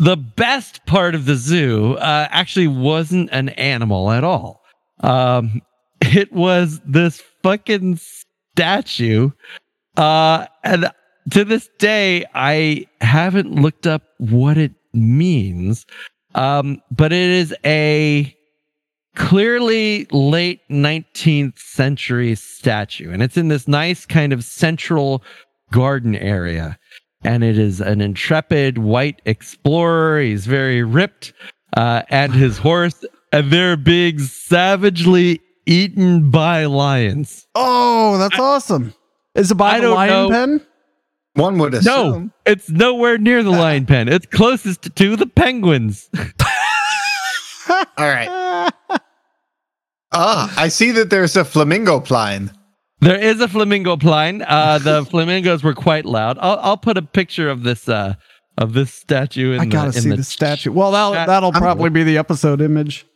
the 0.00 0.16
best 0.16 0.84
part 0.86 1.14
of 1.14 1.26
the 1.26 1.36
zoo 1.36 1.94
uh, 1.96 2.26
actually 2.30 2.68
wasn't 2.68 3.28
an 3.32 3.50
animal 3.50 4.10
at 4.10 4.24
all. 4.24 4.62
Um, 5.00 5.60
it 6.00 6.32
was 6.32 6.80
this 6.86 7.22
fucking 7.42 8.00
statue. 8.56 9.30
Uh, 9.96 10.46
and 10.64 10.90
to 11.32 11.44
this 11.44 11.68
day, 11.78 12.24
I 12.34 12.86
haven't 13.02 13.54
looked 13.54 13.86
up 13.86 14.02
what 14.18 14.56
it 14.56 14.72
means. 14.94 15.84
Um, 16.34 16.80
but 16.90 17.12
it 17.12 17.28
is 17.30 17.54
a 17.64 18.34
clearly 19.16 20.06
late 20.12 20.60
19th 20.70 21.58
century 21.58 22.34
statue. 22.36 23.10
And 23.12 23.22
it's 23.22 23.36
in 23.36 23.48
this 23.48 23.68
nice 23.68 24.06
kind 24.06 24.32
of 24.32 24.44
central 24.44 25.22
garden 25.70 26.16
area 26.16 26.78
and 27.22 27.44
it 27.44 27.58
is 27.58 27.80
an 27.80 28.00
intrepid 28.00 28.78
white 28.78 29.20
explorer. 29.26 30.20
He's 30.20 30.46
very 30.46 30.82
ripped, 30.82 31.32
uh, 31.76 32.02
and 32.08 32.32
his 32.32 32.58
horse, 32.58 33.04
and 33.32 33.50
they're 33.50 33.76
being 33.76 34.18
savagely 34.18 35.40
eaten 35.66 36.30
by 36.30 36.64
lions. 36.66 37.46
oh, 37.54 38.18
that's 38.18 38.38
awesome. 38.38 38.94
Is 39.34 39.50
it 39.50 39.54
by 39.54 39.76
I 39.76 39.80
the 39.80 39.90
lion 39.90 40.10
know. 40.10 40.28
pen? 40.30 40.66
One 41.34 41.58
would 41.58 41.74
assume. 41.74 42.24
No, 42.24 42.30
it's 42.44 42.68
nowhere 42.68 43.16
near 43.16 43.42
the 43.44 43.50
lion 43.50 43.86
pen. 43.86 44.08
It's 44.08 44.26
closest 44.26 44.94
to 44.96 45.14
the 45.16 45.26
penguins. 45.26 46.10
All 47.70 47.84
right. 47.98 48.72
Ah, 50.12 50.52
I 50.60 50.66
see 50.68 50.90
that 50.90 51.10
there's 51.10 51.36
a 51.36 51.44
flamingo 51.44 52.00
pline. 52.00 52.50
There 53.00 53.18
is 53.18 53.40
a 53.40 53.48
flamingo 53.48 53.96
pline. 53.96 54.42
Uh, 54.42 54.78
the 54.78 55.04
flamingos 55.10 55.62
were 55.62 55.74
quite 55.74 56.04
loud. 56.04 56.38
I'll, 56.40 56.58
I'll 56.60 56.76
put 56.76 56.96
a 56.98 57.02
picture 57.02 57.48
of 57.48 57.62
this 57.62 57.88
uh, 57.88 58.14
of 58.58 58.74
this 58.74 58.92
statue. 58.92 59.52
In 59.52 59.60
I 59.60 59.64
gotta 59.66 59.90
the, 59.90 59.96
in 59.96 60.02
see 60.02 60.10
the, 60.10 60.24
statue. 60.24 60.72
Well, 60.72 60.90
that'll 60.92 61.14
chat. 61.14 61.26
that'll 61.28 61.52
I'm- 61.52 61.60
probably 61.60 61.90
be 61.90 62.04
the 62.04 62.18
episode 62.18 62.60
image. 62.60 63.06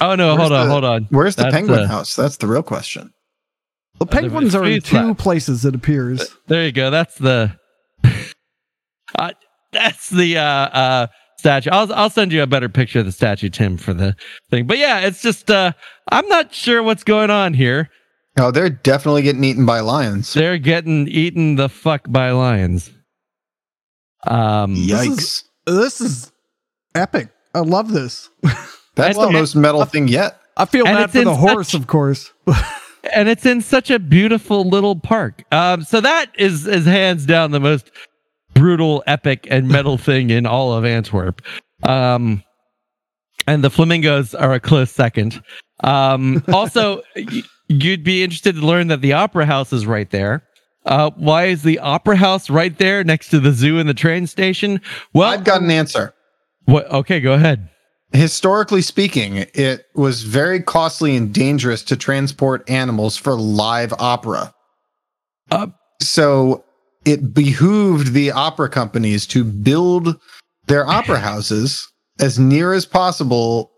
Oh 0.00 0.14
no! 0.14 0.36
Hold 0.36 0.52
on! 0.52 0.66
the- 0.66 0.72
hold 0.72 0.84
on! 0.84 1.06
Where's 1.10 1.34
the 1.36 1.44
That's, 1.44 1.54
penguin 1.54 1.80
uh, 1.80 1.86
house? 1.88 2.14
That's 2.14 2.36
the 2.36 2.46
real 2.46 2.62
question. 2.62 3.10
The 3.98 4.06
penguins 4.06 4.54
are 4.54 4.64
in 4.64 4.80
two 4.80 4.96
Lab. 4.96 5.18
places. 5.18 5.64
It 5.64 5.74
appears. 5.74 6.28
There 6.46 6.64
you 6.64 6.72
go. 6.72 6.90
That's 6.90 7.16
the 7.16 7.56
uh, 9.18 9.30
that's 9.72 10.10
the 10.10 10.38
uh, 10.38 10.42
uh, 10.42 11.06
statue. 11.38 11.70
I'll 11.70 11.92
I'll 11.92 12.10
send 12.10 12.32
you 12.32 12.42
a 12.42 12.46
better 12.46 12.68
picture 12.68 13.00
of 13.00 13.06
the 13.06 13.12
statue, 13.12 13.48
Tim, 13.48 13.76
for 13.76 13.94
the 13.94 14.14
thing. 14.50 14.66
But 14.66 14.78
yeah, 14.78 15.00
it's 15.00 15.22
just 15.22 15.50
uh, 15.50 15.72
I'm 16.10 16.28
not 16.28 16.54
sure 16.54 16.82
what's 16.82 17.04
going 17.04 17.30
on 17.30 17.54
here. 17.54 17.88
Oh, 18.38 18.50
they're 18.50 18.70
definitely 18.70 19.22
getting 19.22 19.44
eaten 19.44 19.66
by 19.66 19.80
lions. 19.80 20.32
They're 20.32 20.58
getting 20.58 21.06
eaten 21.08 21.56
the 21.56 21.68
fuck 21.68 22.02
by 22.10 22.30
lions. 22.30 22.90
Um, 24.26 24.74
Yikes. 24.74 25.44
This 25.66 26.00
is 26.00 26.32
epic. 26.94 27.28
I 27.54 27.60
love 27.60 27.92
this. 27.92 28.30
That's 28.94 29.16
Well, 29.18 29.26
the 29.28 29.32
most 29.32 29.54
metal 29.54 29.84
thing 29.84 30.08
yet. 30.08 30.40
I 30.56 30.64
feel 30.66 30.86
And 30.86 30.96
bad 30.96 31.04
it's 31.04 31.12
for 31.12 31.18
in 31.18 31.24
the 31.24 31.34
horse, 31.34 31.68
such- 31.70 31.80
of 31.80 31.86
course. 31.86 32.32
and 33.12 33.28
it's 33.28 33.46
in 33.46 33.60
such 33.60 33.90
a 33.90 33.98
beautiful 33.98 34.68
little 34.68 34.96
park. 34.96 35.44
Um, 35.52 35.82
so 35.82 36.00
that 36.00 36.26
is 36.38 36.66
is 36.66 36.84
hands 36.84 37.26
down 37.26 37.50
the 37.50 37.60
most 37.60 37.90
brutal, 38.54 39.02
epic, 39.06 39.46
and 39.50 39.68
metal 39.68 39.98
thing 39.98 40.30
in 40.30 40.46
all 40.46 40.72
of 40.74 40.84
Antwerp. 40.84 41.42
Um, 41.82 42.42
and 43.46 43.64
the 43.64 43.70
flamingos 43.70 44.34
are 44.34 44.52
a 44.52 44.60
close 44.60 44.90
second. 44.90 45.42
Um, 45.82 46.44
also, 46.52 47.02
y- 47.16 47.42
you'd 47.72 48.04
be 48.04 48.22
interested 48.22 48.56
to 48.56 48.66
learn 48.66 48.88
that 48.88 49.00
the 49.00 49.12
opera 49.12 49.46
house 49.46 49.72
is 49.72 49.86
right 49.86 50.10
there. 50.10 50.42
Uh, 50.84 51.10
why 51.16 51.44
is 51.44 51.62
the 51.62 51.78
opera 51.78 52.16
house 52.16 52.50
right 52.50 52.76
there 52.78 53.04
next 53.04 53.28
to 53.28 53.38
the 53.38 53.52
zoo 53.52 53.78
and 53.78 53.88
the 53.88 53.94
train 53.94 54.26
station? 54.26 54.80
Well, 55.12 55.30
I've 55.30 55.44
got 55.44 55.62
an 55.62 55.70
answer. 55.70 56.12
what? 56.64 56.90
Okay, 56.90 57.20
go 57.20 57.34
ahead. 57.34 57.68
Historically 58.12 58.82
speaking, 58.82 59.36
it 59.54 59.86
was 59.94 60.24
very 60.24 60.60
costly 60.60 61.16
and 61.16 61.32
dangerous 61.32 61.82
to 61.84 61.96
transport 61.96 62.68
animals 62.68 63.16
for 63.16 63.34
live 63.36 63.94
opera. 63.98 64.52
Uh, 65.50 65.68
so 66.00 66.64
it 67.04 67.32
behooved 67.32 68.12
the 68.12 68.30
opera 68.30 68.68
companies 68.68 69.26
to 69.28 69.44
build 69.44 70.20
their 70.66 70.86
opera 70.86 71.18
houses 71.30 71.88
as 72.20 72.38
near 72.38 72.72
as 72.72 72.84
possible 72.84 73.70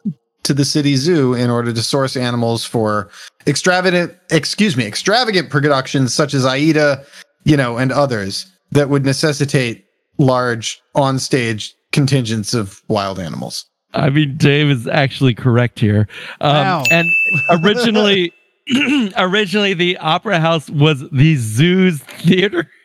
to 0.45 0.55
the 0.55 0.65
city 0.65 0.97
zoo 0.97 1.35
in 1.35 1.51
order 1.51 1.73
to 1.73 1.83
source 1.83 2.17
animals 2.17 2.65
for 2.65 3.11
extravagant 3.47 4.15
excuse 4.31 4.77
me 4.77 4.87
extravagant 4.87 5.51
productions 5.51 6.15
such 6.15 6.35
as 6.35 6.47
aida 6.47 7.05
you 7.45 7.57
know 7.57 7.77
and 7.77 7.93
others 7.93 8.47
that 8.71 8.89
would 8.89 9.05
necessitate 9.05 9.85
large 10.19 10.81
on-stage 10.95 11.75
contingents 11.93 12.55
of 12.55 12.83
wild 12.89 13.19
animals 13.19 13.67
I 13.97 14.11
mean, 14.11 14.37
Dave 14.37 14.71
is 14.71 14.89
actually 14.89 15.35
correct 15.35 15.79
here. 15.79 16.09
Um, 16.41 16.53
Wow. 16.53 16.85
And 16.91 17.09
originally, 17.49 18.33
originally 19.17 19.75
the 19.75 19.97
opera 19.99 20.41
house 20.41 20.69
was 20.71 21.05
the 21.11 21.37
zoo's 21.37 22.01
theater. 22.01 22.69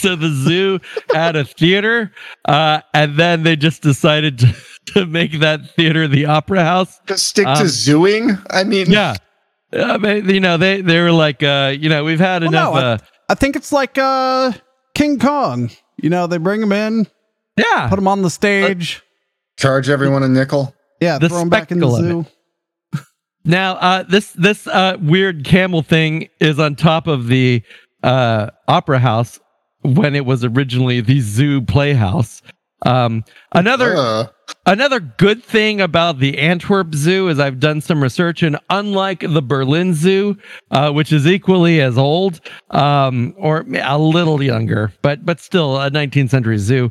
So 0.00 0.16
the 0.16 0.28
zoo 0.28 0.80
had 1.14 1.34
a 1.34 1.44
theater, 1.44 2.12
uh, 2.44 2.82
and 2.92 3.16
then 3.16 3.42
they 3.42 3.56
just 3.56 3.80
decided 3.80 4.38
to, 4.40 4.54
to 4.94 5.06
make 5.06 5.40
that 5.40 5.70
theater 5.76 6.06
the 6.08 6.26
opera 6.26 6.62
house. 6.64 6.98
to 7.06 7.16
stick 7.18 7.44
to 7.46 7.50
Um, 7.50 7.66
zooing 7.66 8.46
i 8.50 8.64
mean 8.64 8.90
Yeah, 8.90 9.16
I 9.72 9.98
mean, 9.98 10.28
you 10.28 10.40
know, 10.40 10.56
they 10.56 10.80
they 10.82 11.00
were 11.00 11.10
like, 11.12 11.42
uh, 11.42 11.74
you 11.76 11.88
know, 11.88 12.04
we've 12.04 12.20
had 12.20 12.42
Well, 12.42 12.50
enough. 12.50 12.74
no, 12.74 12.80
I- 12.80 12.84
uh, 12.92 12.98
I 13.28 13.34
think 13.34 13.56
it's 13.56 13.72
like 13.72 13.96
uh, 13.98 14.52
King 14.94 15.18
Kong. 15.18 15.70
You 15.96 16.10
know, 16.10 16.26
they 16.26 16.36
bring 16.36 16.60
him 16.62 16.72
in, 16.72 17.06
yeah, 17.56 17.88
put 17.88 17.98
him 17.98 18.06
on 18.06 18.20
the 18.22 18.28
stage. 18.30 19.02
charge 19.56 19.88
everyone 19.88 20.22
a 20.22 20.28
nickel 20.28 20.74
Yeah, 21.00 21.18
the 21.18 21.28
throw 21.28 21.40
him 21.40 21.48
back 21.48 21.72
in 21.72 21.78
the 21.80 21.88
spectacle 21.90 22.18
of 22.20 22.26
zoo. 22.26 23.00
Now, 23.46 23.74
uh, 23.76 24.02
this 24.04 24.32
this 24.32 24.66
uh, 24.66 24.96
weird 25.00 25.44
camel 25.44 25.82
thing 25.82 26.28
is 26.40 26.58
on 26.58 26.76
top 26.76 27.06
of 27.06 27.26
the 27.26 27.62
uh, 28.02 28.50
opera 28.68 28.98
house 28.98 29.38
when 29.82 30.14
it 30.14 30.24
was 30.24 30.44
originally 30.44 31.00
the 31.00 31.20
zoo 31.20 31.60
playhouse. 31.62 32.40
Um, 32.86 33.24
another 33.52 33.96
Uh, 33.96 34.26
Another 34.66 35.00
good 35.00 35.44
thing 35.44 35.80
about 35.80 36.20
the 36.20 36.38
Antwerp 36.38 36.94
Zoo 36.94 37.28
is 37.28 37.38
I've 37.38 37.60
done 37.60 37.82
some 37.82 38.02
research, 38.02 38.42
and 38.42 38.58
unlike 38.70 39.20
the 39.20 39.42
Berlin 39.42 39.92
Zoo, 39.92 40.38
uh, 40.70 40.90
which 40.90 41.12
is 41.12 41.26
equally 41.26 41.82
as 41.82 41.98
old 41.98 42.40
um, 42.70 43.34
or 43.36 43.66
a 43.82 43.98
little 43.98 44.42
younger, 44.42 44.92
but 45.02 45.26
but 45.26 45.38
still 45.38 45.78
a 45.78 45.90
19th 45.90 46.30
century 46.30 46.56
zoo. 46.58 46.90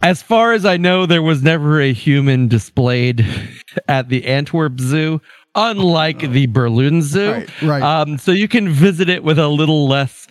As 0.00 0.22
far 0.22 0.52
as 0.52 0.64
I 0.64 0.76
know, 0.76 1.06
there 1.06 1.22
was 1.22 1.42
never 1.42 1.80
a 1.80 1.92
human 1.92 2.46
displayed 2.46 3.26
at 3.88 4.08
the 4.08 4.24
Antwerp 4.26 4.78
Zoo, 4.78 5.20
unlike 5.54 6.30
the 6.30 6.46
Berlin 6.46 7.02
Zoo. 7.02 7.32
Right, 7.32 7.62
right. 7.62 7.82
Um, 7.82 8.18
so 8.18 8.30
you 8.30 8.46
can 8.46 8.68
visit 8.68 9.08
it 9.08 9.24
with 9.24 9.38
a 9.38 9.48
little 9.48 9.88
less 9.88 10.28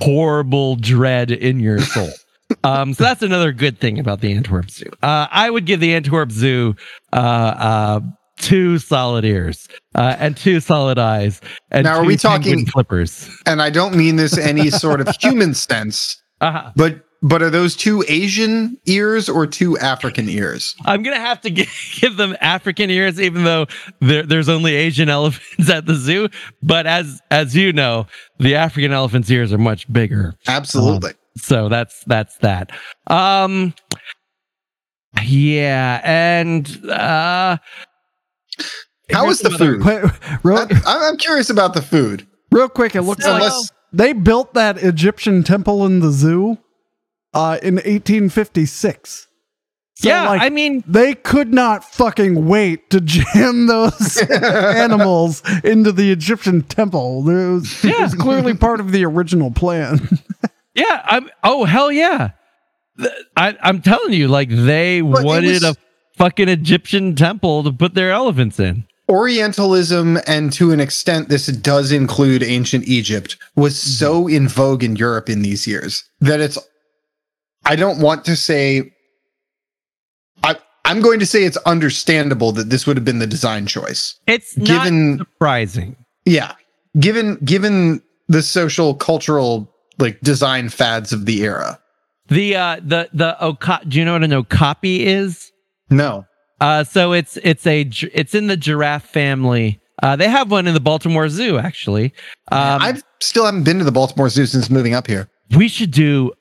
horrible 0.00 0.76
dread 0.76 1.30
in 1.30 1.60
your 1.60 1.80
soul. 1.80 2.10
Um, 2.64 2.94
so 2.94 3.04
that's 3.04 3.22
another 3.22 3.52
good 3.52 3.78
thing 3.80 3.98
about 3.98 4.20
the 4.20 4.32
Antwerp 4.32 4.70
Zoo. 4.70 4.86
Uh, 5.02 5.26
I 5.30 5.50
would 5.50 5.66
give 5.66 5.80
the 5.80 5.94
Antwerp 5.94 6.30
Zoo 6.30 6.74
uh, 7.12 7.16
uh, 7.16 8.00
two 8.38 8.78
solid 8.78 9.24
ears 9.24 9.66
uh, 9.94 10.16
and 10.18 10.36
two 10.36 10.60
solid 10.60 10.98
eyes. 10.98 11.40
And 11.70 11.84
Now, 11.84 11.98
are 11.98 12.04
we 12.04 12.16
talking- 12.16 12.66
flippers? 12.66 13.28
And 13.46 13.60
I 13.62 13.70
don't 13.70 13.96
mean 13.96 14.16
this 14.16 14.36
any 14.38 14.70
sort 14.70 15.00
of 15.00 15.08
human 15.20 15.54
sense, 15.54 16.20
Uh-huh. 16.40 16.70
but 16.76 17.02
but 17.22 17.42
are 17.42 17.48
those 17.50 17.74
two 17.74 18.04
Asian 18.08 18.76
ears 18.84 19.28
or 19.28 19.46
two 19.46 19.78
African 19.78 20.28
ears? 20.28 20.76
I'm 20.84 21.02
gonna 21.02 21.16
have 21.18 21.40
to 21.40 21.50
give, 21.50 21.68
give 22.00 22.16
them 22.18 22.36
African 22.42 22.90
ears, 22.90 23.18
even 23.20 23.42
though 23.42 23.66
there, 24.00 24.22
there's 24.22 24.50
only 24.50 24.74
Asian 24.76 25.08
elephants 25.18 25.68
at 25.70 25.86
the 25.86 25.94
zoo. 25.94 26.28
But 26.62 26.86
as 26.86 27.20
as 27.30 27.56
you 27.56 27.72
know, 27.72 28.06
the 28.38 28.54
African 28.54 28.92
elephant's 28.92 29.30
ears 29.30 29.50
are 29.52 29.58
much 29.58 29.90
bigger. 29.90 30.34
Absolutely. 30.46 31.12
So 31.36 31.68
that's 31.68 32.02
that's 32.06 32.36
that. 32.38 32.70
Um, 33.06 33.74
yeah, 35.22 36.00
and 36.04 36.66
uh, 36.90 37.56
How 39.10 39.26
was 39.26 39.40
the 39.40 39.50
food? 39.50 39.84
Wait, 39.84 40.02
real, 40.42 40.58
I, 40.58 41.08
I'm 41.08 41.16
curious 41.16 41.48
about 41.50 41.74
the 41.74 41.82
food. 41.82 42.26
real 42.50 42.68
quick, 42.68 42.94
it 42.94 43.02
looks 43.02 43.24
So- 43.24 43.32
like 43.32 43.42
Unless 43.42 43.70
they 43.92 44.12
built 44.12 44.54
that 44.54 44.82
Egyptian 44.82 45.42
temple 45.42 45.86
in 45.86 46.00
the 46.00 46.10
zoo 46.10 46.58
uh, 47.32 47.58
in 47.62 47.76
1856. 47.76 49.28
So, 49.98 50.08
yeah, 50.10 50.28
like, 50.28 50.42
I 50.42 50.50
mean, 50.50 50.84
they 50.86 51.14
could 51.14 51.54
not 51.54 51.82
fucking 51.82 52.46
wait 52.46 52.90
to 52.90 53.00
jam 53.02 53.66
those 53.66 54.18
animals 54.30 55.42
into 55.64 55.90
the 55.92 56.12
Egyptian 56.12 56.60
temple. 56.62 57.26
It 57.30 57.52
was, 57.52 57.84
it 57.84 57.98
was 57.98 58.14
clearly 58.14 58.52
part 58.54 58.80
of 58.80 58.92
the 58.92 59.04
original 59.06 59.50
plan. 59.50 60.08
yeah, 60.76 61.02
I'm. 61.04 61.28
Oh 61.42 61.64
hell 61.64 61.90
yeah! 61.90 62.30
I, 63.36 63.56
I'm 63.62 63.82
telling 63.82 64.12
you, 64.12 64.28
like 64.28 64.48
they 64.50 65.00
But 65.00 65.24
wanted 65.24 65.62
was- 65.62 65.64
a 65.64 65.74
fucking 66.16 66.48
Egyptian 66.48 67.14
temple 67.16 67.64
to 67.64 67.72
put 67.72 67.94
their 67.94 68.10
elephants 68.12 68.60
in. 68.60 68.86
Orientalism, 69.08 70.18
and 70.26 70.52
to 70.54 70.72
an 70.72 70.80
extent, 70.80 71.28
this 71.28 71.46
does 71.46 71.92
include 71.92 72.42
ancient 72.42 72.88
Egypt, 72.88 73.36
was 73.54 73.74
Mm-hmm. 73.74 73.90
so 73.90 74.26
in 74.28 74.48
vogue 74.48 74.82
in 74.84 74.96
Europe 74.96 75.28
in 75.30 75.42
these 75.42 75.66
years 75.66 76.04
that 76.20 76.40
it's. 76.40 76.58
I 77.64 77.76
don't 77.76 78.00
want 78.00 78.24
to 78.26 78.36
say. 78.36 78.92
I, 80.44 80.56
I'm 80.84 81.00
going 81.00 81.18
to 81.20 81.26
say 81.26 81.44
it's 81.44 81.56
understandable 81.58 82.52
that 82.52 82.70
this 82.70 82.86
would 82.86 82.96
have 82.96 83.04
been 83.04 83.18
the 83.18 83.26
design 83.26 83.66
choice. 83.66 84.18
It's 84.26 84.56
Given- 84.56 85.16
not 85.16 85.26
surprising. 85.28 85.96
Yeah, 86.24 86.52
given 86.98 87.36
given 87.44 88.02
the 88.28 88.42
social 88.42 88.94
cultural 88.94 89.72
like 89.98 90.20
design 90.20 90.68
fads 90.68 91.12
of 91.12 91.26
the 91.26 91.42
era. 91.42 91.78
The 92.28 92.56
uh 92.56 92.76
the 92.82 93.08
the 93.12 93.40
oka- 93.42 93.82
do 93.86 93.98
you 93.98 94.04
know 94.04 94.14
what 94.14 94.24
an 94.24 94.32
okapi 94.32 95.06
is? 95.06 95.50
No, 95.90 96.24
Uh 96.60 96.82
so 96.84 97.12
it's 97.12 97.36
it's 97.38 97.66
a 97.66 97.82
it's 98.12 98.34
in 98.34 98.48
the 98.48 98.56
giraffe 98.56 99.04
family. 99.08 99.80
Uh 100.02 100.16
they 100.16 100.28
have 100.28 100.50
one 100.50 100.66
in 100.66 100.74
the 100.74 100.80
Baltimore 100.80 101.28
Zoo 101.28 101.58
actually. 101.58 102.06
Um 102.50 102.82
I 102.82 103.00
still 103.20 103.44
haven't 103.44 103.64
been 103.64 103.78
to 103.78 103.84
the 103.84 103.92
Baltimore 103.92 104.28
Zoo 104.28 104.46
since 104.46 104.68
moving 104.70 104.94
up 104.94 105.06
here. 105.06 105.28
we 105.56 105.68
should 105.68 105.92
do 105.92 106.32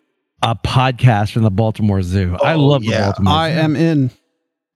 a 0.41 0.55
podcast 0.55 1.31
from 1.31 1.43
the 1.43 1.51
Baltimore 1.51 2.01
Zoo. 2.01 2.35
I 2.43 2.53
Oh, 2.53 2.65
love 2.65 2.81
the 2.81 2.89
yeah. 2.89 3.05
Baltimore. 3.05 3.33
I 3.33 3.51
Zoo. 3.53 3.59
am 3.59 3.75
in. 3.75 4.11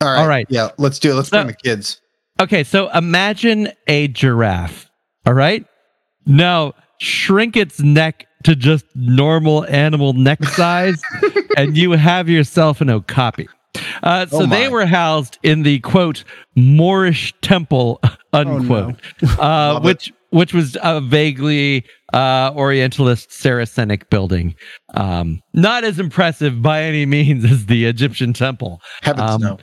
All 0.02 0.08
right, 0.08 0.20
All 0.22 0.28
right. 0.28 0.46
yeah, 0.50 0.70
let's 0.78 0.98
do 1.00 1.12
it. 1.12 1.16
Let's 1.16 1.30
So- 1.30 1.38
bring 1.38 1.48
the 1.48 1.54
kids. 1.54 2.00
Okay, 2.40 2.64
so 2.64 2.90
imagine 2.92 3.70
a 3.88 4.08
giraffe. 4.08 4.90
All 5.26 5.34
right? 5.34 5.66
Now 6.26 6.74
shrink 7.00 7.58
its 7.58 7.82
neck 7.82 8.26
to 8.44 8.56
just 8.56 8.86
normal 8.96 9.66
animal 9.68 10.14
neck 10.14 10.44
size 10.44 11.02
and 11.58 11.78
you 11.78 11.92
have 11.92 12.30
yourself 12.30 12.82
an 12.82 12.90
okapi. 12.90 13.48
Uh, 14.02 14.26
so 14.26 14.42
Oh 14.42 14.46
they 14.46 14.68
were 14.68 14.86
housed 14.86 15.38
in 15.44 15.64
the 15.64 15.80
quote 15.80 16.24
Moorish 16.56 17.34
temple 17.42 18.02
unquote, 18.34 18.96
uh, 19.24 19.74
Love 19.74 19.84
it. 19.84 19.88
which 19.88 20.14
which 20.32 20.54
was 20.54 20.78
a 20.84 21.02
vaguely 21.02 21.84
uh, 22.14 22.52
Orientalist 22.56 23.30
Saracenic 23.32 24.10
building. 24.10 24.56
Um, 24.94 25.42
not 25.54 25.84
as 25.84 25.98
impressive 26.00 26.62
by 26.62 26.84
any 26.84 27.06
means 27.08 27.46
as 27.46 27.66
the 27.66 27.86
Egyptian 27.86 28.34
temple, 28.34 28.80
Heavens 29.02 29.32
um, 29.32 29.42
no. 29.42 29.58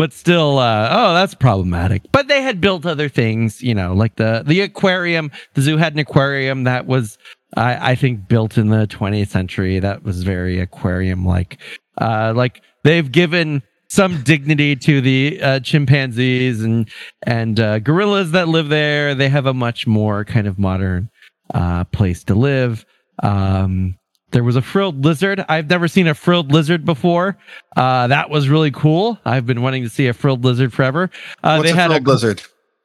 But 0.00 0.14
still, 0.14 0.58
uh, 0.58 0.88
oh, 0.90 1.12
that's 1.12 1.34
problematic. 1.34 2.00
But 2.10 2.26
they 2.26 2.40
had 2.40 2.58
built 2.58 2.86
other 2.86 3.10
things, 3.10 3.60
you 3.60 3.74
know, 3.74 3.92
like 3.92 4.16
the 4.16 4.42
the 4.46 4.62
aquarium. 4.62 5.30
The 5.52 5.60
zoo 5.60 5.76
had 5.76 5.92
an 5.92 5.98
aquarium 5.98 6.64
that 6.64 6.86
was, 6.86 7.18
I, 7.54 7.90
I 7.90 7.94
think, 7.96 8.26
built 8.26 8.56
in 8.56 8.70
the 8.70 8.86
20th 8.86 9.28
century. 9.28 9.78
That 9.78 10.02
was 10.02 10.22
very 10.22 10.58
aquarium 10.58 11.26
like. 11.26 11.58
Uh, 12.00 12.32
like 12.34 12.62
they've 12.82 13.12
given 13.12 13.62
some 13.90 14.22
dignity 14.22 14.74
to 14.74 15.02
the 15.02 15.38
uh, 15.42 15.60
chimpanzees 15.60 16.62
and 16.62 16.88
and 17.24 17.60
uh, 17.60 17.78
gorillas 17.80 18.30
that 18.30 18.48
live 18.48 18.70
there. 18.70 19.14
They 19.14 19.28
have 19.28 19.44
a 19.44 19.52
much 19.52 19.86
more 19.86 20.24
kind 20.24 20.46
of 20.46 20.58
modern 20.58 21.10
uh, 21.52 21.84
place 21.84 22.24
to 22.24 22.34
live. 22.34 22.86
Um, 23.22 23.98
there 24.32 24.44
was 24.44 24.56
a 24.56 24.62
frilled 24.62 25.04
lizard. 25.04 25.44
I've 25.48 25.68
never 25.68 25.88
seen 25.88 26.06
a 26.06 26.14
frilled 26.14 26.52
lizard 26.52 26.84
before. 26.84 27.36
Uh, 27.76 28.06
that 28.06 28.30
was 28.30 28.48
really 28.48 28.70
cool. 28.70 29.18
I've 29.24 29.46
been 29.46 29.62
wanting 29.62 29.82
to 29.82 29.88
see 29.88 30.06
a 30.06 30.12
frilled 30.12 30.44
lizard 30.44 30.72
forever. 30.72 31.10
Uh, 31.42 31.56
What's 31.56 31.70
they 31.70 31.72
a 31.72 31.80
had 31.80 31.88
frilled 31.90 32.06
a 32.06 32.10
lizard? 32.10 32.42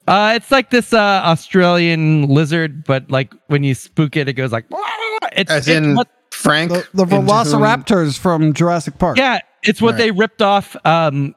uh, 0.08 0.34
it's 0.36 0.52
like 0.52 0.70
this 0.72 0.94
uh, 0.94 0.98
Australian 1.00 2.28
lizard, 2.28 2.84
but 2.86 3.10
like 3.10 3.34
when 3.48 3.64
you 3.64 3.76
spook 3.76 4.16
it, 4.18 4.28
it 4.28 4.34
goes 4.34 4.52
like. 4.52 4.66
It's, 5.34 5.52
As 5.52 5.68
it's 5.68 5.78
in 5.78 5.96
what- 5.96 6.08
Frank, 6.32 6.72
The, 6.72 6.88
the 6.94 7.04
into 7.04 7.16
whom- 7.16 7.28
Velociraptors 7.28 8.18
from 8.20 8.54
Jurassic 8.54 8.98
Park. 9.00 9.18
yeah, 9.18 9.40
it's 9.64 9.82
what 9.82 9.92
Right. 9.94 9.98
they 9.98 10.12
ripped 10.12 10.42
off 10.42 10.76
um, 10.86 11.34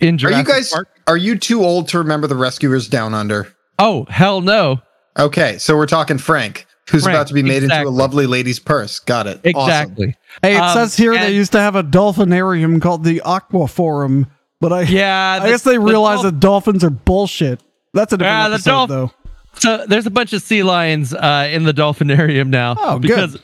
in 0.00 0.22
Are 0.24 0.32
you 0.32 0.44
guys? 0.44 0.70
Park. 0.72 0.88
Are 1.06 1.16
you 1.16 1.38
too 1.38 1.62
old 1.64 1.88
to 1.88 1.98
remember 1.98 2.26
the 2.26 2.36
Rescuers 2.36 2.88
Down 2.88 3.14
Under? 3.14 3.54
Oh 3.78 4.06
hell 4.10 4.40
no! 4.40 4.80
Okay, 5.18 5.56
so 5.58 5.76
we're 5.76 5.86
talking 5.86 6.18
Frank, 6.18 6.66
who's 6.90 7.02
Frank, 7.04 7.16
about 7.16 7.26
to 7.28 7.34
be 7.34 7.42
made 7.42 7.62
into 7.62 7.82
a 7.82 7.88
lovely 7.88 8.26
lady's 8.26 8.58
purse. 8.58 8.98
Got 8.98 9.26
it. 9.26 9.38
Awesome. 9.54 9.60
Exactly. 9.60 10.16
Hey, 10.42 10.56
it 10.56 10.60
Um, 10.60 10.74
says 10.74 10.96
here 10.96 11.12
and- 11.12 11.22
they 11.22 11.34
used 11.34 11.52
to 11.52 11.60
have 11.60 11.76
a 11.76 11.82
dolphinarium 11.82 12.80
called 12.82 13.04
the 13.04 13.20
Aqua 13.22 13.68
Forum, 13.68 14.26
but 14.60 14.72
I 14.72 14.82
Yeah, 14.82 15.38
I 15.40 15.44
the- 15.46 15.48
guess 15.52 15.62
they 15.62 15.72
the 15.72 15.80
realize 15.80 16.16
dolph- 16.22 16.24
that 16.34 16.40
dolphins 16.40 16.84
are 16.84 16.90
bullshit. 16.90 17.60
That's 17.94 18.12
a 18.12 18.16
different 18.18 18.36
Yeah, 18.36 18.48
the 18.48 18.54
episode, 18.54 18.70
dolph- 18.70 18.88
though. 18.88 19.10
So 19.54 19.84
there's 19.86 20.06
a 20.06 20.10
bunch 20.10 20.32
of 20.32 20.42
sea 20.42 20.62
lions 20.62 21.12
uh, 21.12 21.48
in 21.50 21.64
the 21.64 21.72
dolphinarium 21.74 22.48
now. 22.48 22.76
Oh, 22.78 22.98
good. 22.98 23.02
because 23.02 23.38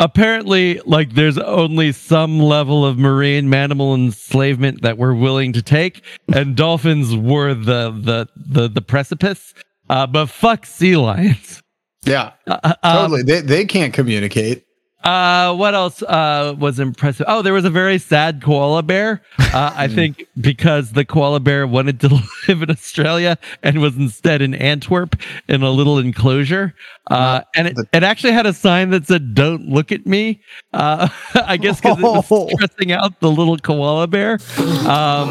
apparently, 0.00 0.80
like, 0.86 1.14
there's 1.14 1.38
only 1.38 1.92
some 1.92 2.38
level 2.38 2.84
of 2.84 2.98
marine 2.98 3.48
mammal 3.48 3.94
enslavement 3.94 4.82
that 4.82 4.98
we're 4.98 5.14
willing 5.14 5.52
to 5.52 5.62
take, 5.62 6.02
and 6.34 6.56
dolphins 6.56 7.14
were 7.14 7.54
the 7.54 7.90
the 7.90 8.28
the 8.36 8.68
the 8.68 8.82
precipice. 8.82 9.54
Uh, 9.90 10.06
but 10.06 10.26
fuck 10.30 10.64
sea 10.64 10.96
lions. 10.96 11.61
Yeah, 12.04 12.32
Uh, 12.46 12.74
um, 12.82 12.96
totally. 12.96 13.22
they 13.22 13.40
they 13.40 13.64
can't 13.64 13.92
communicate. 13.94 14.64
Uh, 15.04 15.52
what 15.56 15.74
else 15.74 16.00
uh, 16.04 16.54
was 16.60 16.78
impressive? 16.78 17.26
Oh, 17.28 17.42
there 17.42 17.52
was 17.52 17.64
a 17.64 17.70
very 17.70 17.98
sad 17.98 18.40
koala 18.40 18.84
bear. 18.84 19.20
Uh, 19.36 19.72
I 19.74 19.88
think 19.98 20.24
because 20.40 20.92
the 20.92 21.04
koala 21.04 21.40
bear 21.40 21.66
wanted 21.66 21.98
to 22.02 22.08
live 22.48 22.62
in 22.62 22.70
Australia 22.70 23.36
and 23.64 23.80
was 23.80 23.96
instead 23.96 24.42
in 24.42 24.54
Antwerp 24.54 25.16
in 25.48 25.62
a 25.64 25.70
little 25.70 25.98
enclosure. 25.98 26.72
Uh, 27.10 27.40
and 27.56 27.66
it, 27.66 27.74
the- 27.74 27.86
it 27.92 28.04
actually 28.04 28.32
had 28.32 28.46
a 28.46 28.52
sign 28.52 28.90
that 28.90 29.08
said, 29.08 29.34
Don't 29.34 29.68
look 29.68 29.90
at 29.90 30.06
me. 30.06 30.40
Uh, 30.72 31.08
I 31.34 31.56
guess 31.56 31.80
because 31.80 31.98
it 31.98 32.04
Oh. 32.04 32.22
was 32.44 32.52
stressing 32.54 32.92
out 32.92 33.18
the 33.18 33.30
little 33.30 33.58
koala 33.58 34.06
bear. 34.06 34.38
Um, 34.86 35.28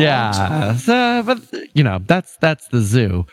yeah. 0.00 0.76
So, 0.76 1.22
but, 1.24 1.40
you 1.74 1.82
know, 1.82 1.98
that's 2.06 2.36
that's 2.36 2.68
the 2.68 2.80
zoo. 2.80 3.26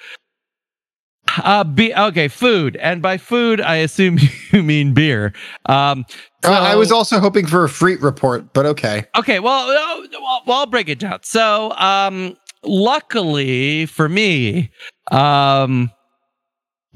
Uh, 1.37 1.63
be 1.63 1.93
okay. 1.95 2.27
Food, 2.27 2.75
and 2.77 3.01
by 3.01 3.17
food, 3.17 3.61
I 3.61 3.77
assume 3.77 4.17
you 4.51 4.63
mean 4.63 4.93
beer. 4.93 5.33
Um, 5.67 6.05
Uh, 6.43 6.51
I 6.51 6.75
was 6.75 6.91
also 6.91 7.19
hoping 7.19 7.45
for 7.45 7.63
a 7.63 7.69
Freet 7.69 8.01
report, 8.01 8.53
but 8.53 8.65
okay. 8.65 9.05
okay. 9.17 9.39
Well, 9.39 9.69
uh, 9.69 10.07
well, 10.19 10.41
well, 10.47 10.57
I'll 10.59 10.65
break 10.65 10.89
it 10.89 10.99
down. 10.99 11.19
So, 11.23 11.71
um, 11.77 12.35
luckily 12.63 13.85
for 13.85 14.09
me, 14.09 14.71
um, 15.11 15.91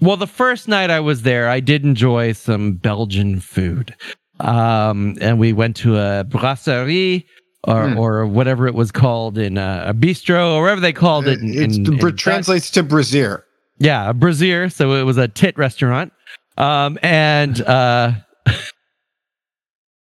well, 0.01 0.17
the 0.17 0.27
first 0.27 0.67
night 0.67 0.89
I 0.89 0.99
was 0.99 1.21
there, 1.21 1.47
I 1.47 1.59
did 1.61 1.83
enjoy 1.85 2.33
some 2.33 2.73
Belgian 2.73 3.39
food. 3.39 3.95
Um, 4.41 5.15
and 5.21 5.39
we 5.39 5.53
went 5.53 5.77
to 5.77 5.97
a 5.97 6.25
brasserie 6.25 7.25
or 7.63 7.87
Hmm. 7.89 7.97
or 7.97 8.25
whatever 8.27 8.67
it 8.67 8.75
was 8.75 8.91
called 8.91 9.37
in 9.37 9.57
uh, 9.57 9.85
a 9.87 9.93
bistro 9.93 10.53
or 10.53 10.61
whatever 10.63 10.81
they 10.81 10.91
called 10.91 11.27
it. 11.27 11.39
In, 11.39 11.49
It's- 11.51 11.77
in- 11.77 11.93
it 11.95 12.03
in 12.03 12.15
translates 12.17 12.69
to 12.71 12.83
brazier. 12.83 13.44
Yeah, 13.77 14.09
a 14.09 14.13
brazier. 14.13 14.69
So 14.69 14.93
it 14.93 15.03
was 15.03 15.17
a 15.17 15.27
tit 15.27 15.57
restaurant. 15.57 16.13
Um, 16.57 16.97
and 17.01 17.59
uh, 17.61 18.13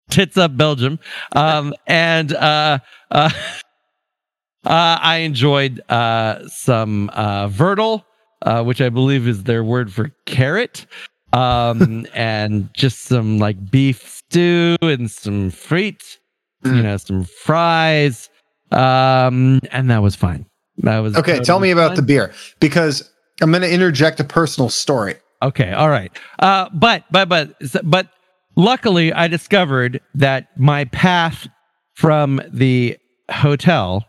tits 0.09 0.38
up 0.38 0.57
Belgium. 0.57 0.99
Um, 1.36 1.74
and 1.88 2.34
uh, 2.34 2.80
uh, 3.12 3.30
uh, 4.66 4.97
I 5.01 5.18
enjoyed 5.18 5.82
uh, 5.89 6.47
some 6.47 7.09
uh, 7.14 7.47
Vertel, 7.47 8.03
uh, 8.41 8.64
which 8.64 8.82
I 8.82 8.89
believe 8.89 9.28
is 9.28 9.43
their 9.43 9.64
word 9.64 9.91
for 9.93 10.12
carrot. 10.26 10.86
Um, 11.34 12.05
and 12.14 12.70
just 12.74 13.03
some 13.03 13.39
like 13.39 13.72
beef 13.72 14.07
stew 14.07 14.76
and 14.82 15.09
some 15.09 15.51
frites, 15.51 16.18
you 16.64 16.72
Mm. 16.72 16.84
know, 16.84 16.97
some 16.97 17.24
fries. 17.24 18.30
Um, 18.72 19.59
and 19.72 19.89
that 19.89 20.01
was 20.01 20.16
fine. 20.16 20.45
That 20.78 20.99
was 20.99 21.16
Okay, 21.16 21.39
tell 21.39 21.59
me 21.59 21.72
about 21.72 21.89
fine. 21.89 21.95
the 21.97 22.01
beer 22.03 22.34
because 22.59 23.09
I'm 23.42 23.52
going 23.52 23.62
to 23.62 23.72
interject 23.72 24.20
a 24.20 24.24
personal 24.24 24.70
story. 24.70 25.16
Okay, 25.42 25.72
all 25.74 25.89
right. 25.89 26.12
Uh, 26.39 26.70
but 26.74 27.04
but 27.12 27.28
but 27.28 27.56
but 27.84 28.08
luckily, 28.56 29.12
I 29.12 29.28
discovered 29.28 30.02
that 30.16 30.48
my 30.58 30.86
path 30.86 31.48
from 31.96 32.42
the 32.52 32.98
hotel 33.32 34.06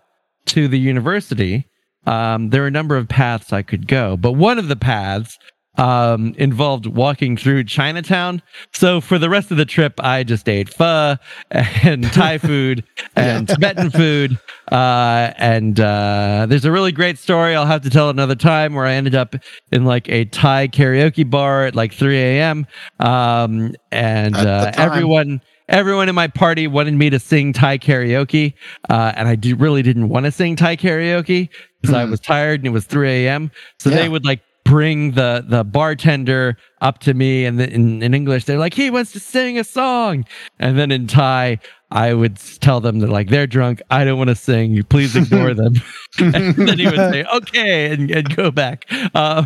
to 0.46 0.68
the 0.68 0.78
university, 0.78 1.66
um, 2.06 2.50
there 2.50 2.64
are 2.64 2.66
a 2.66 2.70
number 2.72 2.96
of 2.96 3.08
paths 3.08 3.52
I 3.52 3.62
could 3.62 3.88
go, 3.88 4.16
but 4.16 4.32
one 4.32 4.58
of 4.58 4.68
the 4.68 4.76
paths 4.76 5.38
um, 5.78 6.34
involved 6.38 6.86
walking 6.86 7.36
through 7.36 7.64
Chinatown. 7.64 8.42
So 8.72 9.00
for 9.00 9.18
the 9.18 9.30
rest 9.30 9.50
of 9.50 9.56
the 9.56 9.64
trip, 9.64 9.94
I 9.98 10.22
just 10.22 10.48
ate 10.48 10.68
pho 10.68 11.16
and 11.50 12.12
Thai 12.12 12.38
food 12.38 12.84
and 13.16 13.48
Tibetan 13.48 13.90
food. 13.90 14.38
Uh, 14.70 15.32
and 15.38 15.80
uh, 15.80 16.46
there's 16.48 16.64
a 16.64 16.72
really 16.72 16.92
great 16.92 17.18
story 17.18 17.54
I'll 17.54 17.66
have 17.66 17.82
to 17.82 17.90
tell 17.90 18.10
another 18.10 18.34
time 18.34 18.74
where 18.74 18.86
I 18.86 18.92
ended 18.92 19.14
up 19.14 19.34
in 19.70 19.84
like 19.84 20.08
a 20.08 20.24
Thai 20.26 20.68
karaoke 20.68 21.28
bar 21.28 21.66
at 21.66 21.74
like 21.74 21.92
3 21.92 22.16
a.m. 22.18 22.66
Um, 23.00 23.74
and 23.90 24.34
uh, 24.36 24.72
everyone. 24.74 25.40
Everyone 25.68 26.08
in 26.08 26.14
my 26.14 26.26
party 26.26 26.66
wanted 26.66 26.92
me 26.94 27.08
to 27.08 27.18
sing 27.18 27.52
Thai 27.54 27.78
karaoke, 27.78 28.52
uh, 28.90 29.12
and 29.16 29.26
I 29.26 29.36
do, 29.36 29.54
really 29.56 29.80
didn't 29.80 30.08
want 30.10 30.26
to 30.26 30.32
sing 30.32 30.54
Thai 30.54 30.76
karaoke 30.76 31.48
because 31.80 31.94
I 31.94 32.04
Hmm. 32.04 32.10
was 32.10 32.20
tired 32.20 32.60
and 32.60 32.66
it 32.66 32.70
was 32.70 32.84
3 32.84 33.08
a.m. 33.26 33.50
So 33.78 33.88
Yeah. 33.88 33.96
they 33.96 34.08
would 34.10 34.24
like 34.26 34.40
bring 34.72 35.10
the 35.12 35.44
the 35.46 35.62
bartender 35.64 36.56
up 36.80 36.98
to 36.98 37.12
me 37.12 37.44
and 37.44 37.60
the, 37.60 37.70
in, 37.70 38.02
in 38.02 38.14
english 38.14 38.46
they're 38.46 38.58
like 38.58 38.72
he 38.72 38.88
wants 38.90 39.12
to 39.12 39.20
sing 39.20 39.58
a 39.58 39.64
song. 39.64 40.24
And 40.58 40.78
then 40.78 40.90
in 40.90 41.06
thai 41.06 41.58
i 41.90 42.14
would 42.14 42.36
tell 42.60 42.80
them 42.80 43.00
that 43.00 43.10
like 43.10 43.28
they're 43.28 43.46
drunk. 43.46 43.82
I 43.90 44.04
don't 44.04 44.16
want 44.16 44.30
to 44.30 44.34
sing. 44.34 44.72
You 44.72 44.82
please 44.82 45.14
ignore 45.14 45.52
them. 45.52 45.74
And 46.18 46.54
then 46.56 46.78
he 46.78 46.86
would 46.86 46.96
say 47.12 47.22
okay 47.24 47.92
and, 47.92 48.10
and 48.10 48.34
go 48.34 48.50
back. 48.50 48.86
Uh, 49.14 49.44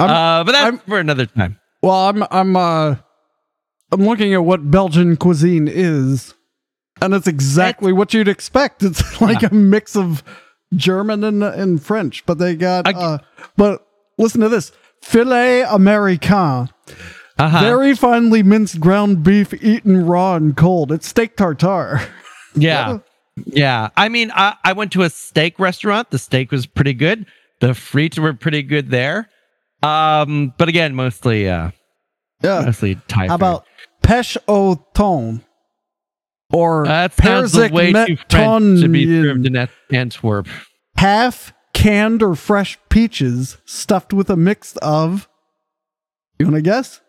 uh, 0.00 0.42
but 0.42 0.50
that's 0.52 0.64
I'm- 0.64 0.78
for 0.78 0.98
another 0.98 1.26
time. 1.26 1.60
Well, 1.80 2.08
I'm 2.08 2.24
I'm 2.32 2.56
uh 2.56 2.96
I'm 3.92 4.02
looking 4.04 4.34
at 4.34 4.44
what 4.44 4.68
Belgian 4.68 5.16
cuisine 5.16 5.68
is, 5.68 6.34
and 7.00 7.14
it's 7.14 7.28
exactly 7.28 7.92
what 7.92 8.12
you'd 8.12 8.26
expect. 8.26 8.82
It's 8.82 9.20
like 9.28 9.44
a 9.44 9.54
mix 9.54 9.94
of 9.94 10.24
German 10.74 11.22
and 11.22 11.44
and 11.44 11.80
French, 11.80 12.26
but 12.26 12.38
they 12.38 12.56
got 12.56 12.92
uh 12.92 13.18
but 13.56 13.85
listen 14.18 14.40
to 14.40 14.48
this. 14.48 14.72
Filet 15.02 15.62
Americain. 15.62 16.68
uh-huh. 17.38 17.60
Very 17.60 17.94
finely 17.94 18.42
minced 18.42 18.80
ground 18.80 19.22
beef 19.22 19.52
eaten 19.62 20.06
raw 20.06 20.36
and 20.36 20.56
cold. 20.56 20.90
It's 20.92 21.06
steak 21.08 21.36
tartare. 21.36 22.00
yeah 22.54 22.98
yeah 23.44 23.90
i 23.98 24.08
mean 24.08 24.32
I, 24.34 24.54
I 24.64 24.72
went 24.72 24.92
to 24.92 25.02
a 25.02 25.10
steak 25.10 25.58
restaurant 25.58 26.08
the 26.10 26.18
steak 26.18 26.50
was 26.50 26.64
pretty 26.64 26.94
good 26.94 27.26
the 27.60 27.72
frites 27.74 28.18
were 28.18 28.32
pretty 28.32 28.62
good 28.62 28.88
there 28.88 29.28
um 29.82 30.54
but 30.56 30.70
again 30.70 30.94
mostly 30.94 31.46
uh 31.50 31.72
Yeah. 32.42 32.62
mostly 32.64 32.94
thai 33.08 33.26
How 33.26 33.34
about 33.34 33.66
pêche 34.02 34.38
au 34.48 34.76
thon? 34.94 35.42
Or 36.50 36.86
That 36.86 37.12
sounds 37.12 37.54
way 37.58 37.92
too 37.92 38.16
French 38.30 38.80
to 38.80 38.88
be 38.88 39.04
served 39.04 39.44
in 39.46 39.68
Antwerp. 39.92 40.48
half 40.96 41.52
canned 41.76 42.22
or 42.22 42.34
fresh 42.34 42.78
peaches 42.88 43.58
stuffed 43.66 44.12
with 44.14 44.30
a 44.30 44.36
mix 44.36 44.76
of 44.78 45.28
you 46.38 46.46
want 46.46 46.56
to 46.56 46.62
guess 46.62 47.00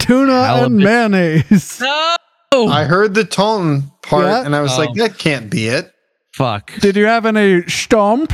tuna 0.00 0.32
and 0.64 0.76
mayonnaise 0.78 1.80
No! 1.80 2.66
I 2.68 2.84
heard 2.84 3.12
the 3.14 3.24
tone 3.24 3.92
part 4.02 4.24
Yeah? 4.24 4.44
and 4.46 4.56
I 4.56 4.60
was 4.62 4.72
Oh. 4.72 4.78
like, 4.78 4.94
that 4.94 5.18
can't 5.18 5.50
be 5.50 5.68
it. 5.68 5.92
Fuck. 6.34 6.72
did 6.80 6.96
you 6.96 7.04
have 7.06 7.26
any 7.26 7.62
stoemp 7.62 8.32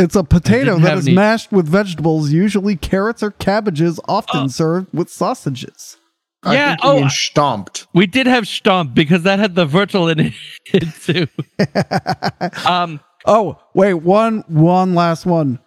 it's 0.00 0.16
a 0.16 0.24
potato 0.24 0.72
didn't 0.72 0.82
that 0.84 0.88
have 0.90 0.98
is 1.00 1.06
any- 1.08 1.14
mashed 1.16 1.52
with 1.52 1.68
vegetables 1.68 2.30
usually 2.32 2.76
carrots 2.76 3.22
or 3.22 3.32
cabbages 3.32 4.00
often 4.08 4.44
Oh. 4.44 4.48
served 4.48 4.88
with 4.94 5.10
sausages 5.10 5.98
I 6.44 6.54
Yeah, 6.54 6.68
think 6.70 6.82
you 6.82 6.88
oh, 6.90 7.00
mean 7.02 7.10
stomped. 7.10 7.86
We 7.94 8.08
did 8.08 8.26
have 8.26 8.44
Stoemp 8.44 8.94
because 8.94 9.22
that 9.22 9.38
had 9.38 9.54
the 9.54 9.64
virtual 9.64 10.08
in 10.08 10.18
it 10.18 10.34
too. 11.04 11.28
um, 12.68 12.98
oh 13.26 13.58
wait 13.74 13.94
one 13.94 14.44
one 14.48 14.94
last 14.94 15.26
one 15.26 15.58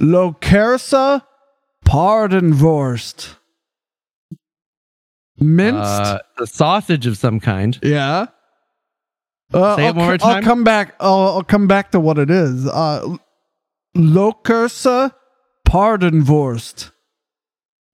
Lokerse 0.00 1.22
paardenworst 1.84 3.36
minced 5.38 5.78
uh, 5.78 6.18
a 6.38 6.46
sausage 6.46 7.06
of 7.06 7.16
some 7.16 7.40
kind. 7.40 7.78
Yeah. 7.82 8.26
Uh, 9.52 9.76
Say 9.76 9.86
it 9.86 9.88
I'll, 9.88 9.94
one 9.94 10.04
more 10.06 10.18
co- 10.18 10.28
I'll 10.28 10.42
come 10.42 10.64
back. 10.64 10.94
I'll, 11.00 11.28
I'll 11.28 11.44
come 11.44 11.66
back 11.66 11.90
to 11.92 12.00
what 12.00 12.18
it 12.18 12.30
is. 12.30 12.66
Uh, 12.68 13.16
Lokerse 13.96 15.12
Paardenworst. 15.66 16.92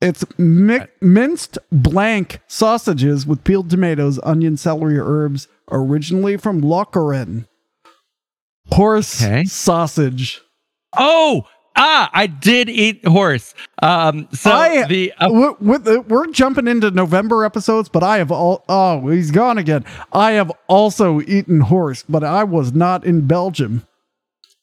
It's 0.03 0.25
mi- 0.39 0.87
minced 1.01 1.57
blank 1.73 2.41
sausages 2.47 3.27
with 3.27 3.45
peeled 3.45 3.71
tomatoes, 3.71 4.21
onion, 4.23 4.59
celery, 4.59 4.99
herbs, 4.99 5.49
originally 5.71 6.37
from 6.37 6.61
Lokeren. 6.61 7.47
Horse 8.73 9.23
Okay. 9.23 9.45
sausage. 9.45 10.41
Oh, 10.97 11.45
ah, 11.77 12.11
I 12.13 12.27
did 12.27 12.69
eat 12.69 13.07
horse. 13.07 13.55
Um, 13.83 14.29
so 14.33 14.51
I- 14.51 14.87
the 14.87 15.13
uh, 15.19 15.29
With, 15.31 15.61
with 15.61 15.85
the, 15.85 16.01
we're 16.03 16.27
jumping 16.29 16.67
into 16.67 16.91
November 16.91 17.45
episodes, 17.45 17.89
but 17.89 18.03
I 18.03 18.19
have 18.19 18.33
all. 18.33 18.65
Oh, 18.69 19.07
he's 19.09 19.31
gone 19.31 19.59
again. 19.59 19.85
I 20.13 20.33
have 20.33 20.51
also 20.69 21.21
eaten 21.21 21.61
horse, 21.61 22.05
but 22.09 22.25
I 22.25 22.45
was 22.45 22.73
not 22.73 23.05
in 23.05 23.27
Belgium. 23.27 23.87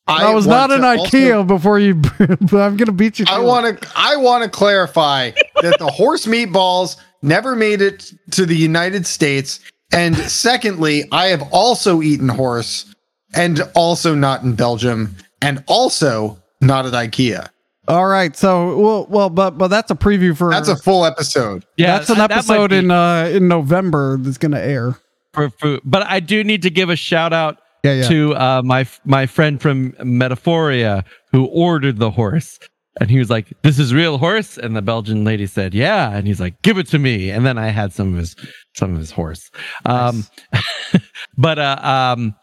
I, 0.06 0.34
was 0.34 0.46
not 0.46 0.70
in 0.70 0.82
IKEA 0.82 1.38
also- 1.38 1.44
before 1.44 1.80
you. 1.80 1.96
but 2.20 2.54
I'm 2.56 2.76
gonna 2.76 2.92
beat 2.92 3.20
you. 3.20 3.26
I 3.30 3.40
want 3.40 3.80
to. 3.82 3.88
I 3.96 4.18
want 4.18 4.44
to 4.44 4.50
clarify 4.50 5.32
that 5.62 5.80
the 5.80 5.88
horse 5.88 6.26
meatballs 6.26 6.98
never 7.22 7.56
made 7.56 7.82
it 7.82 8.12
to 8.32 8.46
the 8.46 8.56
United 8.58 9.08
States, 9.08 9.62
and 9.94 10.14
secondly, 10.18 11.06
I 11.14 11.28
have 11.28 11.44
also 11.54 12.02
eaten 12.02 12.28
horse, 12.28 12.93
and 13.36 13.62
also 13.76 14.16
not 14.16 14.44
in 14.44 14.56
Belgium, 14.56 15.16
and 15.42 15.64
also 15.68 16.42
not 16.62 16.86
at 16.86 16.94
IKEA. 16.94 17.48
All 17.88 18.06
right, 18.08 18.36
so 18.36 18.78
well, 18.80 19.08
well, 19.10 19.30
but 19.30 19.58
but 19.58 19.68
that's 19.68 19.92
a 19.92 19.96
preview 19.96 20.36
for. 20.38 20.50
That's 20.52 20.70
a 20.70 20.78
full 20.78 21.06
episode. 21.06 21.66
yeah, 21.78 21.98
that's 21.98 22.10
an 22.10 22.18
that- 22.18 22.30
that 22.30 22.38
episode 22.40 22.70
be 22.70 22.78
in 22.78 22.92
uh 22.92 23.30
in 23.34 23.48
November 23.48 24.18
that's 24.18 24.38
gonna 24.38 24.60
air. 24.60 24.98
for 25.34 25.50
food. 25.50 25.82
But 25.84 26.04
I 26.08 26.20
do 26.22 26.44
need 26.44 26.62
to 26.62 26.70
give 26.70 26.90
a 26.90 26.96
shout 26.96 27.34
out 27.34 27.58
Yeah, 27.84 27.94
yeah. 27.94 28.08
to 28.08 28.36
uh, 28.36 28.62
my 28.64 28.88
my 29.04 29.26
friend 29.26 29.62
from 29.62 29.92
Metaforya 29.94 31.04
who 31.32 31.46
ordered 31.46 31.98
the 31.98 32.12
horse. 32.12 32.58
And 33.02 33.10
he 33.10 33.18
was 33.18 33.32
like, 33.32 33.52
"This 33.64 33.80
is 33.80 33.92
real 33.92 34.20
horse," 34.20 34.56
and 34.60 34.76
the 34.76 34.82
Belgian 34.84 35.24
lady 35.24 35.48
said, 35.48 35.74
"Yeah." 35.74 36.12
And 36.16 36.28
he's 36.28 36.40
like, 36.40 36.62
"Give 36.62 36.78
it 36.78 36.86
to 36.90 37.00
me." 37.00 37.32
And 37.32 37.44
then 37.44 37.58
I 37.58 37.70
had 37.70 37.92
some 37.92 38.14
of 38.14 38.20
his 38.20 38.36
some 38.76 38.94
of 38.94 39.00
his 39.00 39.10
horse. 39.10 39.50
Um, 39.84 40.28
but 41.38 41.58
uh, 41.60 41.80
um, 41.82 42.36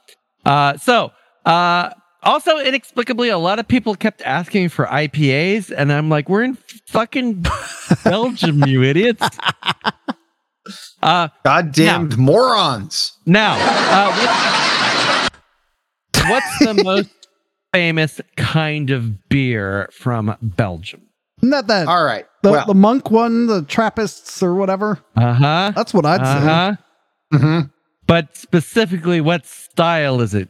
uh, 0.51 0.77
so 0.79 1.13
uh, 1.45 1.91
also 2.23 2.59
inexplicably, 2.59 3.29
a 3.29 3.39
lot 3.39 3.59
of 3.59 3.67
people 3.69 3.95
kept 3.95 4.21
asking 4.23 4.69
for 4.71 4.87
IPAs, 4.87 5.71
and 5.77 5.93
I'm 5.93 6.09
like, 6.09 6.29
"We're 6.29 6.43
in 6.43 6.59
fucking 6.89 7.45
Belgium, 8.05 8.65
you 8.67 8.83
idiots." 8.83 9.27
Uh, 11.03 11.29
Goddamned 11.45 12.19
morons. 12.19 13.13
now, 13.27 13.57
uh, 13.59 15.31
what- 16.21 16.31
what's 16.31 16.59
the 16.59 16.75
most 16.85 17.09
famous 17.73 18.21
kind 18.37 18.91
of 18.91 19.29
beer 19.29 19.89
from 19.93 20.37
Belgium? 20.43 21.03
Not 21.43 21.69
that 21.69 21.89
All 21.89 22.05
right. 22.05 22.27
the, 22.43 22.51
well, 22.53 22.67
the 22.67 22.75
monk 22.75 23.11
one, 23.11 23.47
the 23.47 23.63
Trappists 23.63 24.43
or 24.43 24.55
whatever. 24.55 24.99
Uh 25.17 25.33
huh. 25.33 25.73
That's 25.75 25.95
what 25.95 26.05
I'd 26.05 26.21
Uh 26.21 26.75
say. 26.75 26.79
huh. 27.39 27.63
But 28.11 28.37
specifically, 28.37 29.21
what 29.21 29.47
style 29.47 30.21
is 30.21 30.35
it? 30.35 30.49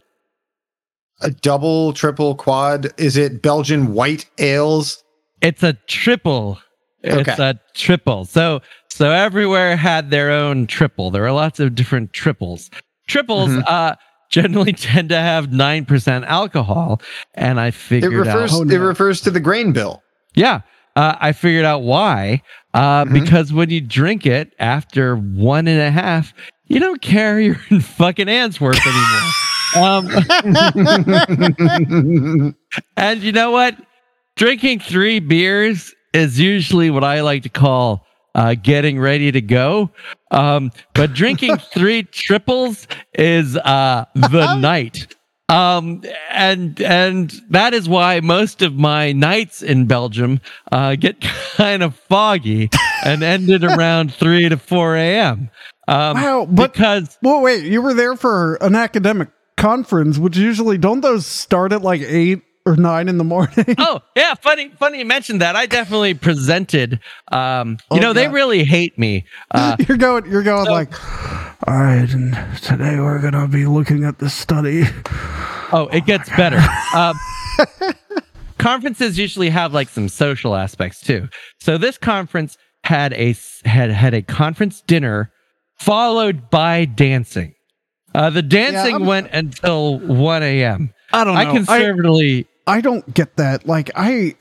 a 1.22 1.30
double, 1.30 1.92
triple, 1.92 2.34
quad. 2.34 2.88
Is 2.98 3.18
it 3.18 3.42
Belgian 3.42 3.92
white 3.92 4.24
ales? 4.38 5.04
It's 5.42 5.62
a 5.62 5.74
triple. 5.86 6.58
It's 7.02 7.28
Okay. 7.28 7.42
a 7.50 7.60
triple. 7.74 8.24
So 8.24 8.62
so 8.88 9.10
everywhere 9.10 9.76
had 9.76 10.10
their 10.10 10.30
own 10.30 10.66
triple. 10.66 11.10
There 11.10 11.22
are 11.26 11.32
lots 11.32 11.60
of 11.60 11.74
different 11.74 12.14
triples. 12.14 12.70
Triples. 13.06 13.50
Mhm. 13.50 13.64
Uh, 13.66 13.96
generally 14.30 14.72
tend 14.88 15.10
to 15.10 15.16
have 15.20 15.48
9% 15.48 16.24
alcohol. 16.24 17.02
And 17.34 17.60
I 17.60 17.66
It 17.66 17.74
figured 17.74 18.12
refers 18.14 18.52
out, 18.54 18.60
Oh, 18.60 18.62
no. 18.62 18.74
it 18.74 18.78
refers 18.78 19.20
to 19.20 19.30
the 19.30 19.40
grain 19.40 19.72
bill. 19.72 20.02
yeah, 20.34 20.60
uh, 20.96 21.16
I 21.20 21.32
figured 21.32 21.66
out 21.66 21.82
why. 21.82 22.40
Uh, 22.72 23.04
Mhm. 23.04 23.12
Because 23.12 23.52
when 23.52 23.68
you 23.68 23.82
drink 23.82 24.24
it 24.24 24.54
after 24.58 25.16
one 25.16 25.68
and 25.68 25.80
a 25.82 25.90
half, 25.90 26.32
you 26.70 26.80
don't 26.80 27.02
care 27.02 27.38
you're 27.40 27.60
in 27.68 27.80
fucking 27.98 28.28
Answorth 28.28 28.80
anymore. 28.86 29.30
um, 29.76 30.08
and 32.96 33.22
you 33.22 33.32
know 33.32 33.50
what? 33.50 33.76
Drinking 34.36 34.78
three 34.80 35.18
beers 35.18 35.94
is 36.14 36.40
usually 36.40 36.88
what 36.88 37.04
I 37.04 37.20
like 37.20 37.42
to 37.42 37.48
call 37.48 38.06
uh, 38.34 38.54
getting 38.54 38.98
ready 39.00 39.32
to 39.32 39.40
go. 39.40 39.90
Um, 40.30 40.70
but 40.94 41.12
drinking 41.12 41.56
three 41.74 42.04
triples 42.04 42.86
is 43.14 43.56
uh, 43.56 44.04
the 44.14 44.54
night. 44.56 45.14
Um, 45.48 46.02
and 46.30 46.80
and 46.80 47.34
that 47.50 47.74
is 47.74 47.88
why 47.88 48.20
most 48.20 48.62
of 48.62 48.74
my 48.76 49.10
nights 49.10 49.62
in 49.62 49.86
Belgium 49.86 50.40
uh, 50.70 50.94
get 50.94 51.20
kind 51.20 51.82
of 51.82 51.96
foggy 51.96 52.70
and 53.04 53.24
ended 53.24 53.64
around 53.64 54.14
three 54.14 54.48
to 54.48 54.56
four 54.56 54.94
a.m. 54.96 55.50
Um, 55.90 56.14
Wow, 56.22 56.46
but- 56.50 56.72
because 56.72 57.18
Well, 57.22 57.42
wait, 57.42 57.64
you 57.64 57.82
were 57.82 57.94
there 57.94 58.16
for 58.16 58.54
an 58.60 58.74
academic 58.74 59.28
conference, 59.56 60.16
which 60.18 60.36
usually 60.36 60.78
don't 60.78 61.00
those 61.02 61.26
start 61.26 61.72
at 61.72 61.82
like 61.82 62.00
eight 62.02 62.42
or 62.66 62.76
nine 62.76 63.08
in 63.08 63.18
the 63.18 63.24
morning? 63.24 63.74
oh 63.78 64.00
yeah 64.14 64.34
funny 64.34 64.70
funny 64.78 64.98
you 65.00 65.04
mentioned 65.04 65.40
that. 65.40 65.56
I 65.56 65.66
definitely 65.66 66.14
presented 66.14 67.00
um 67.32 67.78
you 67.90 67.98
Oh, 67.98 68.00
know 68.00 68.12
they 68.12 68.28
really 68.28 68.64
hate 68.64 68.98
me 68.98 69.24
uh 69.50 69.76
you're 69.88 69.96
going, 69.98 70.30
you're 70.30 70.42
going 70.42 70.66
So- 70.66 70.72
like, 70.72 70.92
all 71.68 71.74
right, 71.74 72.08
and 72.12 72.34
today 72.62 73.00
we're 73.00 73.20
gonna 73.20 73.48
be 73.48 73.66
looking 73.66 74.04
at 74.04 74.18
this 74.18 74.32
study. 74.34 74.84
oh 75.72 75.88
it 75.92 76.06
gets 76.06 76.28
better. 76.36 76.60
Um 76.94 77.16
conferences 78.58 79.18
usually 79.18 79.50
have 79.50 79.72
like 79.72 79.88
some 79.88 80.08
social 80.08 80.54
aspects 80.54 81.00
too. 81.00 81.28
So 81.58 81.78
this 81.78 81.98
conference 81.98 82.56
had 82.84 83.12
a 83.14 83.34
had 83.64 83.90
had 83.90 84.14
a 84.14 84.22
conference 84.22 84.80
dinner 84.82 85.30
followed 85.80 86.50
by 86.50 86.84
dancing 86.84 87.54
uh 88.14 88.30
the 88.30 88.42
dancing 88.42 88.94
I'm- 88.96 89.06
went 89.06 89.30
until 89.32 89.98
1 89.98 90.42
a.m 90.42 90.92
I 91.12 91.24
don't 91.24 91.34
know. 91.34 91.40
i 91.40 91.44
conservatively 91.46 92.46
I 92.66 92.80
don't 92.80 93.12
get 93.12 93.36
that. 93.36 93.66
Like 93.66 93.90
I 93.96 94.36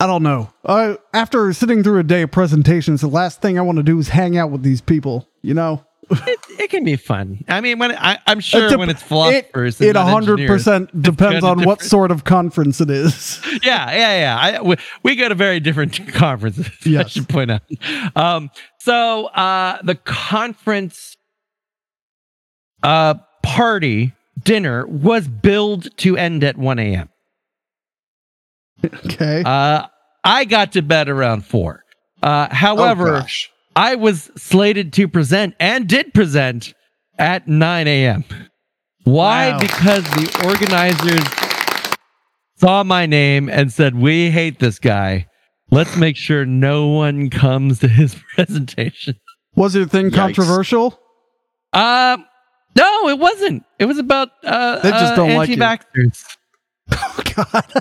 I 0.00 0.06
don't 0.06 0.24
know. 0.24 0.50
Uh, 0.64 0.96
after 1.12 1.52
sitting 1.52 1.82
through 1.84 2.00
a 2.00 2.02
day 2.02 2.22
of 2.22 2.30
presentations, 2.32 3.02
the 3.02 3.08
last 3.08 3.40
thing 3.40 3.56
I 3.58 3.62
want 3.62 3.76
to 3.76 3.84
do 3.84 3.98
is 3.98 4.08
hang 4.08 4.36
out 4.36 4.50
with 4.50 4.62
these 4.64 4.80
people. 4.80 5.28
You 5.42 5.54
know, 5.54 5.84
it, 6.10 6.38
it 6.58 6.70
can 6.70 6.84
be 6.84 6.96
fun 6.96 7.44
i 7.48 7.60
mean 7.60 7.78
when 7.78 7.92
I, 7.92 8.18
i'm 8.26 8.40
sure 8.40 8.68
dep- 8.70 8.78
when 8.78 8.88
it's 8.90 9.02
philosophers 9.02 9.80
it 9.80 9.96
hundred 9.96 10.46
percent 10.46 11.02
depends 11.02 11.44
on 11.44 11.64
what 11.64 11.82
sort 11.82 12.10
of 12.10 12.24
conference 12.24 12.80
it 12.80 12.90
is. 12.90 13.40
yeah, 13.62 13.90
yeah, 13.92 14.18
yeah. 14.20 14.38
I, 14.58 14.62
we, 14.62 14.76
we 15.02 15.16
go 15.16 15.28
to 15.28 15.34
very 15.34 15.60
different 15.60 16.06
conferences. 16.14 16.66
I 16.68 16.88
Yes. 16.88 17.10
should 17.10 17.28
point 17.28 17.50
out. 17.50 17.62
Um, 18.16 18.50
so 18.78 19.26
uh, 19.26 19.78
the 19.82 19.94
conference 19.96 21.16
uh, 22.82 23.14
party 23.42 24.12
dinner 24.42 24.86
was 24.86 25.28
billed 25.28 25.94
to 25.98 26.16
end 26.16 26.44
at 26.44 26.56
1 26.56 26.78
a.m. 26.78 27.08
Okay. 28.84 29.42
Uh, 29.44 29.86
I 30.24 30.44
got 30.44 30.72
to 30.72 30.82
bed 30.82 31.08
around 31.08 31.44
four. 31.44 31.84
Uh, 32.22 32.48
Oh, 32.50 32.54
however, 32.54 33.20
gosh. 33.20 33.50
I 33.78 33.94
was 33.94 34.28
slated 34.36 34.92
to 34.94 35.06
present 35.06 35.54
and 35.60 35.88
did 35.88 36.12
present 36.12 36.74
at 37.16 37.46
9 37.46 37.86
a.m. 37.86 38.24
Why? 39.04 39.50
Wow. 39.52 39.58
Because 39.60 40.02
the 40.02 40.44
organizers 40.44 41.94
saw 42.56 42.82
my 42.82 43.06
name 43.06 43.48
and 43.48 43.72
said, 43.72 43.94
We 43.94 44.30
hate 44.30 44.58
this 44.58 44.80
guy. 44.80 45.28
Let's 45.70 45.96
make 45.96 46.16
sure 46.16 46.44
no 46.44 46.88
one 46.88 47.30
comes 47.30 47.78
to 47.78 47.88
his 47.88 48.16
presentation. 48.34 49.14
Was 49.54 49.76
your 49.76 49.86
thing 49.86 50.10
Yikes. 50.10 50.14
controversial? 50.14 50.98
Um, 51.72 52.26
no, 52.76 53.08
it 53.08 53.18
wasn't. 53.20 53.62
It 53.78 53.84
was 53.84 53.98
about 53.98 54.30
uh, 54.42 54.80
They 54.80 54.90
just 54.90 55.12
uh, 55.12 55.16
don't 55.16 55.36
like 55.36 55.50
you. 55.50 55.62
anti-vaxxers. 55.62 56.24
Oh 56.90 57.22
God. 57.36 57.72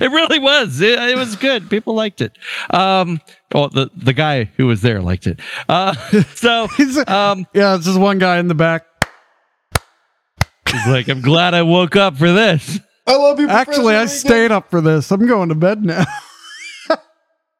It 0.00 0.10
really 0.10 0.38
was. 0.38 0.80
It, 0.80 0.96
it 0.96 1.16
was 1.16 1.34
good. 1.34 1.68
People 1.70 1.94
liked 1.94 2.20
it. 2.20 2.32
Um, 2.70 3.20
well, 3.52 3.68
the 3.68 3.90
the 3.96 4.12
guy 4.12 4.44
who 4.56 4.66
was 4.66 4.82
there 4.82 5.00
liked 5.00 5.26
it. 5.26 5.40
Uh, 5.68 5.94
so 6.34 6.66
He's 6.76 6.96
um, 7.08 7.46
yeah, 7.54 7.74
it's 7.76 7.86
just 7.86 7.98
one 7.98 8.18
guy 8.18 8.38
in 8.38 8.48
the 8.48 8.54
back. 8.54 8.86
he's 10.70 10.86
like, 10.86 11.08
I'm 11.08 11.20
glad 11.22 11.54
I 11.54 11.62
woke 11.62 11.96
up 11.96 12.16
for 12.16 12.32
this. 12.32 12.80
I 13.06 13.16
love 13.16 13.40
you. 13.40 13.48
Actually, 13.48 13.96
I 13.96 14.06
stayed 14.06 14.52
up 14.52 14.70
for 14.70 14.80
this. 14.82 15.10
I'm 15.10 15.26
going 15.26 15.48
to 15.48 15.54
bed 15.54 15.84
now. 15.84 16.04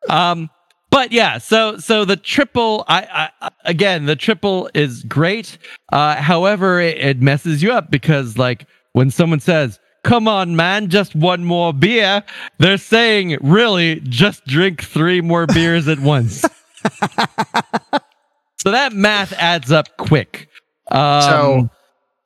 Um, 0.08 0.48
but 0.90 1.12
yeah, 1.12 1.36
so 1.36 1.76
so 1.76 2.06
the 2.06 2.16
triple, 2.16 2.84
I, 2.88 3.30
I 3.42 3.50
again, 3.66 4.06
the 4.06 4.16
triple 4.16 4.70
is 4.72 5.02
great. 5.02 5.58
Uh, 5.92 6.16
however, 6.16 6.80
it, 6.80 6.96
it 6.96 7.20
messes 7.20 7.62
you 7.62 7.72
up 7.72 7.90
because 7.90 8.38
like 8.38 8.66
when 8.92 9.10
someone 9.10 9.40
says, 9.40 9.78
"Come 10.08 10.26
on, 10.28 10.56
man, 10.56 10.88
just 10.88 11.14
one 11.14 11.44
more 11.44 11.72
beer," 11.72 12.22
they're 12.58 12.78
saying, 12.78 13.36
"Really, 13.40 14.00
just 14.00 14.46
drink 14.46 14.82
three 14.82 15.20
more 15.20 15.46
beers 15.46 15.86
at 15.88 16.00
once." 16.00 16.40
so 18.58 18.70
that 18.70 18.92
math 18.92 19.32
adds 19.34 19.70
up 19.72 19.96
quick. 19.96 20.48
Um, 20.90 21.22
So 21.22 21.70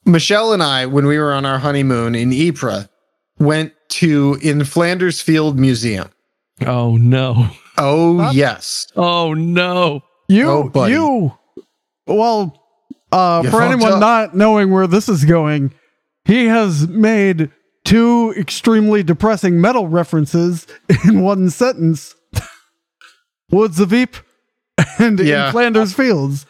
Michelle 0.06 0.52
and 0.52 0.62
I, 0.62 0.86
when 0.86 1.06
we 1.06 1.18
were 1.18 1.32
on 1.32 1.44
our 1.44 1.58
honeymoon 1.58 2.14
in 2.14 2.32
Ypres, 2.32 2.88
went 3.38 3.72
to 3.90 4.38
in 4.42 4.64
Flanders 4.64 5.20
Field 5.20 5.58
Museum. 5.58 6.08
oh 6.66 6.96
no, 6.96 7.48
Oh 7.78 8.18
Huh? 8.18 8.30
yes. 8.34 8.86
oh 8.96 9.34
no. 9.34 10.02
You, 10.28 10.70
Oh, 10.74 10.86
you. 10.86 11.32
Well, 12.06 12.58
uh, 13.10 13.42
You 13.44 13.50
for 13.50 13.62
anyone 13.62 13.92
up. 13.94 14.00
not 14.00 14.36
knowing 14.36 14.70
where 14.70 14.86
this 14.86 15.08
is 15.08 15.24
going, 15.24 15.72
he 16.24 16.46
has 16.46 16.88
made 16.88 17.50
two 17.84 18.32
extremely 18.36 19.02
depressing 19.02 19.60
metal 19.60 19.88
references 19.88 20.66
in 21.04 21.20
one 21.22 21.50
sentence: 21.50 22.14
Woods 23.50 23.80
of 23.80 23.92
Ypres 23.92 24.22
and 24.98 25.18
Yeah. 25.20 25.46
in 25.46 25.52
Flanders 25.52 25.92
Fields. 25.92 26.46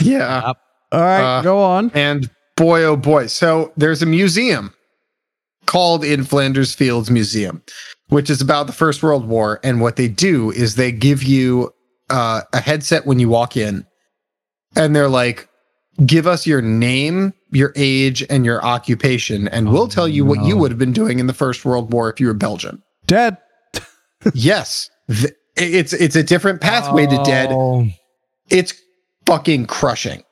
Yeah. 0.00 0.52
All 0.92 1.00
right, 1.00 1.38
Uh, 1.38 1.42
go 1.42 1.62
on. 1.62 1.90
And 1.94 2.30
boy, 2.56 2.82
oh 2.84 2.96
boy. 2.96 3.26
So 3.26 3.72
there's 3.76 4.02
a 4.02 4.06
museum 4.06 4.74
called 5.66 6.04
In 6.04 6.24
Flanders 6.24 6.74
Fields 6.74 7.10
Museum, 7.10 7.62
which 8.08 8.28
is 8.28 8.40
about 8.40 8.66
the 8.66 8.72
First 8.72 9.02
World 9.02 9.26
War. 9.26 9.60
And 9.62 9.80
what 9.80 9.96
they 9.96 10.08
do 10.08 10.50
is 10.50 10.74
they 10.74 10.92
give 10.92 11.22
you 11.22 11.72
uh, 12.10 12.42
a 12.52 12.60
headset 12.60 13.06
when 13.06 13.18
you 13.18 13.28
walk 13.28 13.56
in, 13.56 13.86
and 14.76 14.94
they're 14.94 15.08
like, 15.08 15.48
give 16.04 16.26
us 16.26 16.46
your 16.46 16.60
name, 16.60 17.32
your 17.52 17.72
age, 17.76 18.24
and 18.28 18.44
your 18.44 18.64
occupation, 18.64 19.46
and 19.48 19.70
we'll 19.70 19.88
tell 19.88 20.08
you 20.08 20.24
what 20.24 20.44
you 20.44 20.56
oh, 20.56 20.58
would 20.58 20.70
have 20.70 20.78
been 20.78 20.92
doing 20.92 21.18
in 21.18 21.26
the 21.26 21.34
First 21.34 21.64
World 21.64 21.92
War 21.92 22.10
if 22.10 22.18
you 22.18 22.26
were 22.26 22.34
Belgian. 22.34 22.82
Dead. 23.06 23.36
yes. 24.34 24.90
th- 25.08 25.34
it's 25.56 25.92
it's 25.92 26.16
a 26.16 26.22
different 26.22 26.60
pathway 26.60 27.06
to 27.06 27.22
dead 27.24 27.50
Oh. 27.52 27.86
it's 28.48 28.74
fucking 29.26 29.66
crushing. 29.66 30.22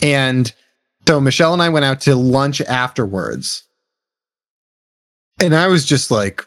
And 0.00 0.52
so 1.06 1.20
Michelle 1.20 1.52
and 1.52 1.62
I 1.62 1.68
went 1.68 1.84
out 1.84 2.00
to 2.02 2.14
lunch 2.16 2.60
afterwards. 2.62 3.64
And 5.40 5.54
I 5.54 5.66
was 5.66 5.84
just 5.84 6.10
like 6.10 6.46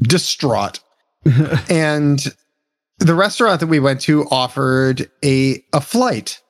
distraught. 0.00 0.80
and 1.70 2.24
the 2.98 3.14
restaurant 3.14 3.60
that 3.60 3.66
we 3.66 3.80
went 3.80 4.00
to 4.02 4.26
offered 4.30 5.10
a 5.24 5.64
a 5.72 5.80
flight. 5.80 6.40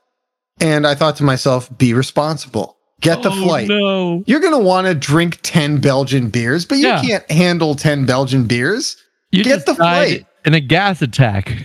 And 0.60 0.86
I 0.86 0.94
thought 0.94 1.16
to 1.16 1.24
myself, 1.24 1.70
be 1.78 1.94
responsible. 1.94 2.76
Get 3.00 3.22
the 3.22 3.30
Oh, 3.30 3.42
flight. 3.44 3.68
No. 3.68 4.22
You're 4.26 4.40
going 4.40 4.52
to 4.52 4.58
want 4.58 4.86
to 4.86 4.94
drink 4.94 5.38
10 5.42 5.80
Belgian 5.80 6.28
beers, 6.28 6.64
but 6.66 6.78
you 6.78 6.86
Yeah. 6.88 7.00
can't 7.02 7.30
handle 7.30 7.74
10 7.74 8.04
Belgian 8.06 8.44
beers. 8.44 8.96
You 9.32 9.42
Get 9.44 9.64
the 9.66 9.74
flight. 9.74 10.26
in 10.44 10.54
a 10.54 10.60
gas 10.60 11.02
attack. 11.02 11.56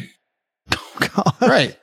Oh, 0.72 1.10
God. 1.40 1.50
right. 1.50 1.78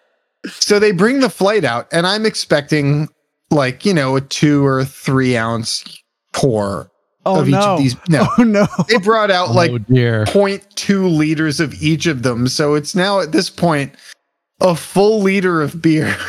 So 0.47 0.79
they 0.79 0.91
bring 0.91 1.21
the 1.21 1.29
flight 1.31 1.65
out, 1.65 1.87
and 1.93 2.07
I'm 2.07 2.25
expecting 2.27 3.09
like 3.51 3.85
you 3.85 3.93
know 3.95 4.17
a 4.17 4.21
two 4.23 4.65
or 4.67 4.85
three 4.85 5.37
ounce 5.37 5.85
pour 6.33 6.91
Oh 7.25 7.41
of 7.41 7.49
each 7.49 7.53
no. 7.53 7.61
of 7.75 7.79
these. 7.79 7.97
No, 8.09 8.27
Oh 8.39 8.43
no. 8.43 8.67
they 8.89 8.97
brought 8.97 9.31
out 9.31 9.51
oh, 9.51 9.53
like 9.53 9.71
oh 9.71 9.79
dear. 9.79 10.25
0.2 10.25 11.15
liters 11.17 11.61
of 11.61 11.75
each 11.83 12.07
of 12.07 12.23
them. 12.23 12.49
So 12.49 12.75
it's 12.75 12.95
now 12.95 13.21
at 13.21 13.31
this 13.33 13.51
point 13.51 13.95
a 14.61 14.75
full 14.75 15.21
liter 15.23 15.61
of 15.63 15.81
beer. 15.83 16.17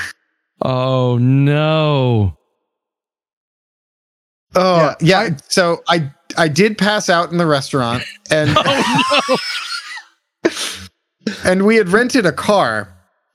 Oh 0.66 1.18
no. 1.18 2.38
Oh 4.56 4.94
Yeah, 5.02 5.24
yeah. 5.24 5.30
so 5.48 5.82
I 5.88 6.12
I 6.38 6.48
did 6.48 6.78
pass 6.78 7.10
out 7.10 7.32
in 7.32 7.38
the 7.38 7.46
restaurant, 7.46 8.04
and 8.32 8.56
Oh 8.58 9.38
no. 10.46 10.52
and 11.46 11.66
we 11.66 11.76
had 11.76 11.90
rented 11.90 12.26
a 12.26 12.32
car. 12.32 12.90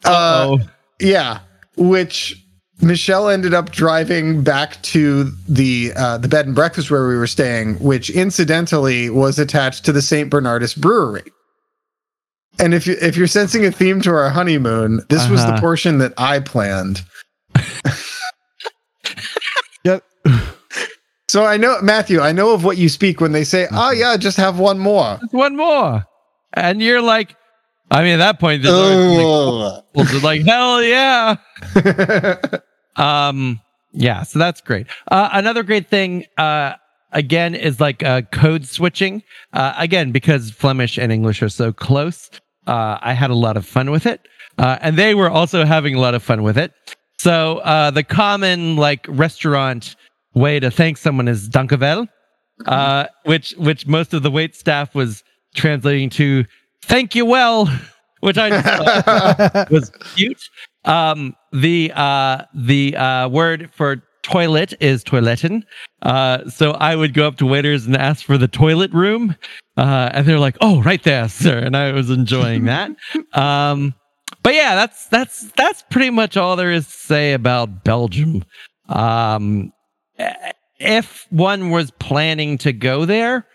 Uh, 0.04 0.46
Oh. 0.50 0.58
yeah, 1.00 1.40
which 1.76 2.44
Michelle 2.80 3.28
ended 3.28 3.54
up 3.54 3.70
driving 3.72 4.42
back 4.44 4.80
to 4.82 5.24
the 5.48 5.92
uh, 5.96 6.18
the 6.18 6.28
bed 6.28 6.46
and 6.46 6.54
breakfast 6.54 6.90
where 6.90 7.08
we 7.08 7.16
were 7.16 7.26
staying, 7.26 7.74
which 7.80 8.10
incidentally 8.10 9.10
was 9.10 9.38
attached 9.38 9.84
to 9.86 9.92
the 9.92 10.02
Saint 10.02 10.30
Bernardus 10.30 10.76
Brewery. 10.76 11.24
And 12.60 12.74
if 12.74 12.86
you 12.86 12.96
if 13.00 13.16
you're 13.16 13.26
sensing 13.28 13.64
a 13.64 13.72
theme 13.72 14.00
to 14.02 14.10
our 14.10 14.30
honeymoon, 14.30 15.00
this 15.08 15.28
was 15.28 15.40
the 15.42 15.48
Uh-huh. 15.52 15.60
portion 15.60 15.98
that 15.98 16.12
I 16.18 16.40
planned. 16.40 17.02
Get 19.84 20.02
So 21.28 21.44
I 21.44 21.56
know 21.58 21.80
Matthew, 21.82 22.20
I 22.20 22.32
know 22.32 22.52
of 22.54 22.64
what 22.64 22.78
you 22.78 22.88
speak 22.88 23.20
when 23.20 23.32
they 23.32 23.44
say, 23.44 23.68
"Oh 23.70 23.90
yeah, 23.90 24.16
just 24.16 24.36
have 24.38 24.58
one 24.58 24.78
more." 24.78 25.18
Just 25.20 25.34
One 25.34 25.56
more. 25.56 26.04
And 26.54 26.80
you're 26.82 27.02
like, 27.02 27.36
I 27.90 28.02
mean, 28.02 28.14
at 28.14 28.18
that 28.18 28.40
point, 28.40 28.62
there's 28.62 28.74
always 28.74 29.18
Ugh. 29.18 29.84
like, 29.94 30.06
people 30.06 30.16
are 30.18 30.20
like, 30.20 30.46
hell 30.46 30.82
yeah. 30.82 31.36
Um, 32.96 33.60
yeah, 33.92 34.24
so 34.24 34.40
that's 34.40 34.60
great. 34.60 34.88
Uh, 35.08 35.28
another 35.32 35.62
great 35.62 35.88
thing, 35.88 36.24
uh, 36.36 36.74
again, 37.12 37.54
is 37.54 37.80
like 37.80 38.02
uh, 38.02 38.22
code 38.32 38.66
switching. 38.66 39.22
Uh, 39.52 39.72
again, 39.78 40.10
because 40.10 40.50
Flemish 40.50 40.98
and 40.98 41.12
English 41.12 41.40
are 41.40 41.48
so 41.48 41.72
close, 41.72 42.28
uh, 42.66 42.98
I 43.00 43.12
had 43.12 43.30
a 43.30 43.36
lot 43.36 43.56
of 43.56 43.64
fun 43.64 43.92
with 43.92 44.04
it, 44.04 44.26
uh, 44.58 44.78
and 44.80 44.96
they 44.98 45.14
were 45.14 45.30
also 45.30 45.64
having 45.64 45.94
a 45.94 46.00
lot 46.00 46.14
of 46.14 46.24
fun 46.24 46.42
with 46.42 46.58
it. 46.58 46.72
So 47.18 47.58
uh, 47.58 47.92
the 47.92 48.02
common 48.02 48.74
like 48.76 49.06
restaurant 49.08 49.94
way 50.34 50.60
to 50.60 50.70
thank 50.70 50.96
someone 50.96 51.28
is 51.28 51.48
"Dankevel," 51.48 52.08
uh, 52.66 53.06
which 53.24 53.52
which 53.58 53.86
most 53.86 54.14
of 54.14 54.22
the 54.22 54.30
wait 54.30 54.54
staff 54.54 54.94
was 54.94 55.22
translating 55.54 56.10
to 56.10 56.44
"Thank 56.82 57.14
you 57.14 57.24
well," 57.24 57.66
which 58.20 58.38
I 58.38 58.50
just 58.50 59.70
was 59.70 59.90
cute. 60.14 60.42
Um, 60.84 61.34
the 61.52 61.92
uh, 61.94 62.42
the 62.54 62.96
uh, 62.96 63.28
word 63.28 63.70
for 63.72 64.02
toilet 64.22 64.74
is 64.80 65.02
toiletten. 65.04 65.62
Uh, 66.02 66.48
so 66.48 66.72
I 66.72 66.94
would 66.94 67.14
go 67.14 67.26
up 67.26 67.36
to 67.38 67.46
waiters 67.46 67.86
and 67.86 67.96
ask 67.96 68.24
for 68.24 68.38
the 68.38 68.48
toilet 68.48 68.92
room, 68.92 69.34
uh, 69.76 70.10
and 70.12 70.26
they're 70.26 70.38
like, 70.38 70.56
"Oh, 70.60 70.82
right 70.82 71.02
there, 71.02 71.28
sir," 71.28 71.58
and 71.58 71.76
I 71.76 71.92
was 71.92 72.10
enjoying 72.10 72.64
that. 72.66 72.90
Um, 73.32 73.94
but 74.42 74.54
yeah, 74.54 74.74
that's 74.74 75.06
that's 75.08 75.50
that's 75.52 75.82
pretty 75.90 76.10
much 76.10 76.36
all 76.36 76.56
there 76.56 76.70
is 76.70 76.86
to 76.86 76.92
say 76.92 77.32
about 77.32 77.84
Belgium. 77.84 78.44
Um, 78.88 79.72
if 80.78 81.26
one 81.30 81.70
was 81.70 81.90
planning 81.92 82.58
to 82.58 82.72
go 82.72 83.04
there, 83.04 83.46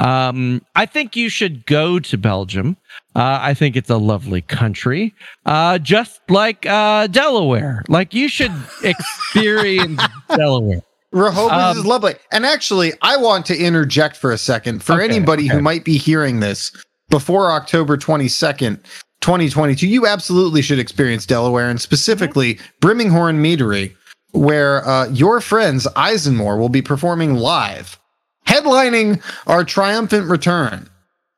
um, 0.00 0.62
I 0.74 0.86
think 0.86 1.16
you 1.16 1.28
should 1.28 1.66
go 1.66 1.98
to 1.98 2.16
Belgium. 2.18 2.76
Uh, 3.14 3.38
I 3.42 3.54
think 3.54 3.76
it's 3.76 3.90
a 3.90 3.98
lovely 3.98 4.40
country, 4.40 5.14
uh, 5.44 5.78
just 5.78 6.20
like 6.30 6.64
uh, 6.66 7.06
Delaware. 7.08 7.82
Like 7.88 8.14
you 8.14 8.28
should 8.28 8.52
experience 8.82 10.00
Delaware. 10.34 10.82
Rehoboth 11.12 11.52
Um, 11.52 11.76
is 11.76 11.84
lovely. 11.84 12.14
And 12.32 12.46
actually, 12.46 12.94
I 13.02 13.18
want 13.18 13.44
to 13.46 13.56
interject 13.56 14.16
for 14.16 14.32
a 14.32 14.38
second 14.38 14.82
for 14.82 14.94
Okay, 14.94 15.04
anybody 15.04 15.44
okay. 15.44 15.56
who 15.56 15.62
might 15.62 15.84
be 15.84 15.98
hearing 15.98 16.40
this 16.40 16.72
before 17.10 17.52
October 17.52 17.98
22nd, 17.98 18.82
2022. 19.20 19.86
You 19.86 20.06
absolutely 20.06 20.62
should 20.62 20.78
experience 20.78 21.26
Delaware 21.26 21.68
and 21.68 21.78
specifically 21.78 22.58
Brimming 22.80 23.10
Horn 23.10 23.42
Meadery, 23.42 23.94
where 24.32 24.86
uh, 24.86 25.08
your 25.08 25.40
friends 25.40 25.86
Eisenmore 25.96 26.58
will 26.58 26.68
be 26.68 26.82
performing 26.82 27.34
live, 27.34 27.98
headlining 28.46 29.22
our 29.46 29.64
triumphant 29.64 30.28
return 30.28 30.88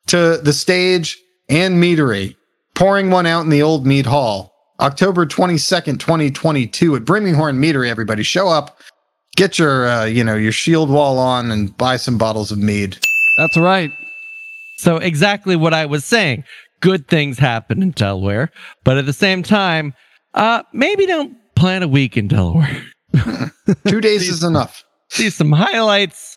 to 0.07 0.39
the 0.39 0.53
stage 0.53 1.19
and 1.49 1.83
meadery, 1.83 2.37
pouring 2.75 3.11
one 3.11 3.27
out 3.27 3.43
in 3.43 3.51
the 3.51 3.63
old 3.63 3.87
mead 3.87 4.07
hall. 4.07 4.53
October 4.81 5.25
22nd, 5.25 6.01
2022 6.01 6.97
at 6.97 7.05
Brimming 7.05 7.35
Horn 7.35 7.61
Meadery, 7.61 7.89
everybody 7.89 8.23
show 8.23 8.49
up 8.49 8.81
get 9.37 9.59
your 9.59 9.89
uh, 9.89 10.05
you 10.05 10.25
know 10.25 10.37
your 10.37 10.53
shield 10.53 10.91
wall 10.91 11.19
on 11.19 11.51
and 11.51 11.77
buy 11.77 11.97
some 11.97 12.19
bottles 12.19 12.53
of 12.53 12.59
mead 12.59 12.99
That's 13.39 13.57
right. 13.57 13.91
So 14.79 14.97
exactly 14.97 15.57
what 15.57 15.75
I 15.75 15.87
was 15.87 16.05
saying. 16.05 16.45
Good 16.81 17.09
things 17.09 17.39
happen 17.39 17.83
in 17.83 17.93
Delaware, 17.93 18.51
but 18.83 18.99
at 18.99 19.07
the 19.07 19.13
same 19.13 19.43
time, 19.43 19.95
uh, 20.35 20.63
maybe 20.73 21.07
don't 21.07 21.37
plan 21.65 21.83
a 21.83 21.89
week 21.89 22.19
in 22.19 22.29
Delaware. 22.29 22.85
two 23.89 24.03
days 24.03 24.29
is 24.29 24.45
enough 24.45 24.85
See 25.09 25.31
some 25.31 25.51
highlights, 25.51 26.37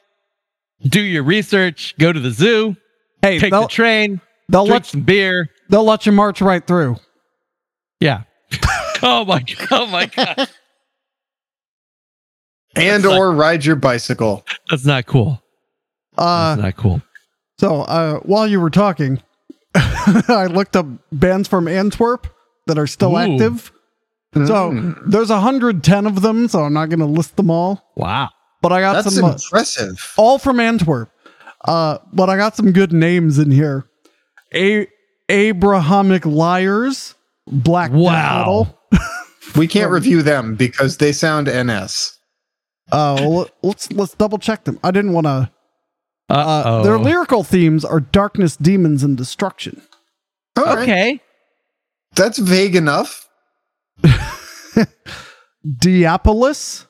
do 0.84 1.02
your 1.02 1.24
research, 1.24 1.96
go 2.00 2.14
to 2.14 2.20
the 2.20 2.32
zoo, 2.32 2.78
Hey, 3.22 3.38
take 3.38 3.52
they'll, 3.52 3.64
the 3.64 3.68
train, 3.68 4.22
they'll 4.48 4.66
drink 4.66 4.84
let 4.84 4.86
some 4.86 5.02
beer. 5.02 5.50
they'll 5.68 5.84
let 5.84 6.06
you 6.06 6.14
march 6.14 6.40
right 6.40 6.66
through. 6.66 6.96
Yeah. 8.00 8.24
oh 9.04 9.26
my! 9.26 9.44
Oh 9.70 9.86
my 9.88 10.06
God! 10.06 10.48
and 12.78 13.06
or 13.06 13.34
ride 13.34 13.66
your 13.66 13.76
bicycle 13.76 14.46
That's 14.70 14.86
not 14.86 15.08
cool. 15.08 15.42
Uh, 16.18 16.56
That's 16.56 16.62
not 16.62 16.78
cool. 16.78 17.02
so 17.60 17.82
uh, 17.82 18.20
while 18.20 18.48
you 18.48 18.62
were 18.62 18.70
talking, 18.70 19.22
I 19.76 20.48
looked 20.50 20.78
up 20.78 20.86
bands 21.12 21.50
from 21.50 21.68
Antwerp 21.68 22.28
that 22.68 22.78
are 22.78 22.88
still 22.88 23.16
Ooh. 23.16 23.18
active. 23.18 23.74
So 24.46 24.72
Mm. 24.72 25.02
there's 25.08 25.30
110 25.30 26.06
of 26.06 26.22
them, 26.22 26.48
so 26.48 26.60
I'm 26.64 26.74
not 26.74 26.90
going 26.90 27.00
to 27.00 27.06
list 27.06 27.36
them 27.38 27.50
all. 27.50 27.82
Wow. 27.96 28.30
But 28.62 28.72
I 28.74 28.82
got 28.82 28.94
that's 29.04 29.16
some 29.16 29.26
uh, 29.26 29.32
impressive 29.34 30.14
all 30.18 30.38
from 30.38 30.60
Antwerp. 30.60 31.10
Uh, 31.66 31.98
but 32.14 32.30
I 32.30 32.38
got 32.38 32.56
some 32.56 32.72
good 32.72 32.92
names 32.94 33.40
in 33.40 33.52
here. 33.52 33.86
A 34.54 34.88
Abrahamic 35.30 36.26
Liars, 36.26 37.16
Black 37.48 37.92
Death 37.92 38.00
Wow. 38.00 38.76
Metal. 38.92 39.02
we 39.56 39.68
can't 39.68 39.92
review 39.92 40.22
them 40.22 40.56
because 40.56 40.98
they 40.98 41.12
sound 41.12 41.48
ns 41.48 42.18
Uh, 42.92 43.18
well, 43.20 43.50
let's 43.64 43.92
let's 43.92 44.14
double 44.16 44.38
check 44.38 44.64
them. 44.64 44.80
I 44.84 44.92
didn't 44.92 45.14
want 45.14 45.26
to. 45.28 45.52
Uh, 46.30 46.34
Uh, 46.34 46.84
their 46.84 46.98
lyrical 46.98 47.44
themes 47.44 47.86
are 47.86 48.00
darkness, 48.00 48.58
demons, 48.58 49.04
and 49.04 49.16
destruction. 49.18 49.82
All 50.58 50.66
right. 50.66 50.80
Okay. 50.80 51.22
that's 52.16 52.38
vague 52.40 52.76
enough 52.76 53.27
Diapolis. 55.68 56.86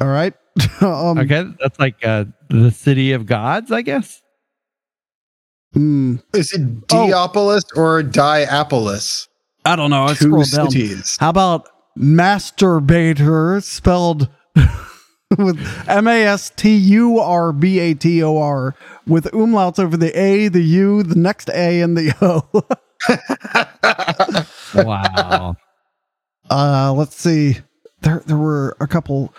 All 0.00 0.08
right. 0.08 0.34
um, 0.80 1.18
Okay. 1.18 1.44
That's 1.60 1.78
like 1.78 2.04
uh, 2.04 2.24
the 2.48 2.70
city 2.70 3.12
of 3.12 3.26
gods, 3.26 3.70
I 3.72 3.82
guess. 3.82 4.22
mm, 5.74 6.22
is 6.34 6.52
it 6.52 6.62
Oh. 6.90 7.30
Or 7.76 8.02
Diapolis 8.02 9.28
I 9.64 9.76
don't 9.76 9.90
know. 9.90 10.04
I 10.04 10.14
two 10.14 10.26
scrolled 10.26 10.50
down. 10.50 10.70
cities 10.70 11.16
How 11.18 11.30
about 11.30 11.68
masturbator 11.98 13.62
spelled 13.62 14.28
with 15.38 15.88
M 15.88 16.06
A 16.06 16.24
S 16.24 16.50
T 16.56 16.76
U 16.76 17.18
R 17.18 17.52
B 17.52 17.78
A 17.80 17.94
T 17.94 18.22
O 18.22 18.38
R 18.38 18.74
with 19.06 19.24
umlauts 19.32 19.78
over 19.78 19.96
the 19.96 20.16
A, 20.18 20.48
the 20.48 20.62
U, 20.62 21.02
the 21.02 21.16
next 21.16 21.50
A, 21.50 21.80
and 21.80 21.96
the 21.96 22.14
O. 22.22 22.46
Wow. 24.84 25.56
uh, 26.50 26.92
let's 26.92 27.16
see. 27.16 27.56
There, 28.02 28.22
there 28.26 28.36
were 28.36 28.76
a 28.80 28.86
couple, 28.86 29.34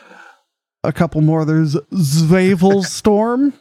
a 0.84 0.92
couple 0.92 1.22
more. 1.22 1.46
There's 1.46 1.76
Zwavel 1.94 2.84
Storm. 2.86 3.54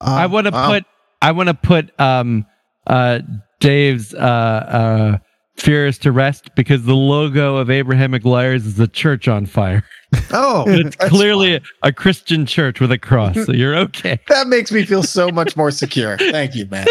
Uh, 0.00 0.16
I 0.20 0.26
want 0.26 0.46
to 0.46 0.52
put. 0.52 0.84
I 1.22 1.32
want 1.32 1.48
to 1.48 1.54
put 1.54 1.98
um 1.98 2.44
uh 2.86 3.20
Dave's 3.60 4.12
uh 4.12 4.18
uh 4.18 5.18
fears 5.56 5.98
to 5.98 6.12
rest 6.12 6.54
because 6.54 6.84
the 6.84 6.94
logo 6.94 7.56
of 7.56 7.70
Abrahamic 7.70 8.24
Liars 8.24 8.66
is 8.66 8.78
a 8.78 8.88
church 8.88 9.26
on 9.28 9.46
fire. 9.46 9.84
oh 10.32 10.64
It's 10.66 10.96
clearly 10.96 11.58
fine. 11.58 11.68
a 11.84 11.92
Christian 11.92 12.44
church 12.44 12.80
with 12.80 12.92
a 12.92 12.98
cross, 12.98 13.36
so 13.46 13.52
you're 13.52 13.76
okay. 13.76 14.18
that 14.28 14.48
makes 14.48 14.70
me 14.70 14.84
feel 14.84 15.02
so 15.02 15.28
much 15.30 15.56
more 15.56 15.70
secure 15.70 16.18
thank 16.18 16.54
you 16.54 16.66
man 16.66 16.86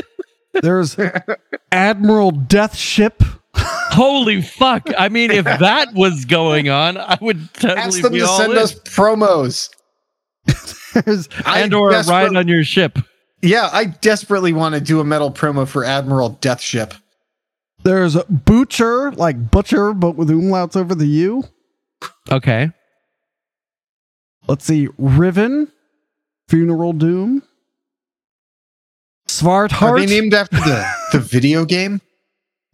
There's 0.62 0.98
Admiral 1.72 2.32
Death 2.32 2.76
Ship. 2.76 3.22
Holy 3.94 4.42
fuck! 4.42 4.90
I 4.98 5.10
mean, 5.10 5.32
if 5.32 5.46
that 5.46 5.94
was 5.94 6.26
going 6.26 6.70
on, 6.70 6.98
I 6.98 7.18
would 7.22 7.48
ask 7.64 8.02
them 8.02 8.14
be 8.14 8.20
to 8.20 8.26
all 8.28 8.38
send 8.38 8.54
in. 8.54 8.58
us 8.58 8.74
promos 8.74 9.70
I 11.46 11.62
and 11.62 11.74
or 11.74 11.92
a 11.92 12.04
ride 12.04 12.36
on 12.36 12.48
your 12.48 12.64
ship. 12.64 13.00
yeah 13.42 13.70
i 13.72 13.86
desperately 13.86 14.52
want 14.52 14.76
to 14.76 14.82
do 14.82 15.00
a 15.00 15.04
metal 15.04 15.32
promo 15.32 15.68
for 15.68 15.86
admiral 15.86 16.30
death 16.30 16.60
ship 16.62 16.94
there's 17.84 18.16
Butcher, 18.24 19.12
like 19.12 19.52
butcher, 19.52 19.94
but 19.94 20.16
with 20.16 20.30
umlauts 20.30 20.76
over 20.78 20.96
the 20.96 21.06
U. 21.06 21.44
Okay. 22.32 22.72
Let's 24.48 24.66
see, 24.66 24.88
Riven, 24.98 25.72
Funeral 26.48 26.94
Doom, 26.94 27.44
are 29.46 29.68
Svartheart, 29.68 30.00
they 30.00 30.06
named 30.06 30.34
after 30.34 30.58
the 30.58 30.88
the 31.12 31.20
video 31.32 31.66
game 31.66 32.02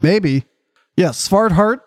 maybe. 0.02 0.46
Yeah, 1.00 1.12
Svartheart, 1.12 1.80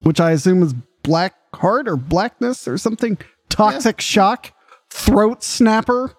which 0.00 0.20
I 0.20 0.30
assume 0.30 0.62
is 0.62 0.72
Black 1.02 1.34
Heart 1.54 1.86
or 1.86 1.96
Blackness 1.96 2.66
or 2.66 2.78
something. 2.78 3.18
Toxic 3.50 4.00
Shock, 4.00 4.52
Throat 4.88 5.44
Snapper, 5.44 6.14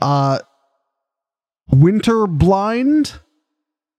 uh, 0.00 0.38
Winter 1.70 2.26
Blind, 2.26 3.20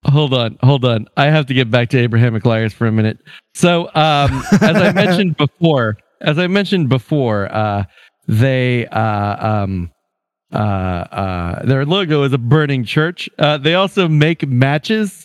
hold 0.08 0.34
on, 0.34 0.58
hold 0.64 0.86
on. 0.86 1.08
I 1.16 1.26
have 1.26 1.46
to 1.46 1.54
get 1.54 1.70
back 1.70 1.90
to 1.90 2.00
Abrahamic 2.00 2.46
liars 2.46 2.74
for 2.74 2.88
a 2.88 2.92
minute. 2.92 3.20
So, 3.54 3.86
um, 3.94 4.44
as 4.54 4.76
I 4.76 4.92
mentioned 4.92 5.38
before, 5.38 5.98
as 6.22 6.40
I 6.40 6.48
mentioned 6.48 6.90
before, 6.90 7.48
uh, 7.54 7.84
they 8.28 8.88
uh, 8.88 9.48
um, 9.48 9.92
uh, 10.52 10.58
uh, 10.58 11.66
their 11.66 11.86
logo 11.86 12.24
is 12.24 12.34
a 12.34 12.40
burning 12.40 12.86
church. 12.86 13.30
Uh, 13.38 13.60
they 13.60 13.76
also 13.76 14.08
make 14.08 14.48
matches. 14.48 15.25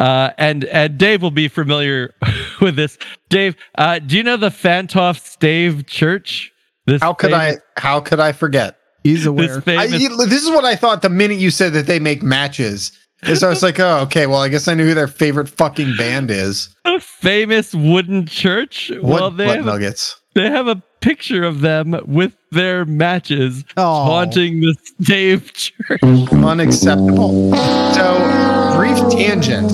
Uh, 0.00 0.30
and 0.38 0.64
and 0.64 0.98
Dave 0.98 1.22
will 1.22 1.30
be 1.30 1.48
familiar 1.48 2.14
with 2.60 2.76
this. 2.76 2.98
Dave, 3.28 3.56
uh, 3.76 3.98
do 3.98 4.16
you 4.16 4.22
know 4.22 4.36
the 4.36 4.48
Fantoft 4.48 5.20
Stave 5.26 5.86
Church? 5.86 6.52
This 6.86 7.02
How 7.02 7.12
could 7.12 7.30
famous- 7.30 7.60
I? 7.76 7.80
How 7.80 8.00
could 8.00 8.20
I 8.20 8.32
forget? 8.32 8.76
He's 9.04 9.20
This 9.20 9.26
aware. 9.26 9.58
I, 9.58 9.60
famous 9.60 10.00
you- 10.00 10.16
this 10.26 10.42
is 10.42 10.50
what 10.50 10.64
I 10.64 10.76
thought 10.76 11.02
the 11.02 11.08
minute 11.10 11.38
you 11.38 11.50
said 11.50 11.72
that 11.74 11.86
they 11.86 11.98
make 11.98 12.22
matches. 12.22 12.92
So 13.34 13.46
I 13.46 13.50
was 13.50 13.62
like, 13.62 13.78
oh, 13.78 14.00
okay. 14.00 14.26
Well, 14.26 14.40
I 14.40 14.48
guess 14.48 14.66
I 14.66 14.74
knew 14.74 14.84
who 14.84 14.94
their 14.94 15.06
favorite 15.06 15.48
fucking 15.48 15.96
band 15.96 16.28
is. 16.28 16.74
a 16.84 16.98
famous 16.98 17.72
wooden 17.72 18.26
church. 18.26 18.90
What, 18.96 19.02
well, 19.04 19.30
they 19.30 19.46
what 19.46 19.56
have, 19.58 19.64
nuggets? 19.64 20.20
They 20.34 20.48
have 20.50 20.66
a 20.68 20.82
picture 21.00 21.42
of 21.44 21.60
them 21.60 21.96
with 22.06 22.34
their 22.50 22.84
matches 22.84 23.64
Oh. 23.76 24.04
haunting 24.04 24.60
the 24.60 24.74
Stave 25.02 25.52
Church. 25.52 26.00
Unacceptable. 26.32 27.54
So, 27.94 28.74
brief 28.76 28.98
tangent. 29.10 29.72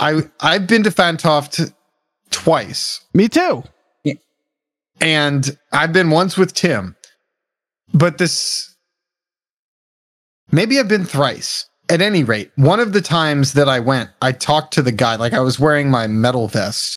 I 0.00 0.22
I've 0.40 0.66
been 0.66 0.82
to 0.84 0.90
Fantoft 0.90 1.72
twice, 2.30 3.00
Me 3.12 3.28
too. 3.28 3.62
and 5.00 5.56
I've 5.72 5.92
been 5.92 6.10
once 6.10 6.36
with 6.38 6.54
Tim, 6.54 6.96
but 7.92 8.18
this 8.18 8.74
maybe 10.50 10.78
I've 10.78 10.88
been 10.88 11.04
thrice. 11.04 11.66
At 11.90 12.00
any 12.00 12.22
rate, 12.22 12.52
one 12.54 12.78
of 12.78 12.92
the 12.92 13.00
times 13.00 13.54
that 13.54 13.68
I 13.68 13.80
went, 13.80 14.10
I 14.22 14.30
talked 14.30 14.74
to 14.74 14.82
the 14.82 14.92
guy 14.92 15.16
like 15.16 15.32
I 15.32 15.40
was 15.40 15.58
wearing 15.58 15.90
my 15.90 16.06
metal 16.06 16.46
vest, 16.46 16.96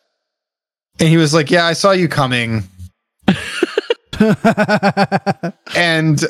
and 0.99 1.09
he 1.09 1.17
was 1.17 1.33
like, 1.33 1.49
"Yeah, 1.51 1.65
I 1.65 1.73
saw 1.73 1.91
you 1.91 2.07
coming." 2.07 2.63
and 5.75 6.23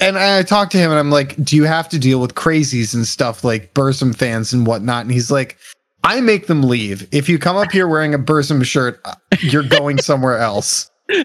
and 0.00 0.18
I 0.18 0.42
talked 0.42 0.72
to 0.72 0.78
him 0.78 0.90
and 0.90 0.98
I'm 0.98 1.10
like, 1.10 1.36
do 1.44 1.54
you 1.56 1.64
have 1.64 1.88
to 1.90 1.98
deal 1.98 2.20
with 2.20 2.34
crazies 2.34 2.94
and 2.94 3.06
stuff 3.06 3.44
like 3.44 3.74
Burzum 3.74 4.14
fans 4.16 4.52
and 4.52 4.66
whatnot? 4.66 5.02
And 5.02 5.12
he's 5.12 5.30
like, 5.30 5.56
I 6.04 6.20
make 6.20 6.46
them 6.48 6.62
leave. 6.62 7.06
If 7.12 7.28
you 7.28 7.38
come 7.38 7.56
up 7.56 7.70
here 7.70 7.86
wearing 7.86 8.12
a 8.14 8.18
Burzum 8.18 8.64
shirt, 8.64 9.00
uh, 9.04 9.14
you're 9.40 9.62
going 9.62 9.98
somewhere 9.98 10.38
else. 10.38 10.90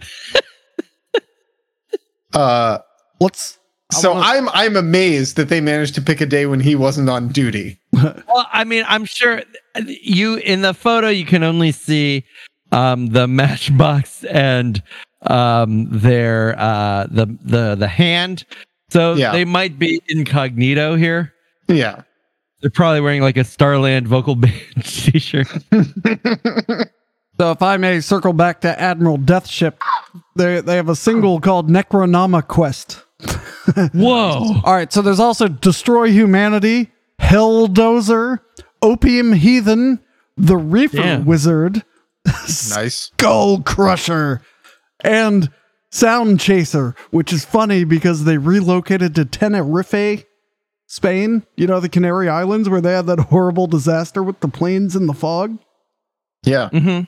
Uh, 2.33 2.79
Let's. 3.19 3.59
So 3.91 4.11
wanna- 4.13 4.25
I'm 4.25 4.49
I'm 4.49 4.75
amazed 4.75 5.35
that 5.35 5.49
they 5.49 5.61
managed 5.61 5.93
to 5.93 6.01
pick 6.01 6.19
a 6.19 6.25
day 6.25 6.47
when 6.47 6.59
he 6.59 6.73
wasn't 6.73 7.11
on 7.11 7.27
duty. 7.27 7.77
Well, 7.93 8.47
I 8.51 8.63
mean, 8.63 8.83
I'm 8.87 9.05
sure 9.05 9.43
you 9.85 10.35
in 10.35 10.61
the 10.61 10.73
photo 10.73 11.09
you 11.09 11.25
can 11.25 11.43
only 11.43 11.71
see 11.71 12.25
um, 12.71 13.07
the 13.07 13.27
matchbox 13.27 14.23
and 14.25 14.81
um, 15.23 15.87
their 15.89 16.55
uh, 16.59 17.07
the 17.09 17.25
the 17.41 17.75
the 17.75 17.87
hand. 17.87 18.45
So 18.89 19.13
Yeah. 19.15 19.31
they 19.31 19.45
might 19.45 19.79
be 19.79 20.01
incognito 20.09 20.95
here. 20.95 21.33
Yeah. 21.67 22.03
They're 22.61 22.69
probably 22.69 23.01
wearing 23.01 23.21
like 23.21 23.37
a 23.37 23.43
Starland 23.43 24.07
vocal 24.07 24.35
band 24.35 24.53
t-shirt. 24.83 25.47
So 27.39 27.49
if 27.49 27.63
I 27.63 27.77
may 27.77 27.99
circle 27.99 28.31
back 28.31 28.61
to 28.61 28.79
Admiral 28.79 29.17
Deathship, 29.17 29.73
they 30.35 30.61
they 30.61 30.75
have 30.75 30.87
a 30.87 30.95
single 30.95 31.39
called 31.41 31.67
Necronoma 31.67 32.47
Quest. 32.47 33.01
Whoa! 33.93 34.61
All 34.63 34.73
right, 34.73 34.93
so 34.93 35.01
there's 35.01 35.19
also 35.19 35.47
Destroy 35.47 36.11
Humanity, 36.11 36.91
Helldozer, 37.19 38.37
Opium 38.83 39.33
Heathen, 39.33 39.99
The 40.37 40.57
Reefer 40.57 40.97
Damn. 40.97 41.25
Wizard, 41.25 41.83
nice. 42.25 42.95
Skull 43.17 43.61
Crusher, 43.61 44.41
and 44.99 45.49
Sound 45.91 46.39
Chaser, 46.39 46.93
which 47.11 47.31
is 47.33 47.45
funny 47.45 47.83
because 47.85 48.25
they 48.25 48.37
relocated 48.37 49.15
to 49.15 49.25
Tenerife, 49.25 50.25
Spain. 50.87 51.43
You 51.55 51.65
know, 51.67 51.79
the 51.79 51.89
Canary 51.89 52.29
Islands 52.29 52.67
where 52.69 52.81
they 52.81 52.93
had 52.93 53.07
that 53.07 53.19
horrible 53.19 53.67
disaster 53.67 54.21
with 54.21 54.39
the 54.41 54.47
planes 54.47 54.95
in 54.95 55.07
the 55.07 55.13
fog. 55.13 55.57
Yeah. 56.43 56.69
hmm 56.69 57.01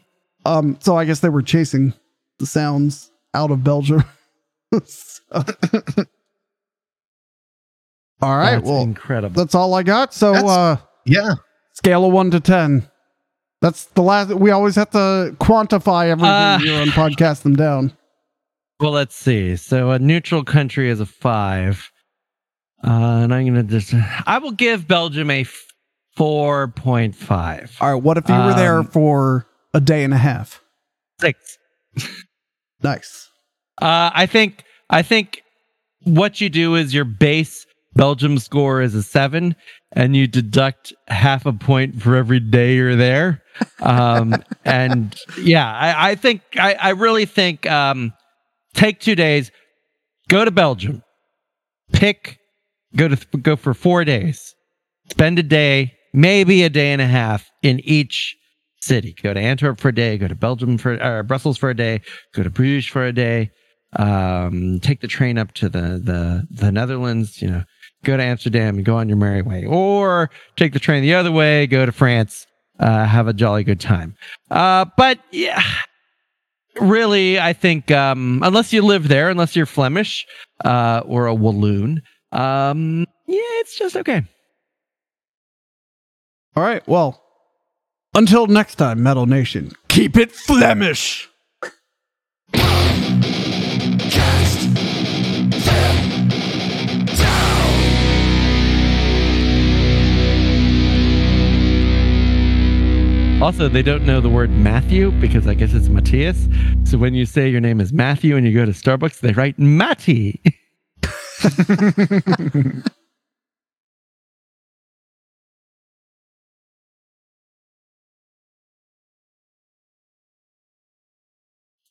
Um, 0.46 0.78
so 0.80 0.96
I 0.98 1.06
guess 1.06 1.20
they 1.20 1.30
were 1.30 1.42
chasing 1.42 1.94
the 2.40 2.46
sounds 2.46 3.12
out 3.34 3.52
of 3.52 3.64
Belgium. 3.64 4.04
So- 4.86 5.22
all 8.22 8.38
right, 8.38 8.56
That's 8.56 8.66
well, 8.68 8.82
incredible. 8.82 9.36
that's 9.36 9.56
all 9.56 9.74
I 9.74 9.84
got. 9.84 10.14
So 10.14 10.32
That's- 10.34 10.50
uh 10.52 10.78
Yeah. 11.06 11.34
Scale 11.76 12.06
of 12.06 12.12
one 12.12 12.32
to 12.32 12.40
ten. 12.40 12.90
That's 13.62 13.86
the 13.86 14.02
last 14.02 14.30
we 14.34 14.52
always 14.52 14.76
have 14.76 14.90
to 14.92 15.36
quantify 15.40 16.08
everything 16.10 16.30
Uh, 16.30 16.60
here 16.60 16.82
and 16.82 16.92
podcast 16.92 17.44
them 17.44 17.56
down. 17.56 17.96
Well, 18.80 18.92
let's 18.92 19.16
see. 19.16 19.56
So 19.56 19.92
a 19.92 20.00
neutral 20.00 20.44
country 20.44 20.90
is 20.90 21.00
a 21.00 21.06
five, 21.06 21.90
uh, 22.84 23.22
and 23.24 23.34
I'm 23.34 23.46
gonna 23.46 23.64
just 23.64 23.94
I 24.26 24.38
will 24.40 24.52
give 24.52 24.88
Belgium 24.88 25.30
a 25.32 25.46
four 26.16 26.68
point 26.70 27.16
five. 27.16 27.76
All 27.80 27.94
right, 27.94 28.04
what 28.04 28.18
if 28.18 28.28
you 28.28 28.36
were 28.36 28.54
there 28.54 28.80
Um, 28.80 28.88
for 28.88 29.48
a 29.74 29.80
day 29.80 30.04
and 30.04 30.14
a 30.14 30.18
half? 30.18 30.62
Six. 31.22 31.58
Nice. 32.84 33.30
Uh, 33.82 34.12
I 34.14 34.26
think 34.26 34.64
I 34.90 35.02
think 35.02 35.42
what 36.04 36.40
you 36.42 36.50
do 36.50 36.76
is 36.76 36.94
your 36.94 37.06
base 37.06 37.66
Belgium 37.96 38.38
score 38.38 38.82
is 38.82 38.94
a 38.94 39.02
seven, 39.02 39.56
and 39.96 40.16
you 40.16 40.28
deduct 40.28 40.94
half 41.08 41.46
a 41.46 41.54
point 41.54 42.02
for 42.02 42.16
every 42.16 42.40
day 42.40 42.76
you're 42.76 42.96
there. 42.96 43.42
Um, 43.82 44.36
and 44.66 45.16
yeah, 45.42 45.72
I, 45.72 46.12
I 46.12 46.16
think 46.16 46.42
I, 46.58 46.74
I 46.74 46.90
really 46.90 47.26
think 47.26 47.70
um, 47.70 48.14
take 48.74 49.00
two 49.00 49.16
days, 49.16 49.52
go 50.28 50.44
to 50.44 50.52
Belgium, 50.52 51.02
pick, 51.94 52.38
go 52.96 53.08
to 53.08 53.38
go 53.38 53.56
for 53.56 53.74
four 53.74 54.04
days, 54.04 54.54
spend 55.10 55.40
a 55.40 55.44
day, 55.44 55.94
maybe 56.14 56.64
a 56.64 56.70
day 56.70 56.92
and 56.92 57.02
a 57.02 57.08
half 57.08 57.50
in 57.64 57.80
each 57.80 58.36
city. 58.82 59.16
Go 59.22 59.34
to 59.34 59.40
Antwerp 59.40 59.80
for 59.80 59.90
a 59.90 59.96
day, 59.96 60.18
go 60.18 60.28
to 60.28 60.36
Belgium 60.36 60.78
for 60.78 61.02
or 61.02 61.24
Brussels 61.24 61.58
for 61.58 61.70
a 61.70 61.76
day, 61.76 62.02
go 62.34 62.44
to 62.44 62.50
Bruges 62.50 62.86
for 62.86 63.06
a 63.06 63.14
day, 63.14 63.52
um, 63.96 64.80
take 64.82 65.02
the 65.02 65.08
train 65.08 65.38
up 65.38 65.54
to 65.54 65.70
the 65.70 66.02
the 66.04 66.48
the 66.52 66.72
Netherlands. 66.72 67.42
You 67.42 67.50
know, 67.50 67.64
go 68.06 68.16
to 68.16 68.24
Amsterdam 68.24 68.78
and 68.78 68.86
go 68.86 68.98
on 68.98 69.10
your 69.10 69.18
merry 69.18 69.42
way, 69.42 69.66
or 69.66 70.30
take 70.56 70.72
the 70.74 70.80
train 70.80 71.02
the 71.02 71.14
other 71.14 71.32
way, 71.32 71.68
go 71.68 71.86
to 71.86 71.92
France, 71.92 72.48
uh, 72.80 73.06
have 73.06 73.28
a 73.28 73.34
jolly 73.34 73.64
good 73.64 73.80
time. 73.80 74.16
Uh, 74.50 74.86
but 74.96 75.20
yeah. 75.32 75.62
Really, 76.78 77.40
I 77.40 77.54
think 77.54 77.90
um, 77.90 78.42
unless 78.44 78.74
you 78.74 78.82
live 78.82 79.08
there, 79.08 79.30
unless 79.30 79.56
you're 79.56 79.66
Flemish 79.66 80.26
uh, 80.66 81.04
or 81.06 81.26
a 81.26 81.34
Walloon, 81.34 82.02
um, 82.34 83.06
yeah, 83.28 83.40
it's 83.62 83.78
just 83.78 83.96
okay. 83.96 84.26
All 86.54 86.64
right, 86.64 86.86
well, 86.86 87.24
until 88.14 88.48
next 88.48 88.76
time, 88.76 89.02
Metal 89.02 89.26
Nation, 89.26 89.72
keep 89.88 90.18
it 90.18 90.34
Flemish. 90.34 91.30
Also, 103.46 103.70
they 103.70 103.84
don't 103.84 104.08
know 104.08 104.20
the 104.20 104.28
word 104.28 104.50
Matthew 104.50 105.12
because 105.22 105.46
I 105.46 105.54
guess 105.54 105.72
it's 105.76 105.88
Matthias. 105.88 106.48
So 106.84 106.98
when 106.98 107.14
you 107.14 107.28
say 107.28 107.48
your 107.48 107.62
name 107.62 107.80
is 107.80 107.94
Matthew 107.94 108.36
and 108.36 108.44
you 108.44 108.52
go 108.52 108.66
to 108.66 108.72
Starbucks, 108.72 109.20
they 109.20 109.34
write 109.34 109.60
Matty. 109.60 110.42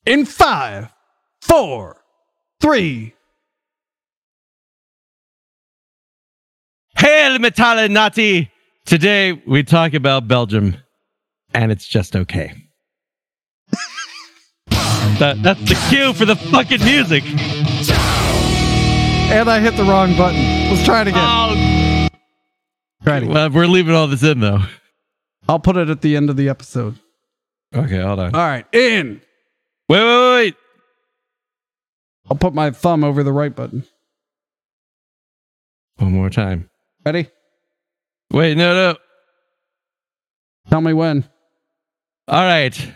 In 0.05 0.25
five, 0.25 0.89
four, 1.39 2.01
three, 2.59 3.13
Hail 6.97 7.37
Metall 7.37 7.89
Nati! 7.89 8.51
Today 8.85 9.41
we 9.47 9.63
talk 9.63 9.93
about 9.93 10.27
Belgium, 10.27 10.75
and 11.55 11.71
it's 11.71 11.87
just 11.87 12.15
okay. 12.15 12.53
that, 15.19 15.37
that's 15.41 15.61
the 15.61 15.75
cue 15.89 16.13
for 16.13 16.25
the 16.25 16.35
fucking 16.35 16.83
music. 16.83 17.23
and 19.31 19.49
I 19.49 19.59
hit 19.61 19.75
the 19.77 19.85
wrong 19.85 20.15
button. 20.17 20.69
Let's 20.69 20.83
try 20.85 21.01
it 21.01 21.07
again. 21.07 21.23
Oh, 21.23 22.09
Try 23.03 23.17
it 23.17 23.23
again. 23.23 23.33
well, 23.33 23.49
we're 23.49 23.67
leaving 23.67 23.95
all 23.95 24.07
this 24.07 24.23
in 24.23 24.41
though. 24.41 24.59
I'll 25.47 25.59
put 25.59 25.77
it 25.77 25.89
at 25.89 26.01
the 26.01 26.15
end 26.17 26.29
of 26.29 26.35
the 26.35 26.49
episode. 26.49 26.99
Okay, 27.73 28.01
hold 28.01 28.19
on. 28.19 28.35
All 28.35 28.41
right, 28.41 28.65
in. 28.73 29.21
Wait, 29.87 30.03
wait, 30.03 30.31
wait. 30.35 30.55
I'll 32.29 32.37
put 32.37 32.53
my 32.53 32.71
thumb 32.71 33.03
over 33.03 33.23
the 33.23 33.31
right 33.31 33.55
button. 33.55 33.83
One 35.97 36.11
more 36.11 36.29
time. 36.29 36.69
Ready? 37.05 37.29
Wait, 38.31 38.57
no, 38.57 38.73
no. 38.73 38.97
Tell 40.69 40.81
me 40.81 40.93
when. 40.93 41.23
All 42.27 42.43
right, 42.43 42.93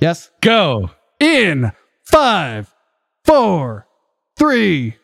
Yes. 0.00 0.30
go. 0.42 0.90
In 1.20 1.72
five, 2.04 2.74
four, 3.24 3.86
three, 4.38 4.96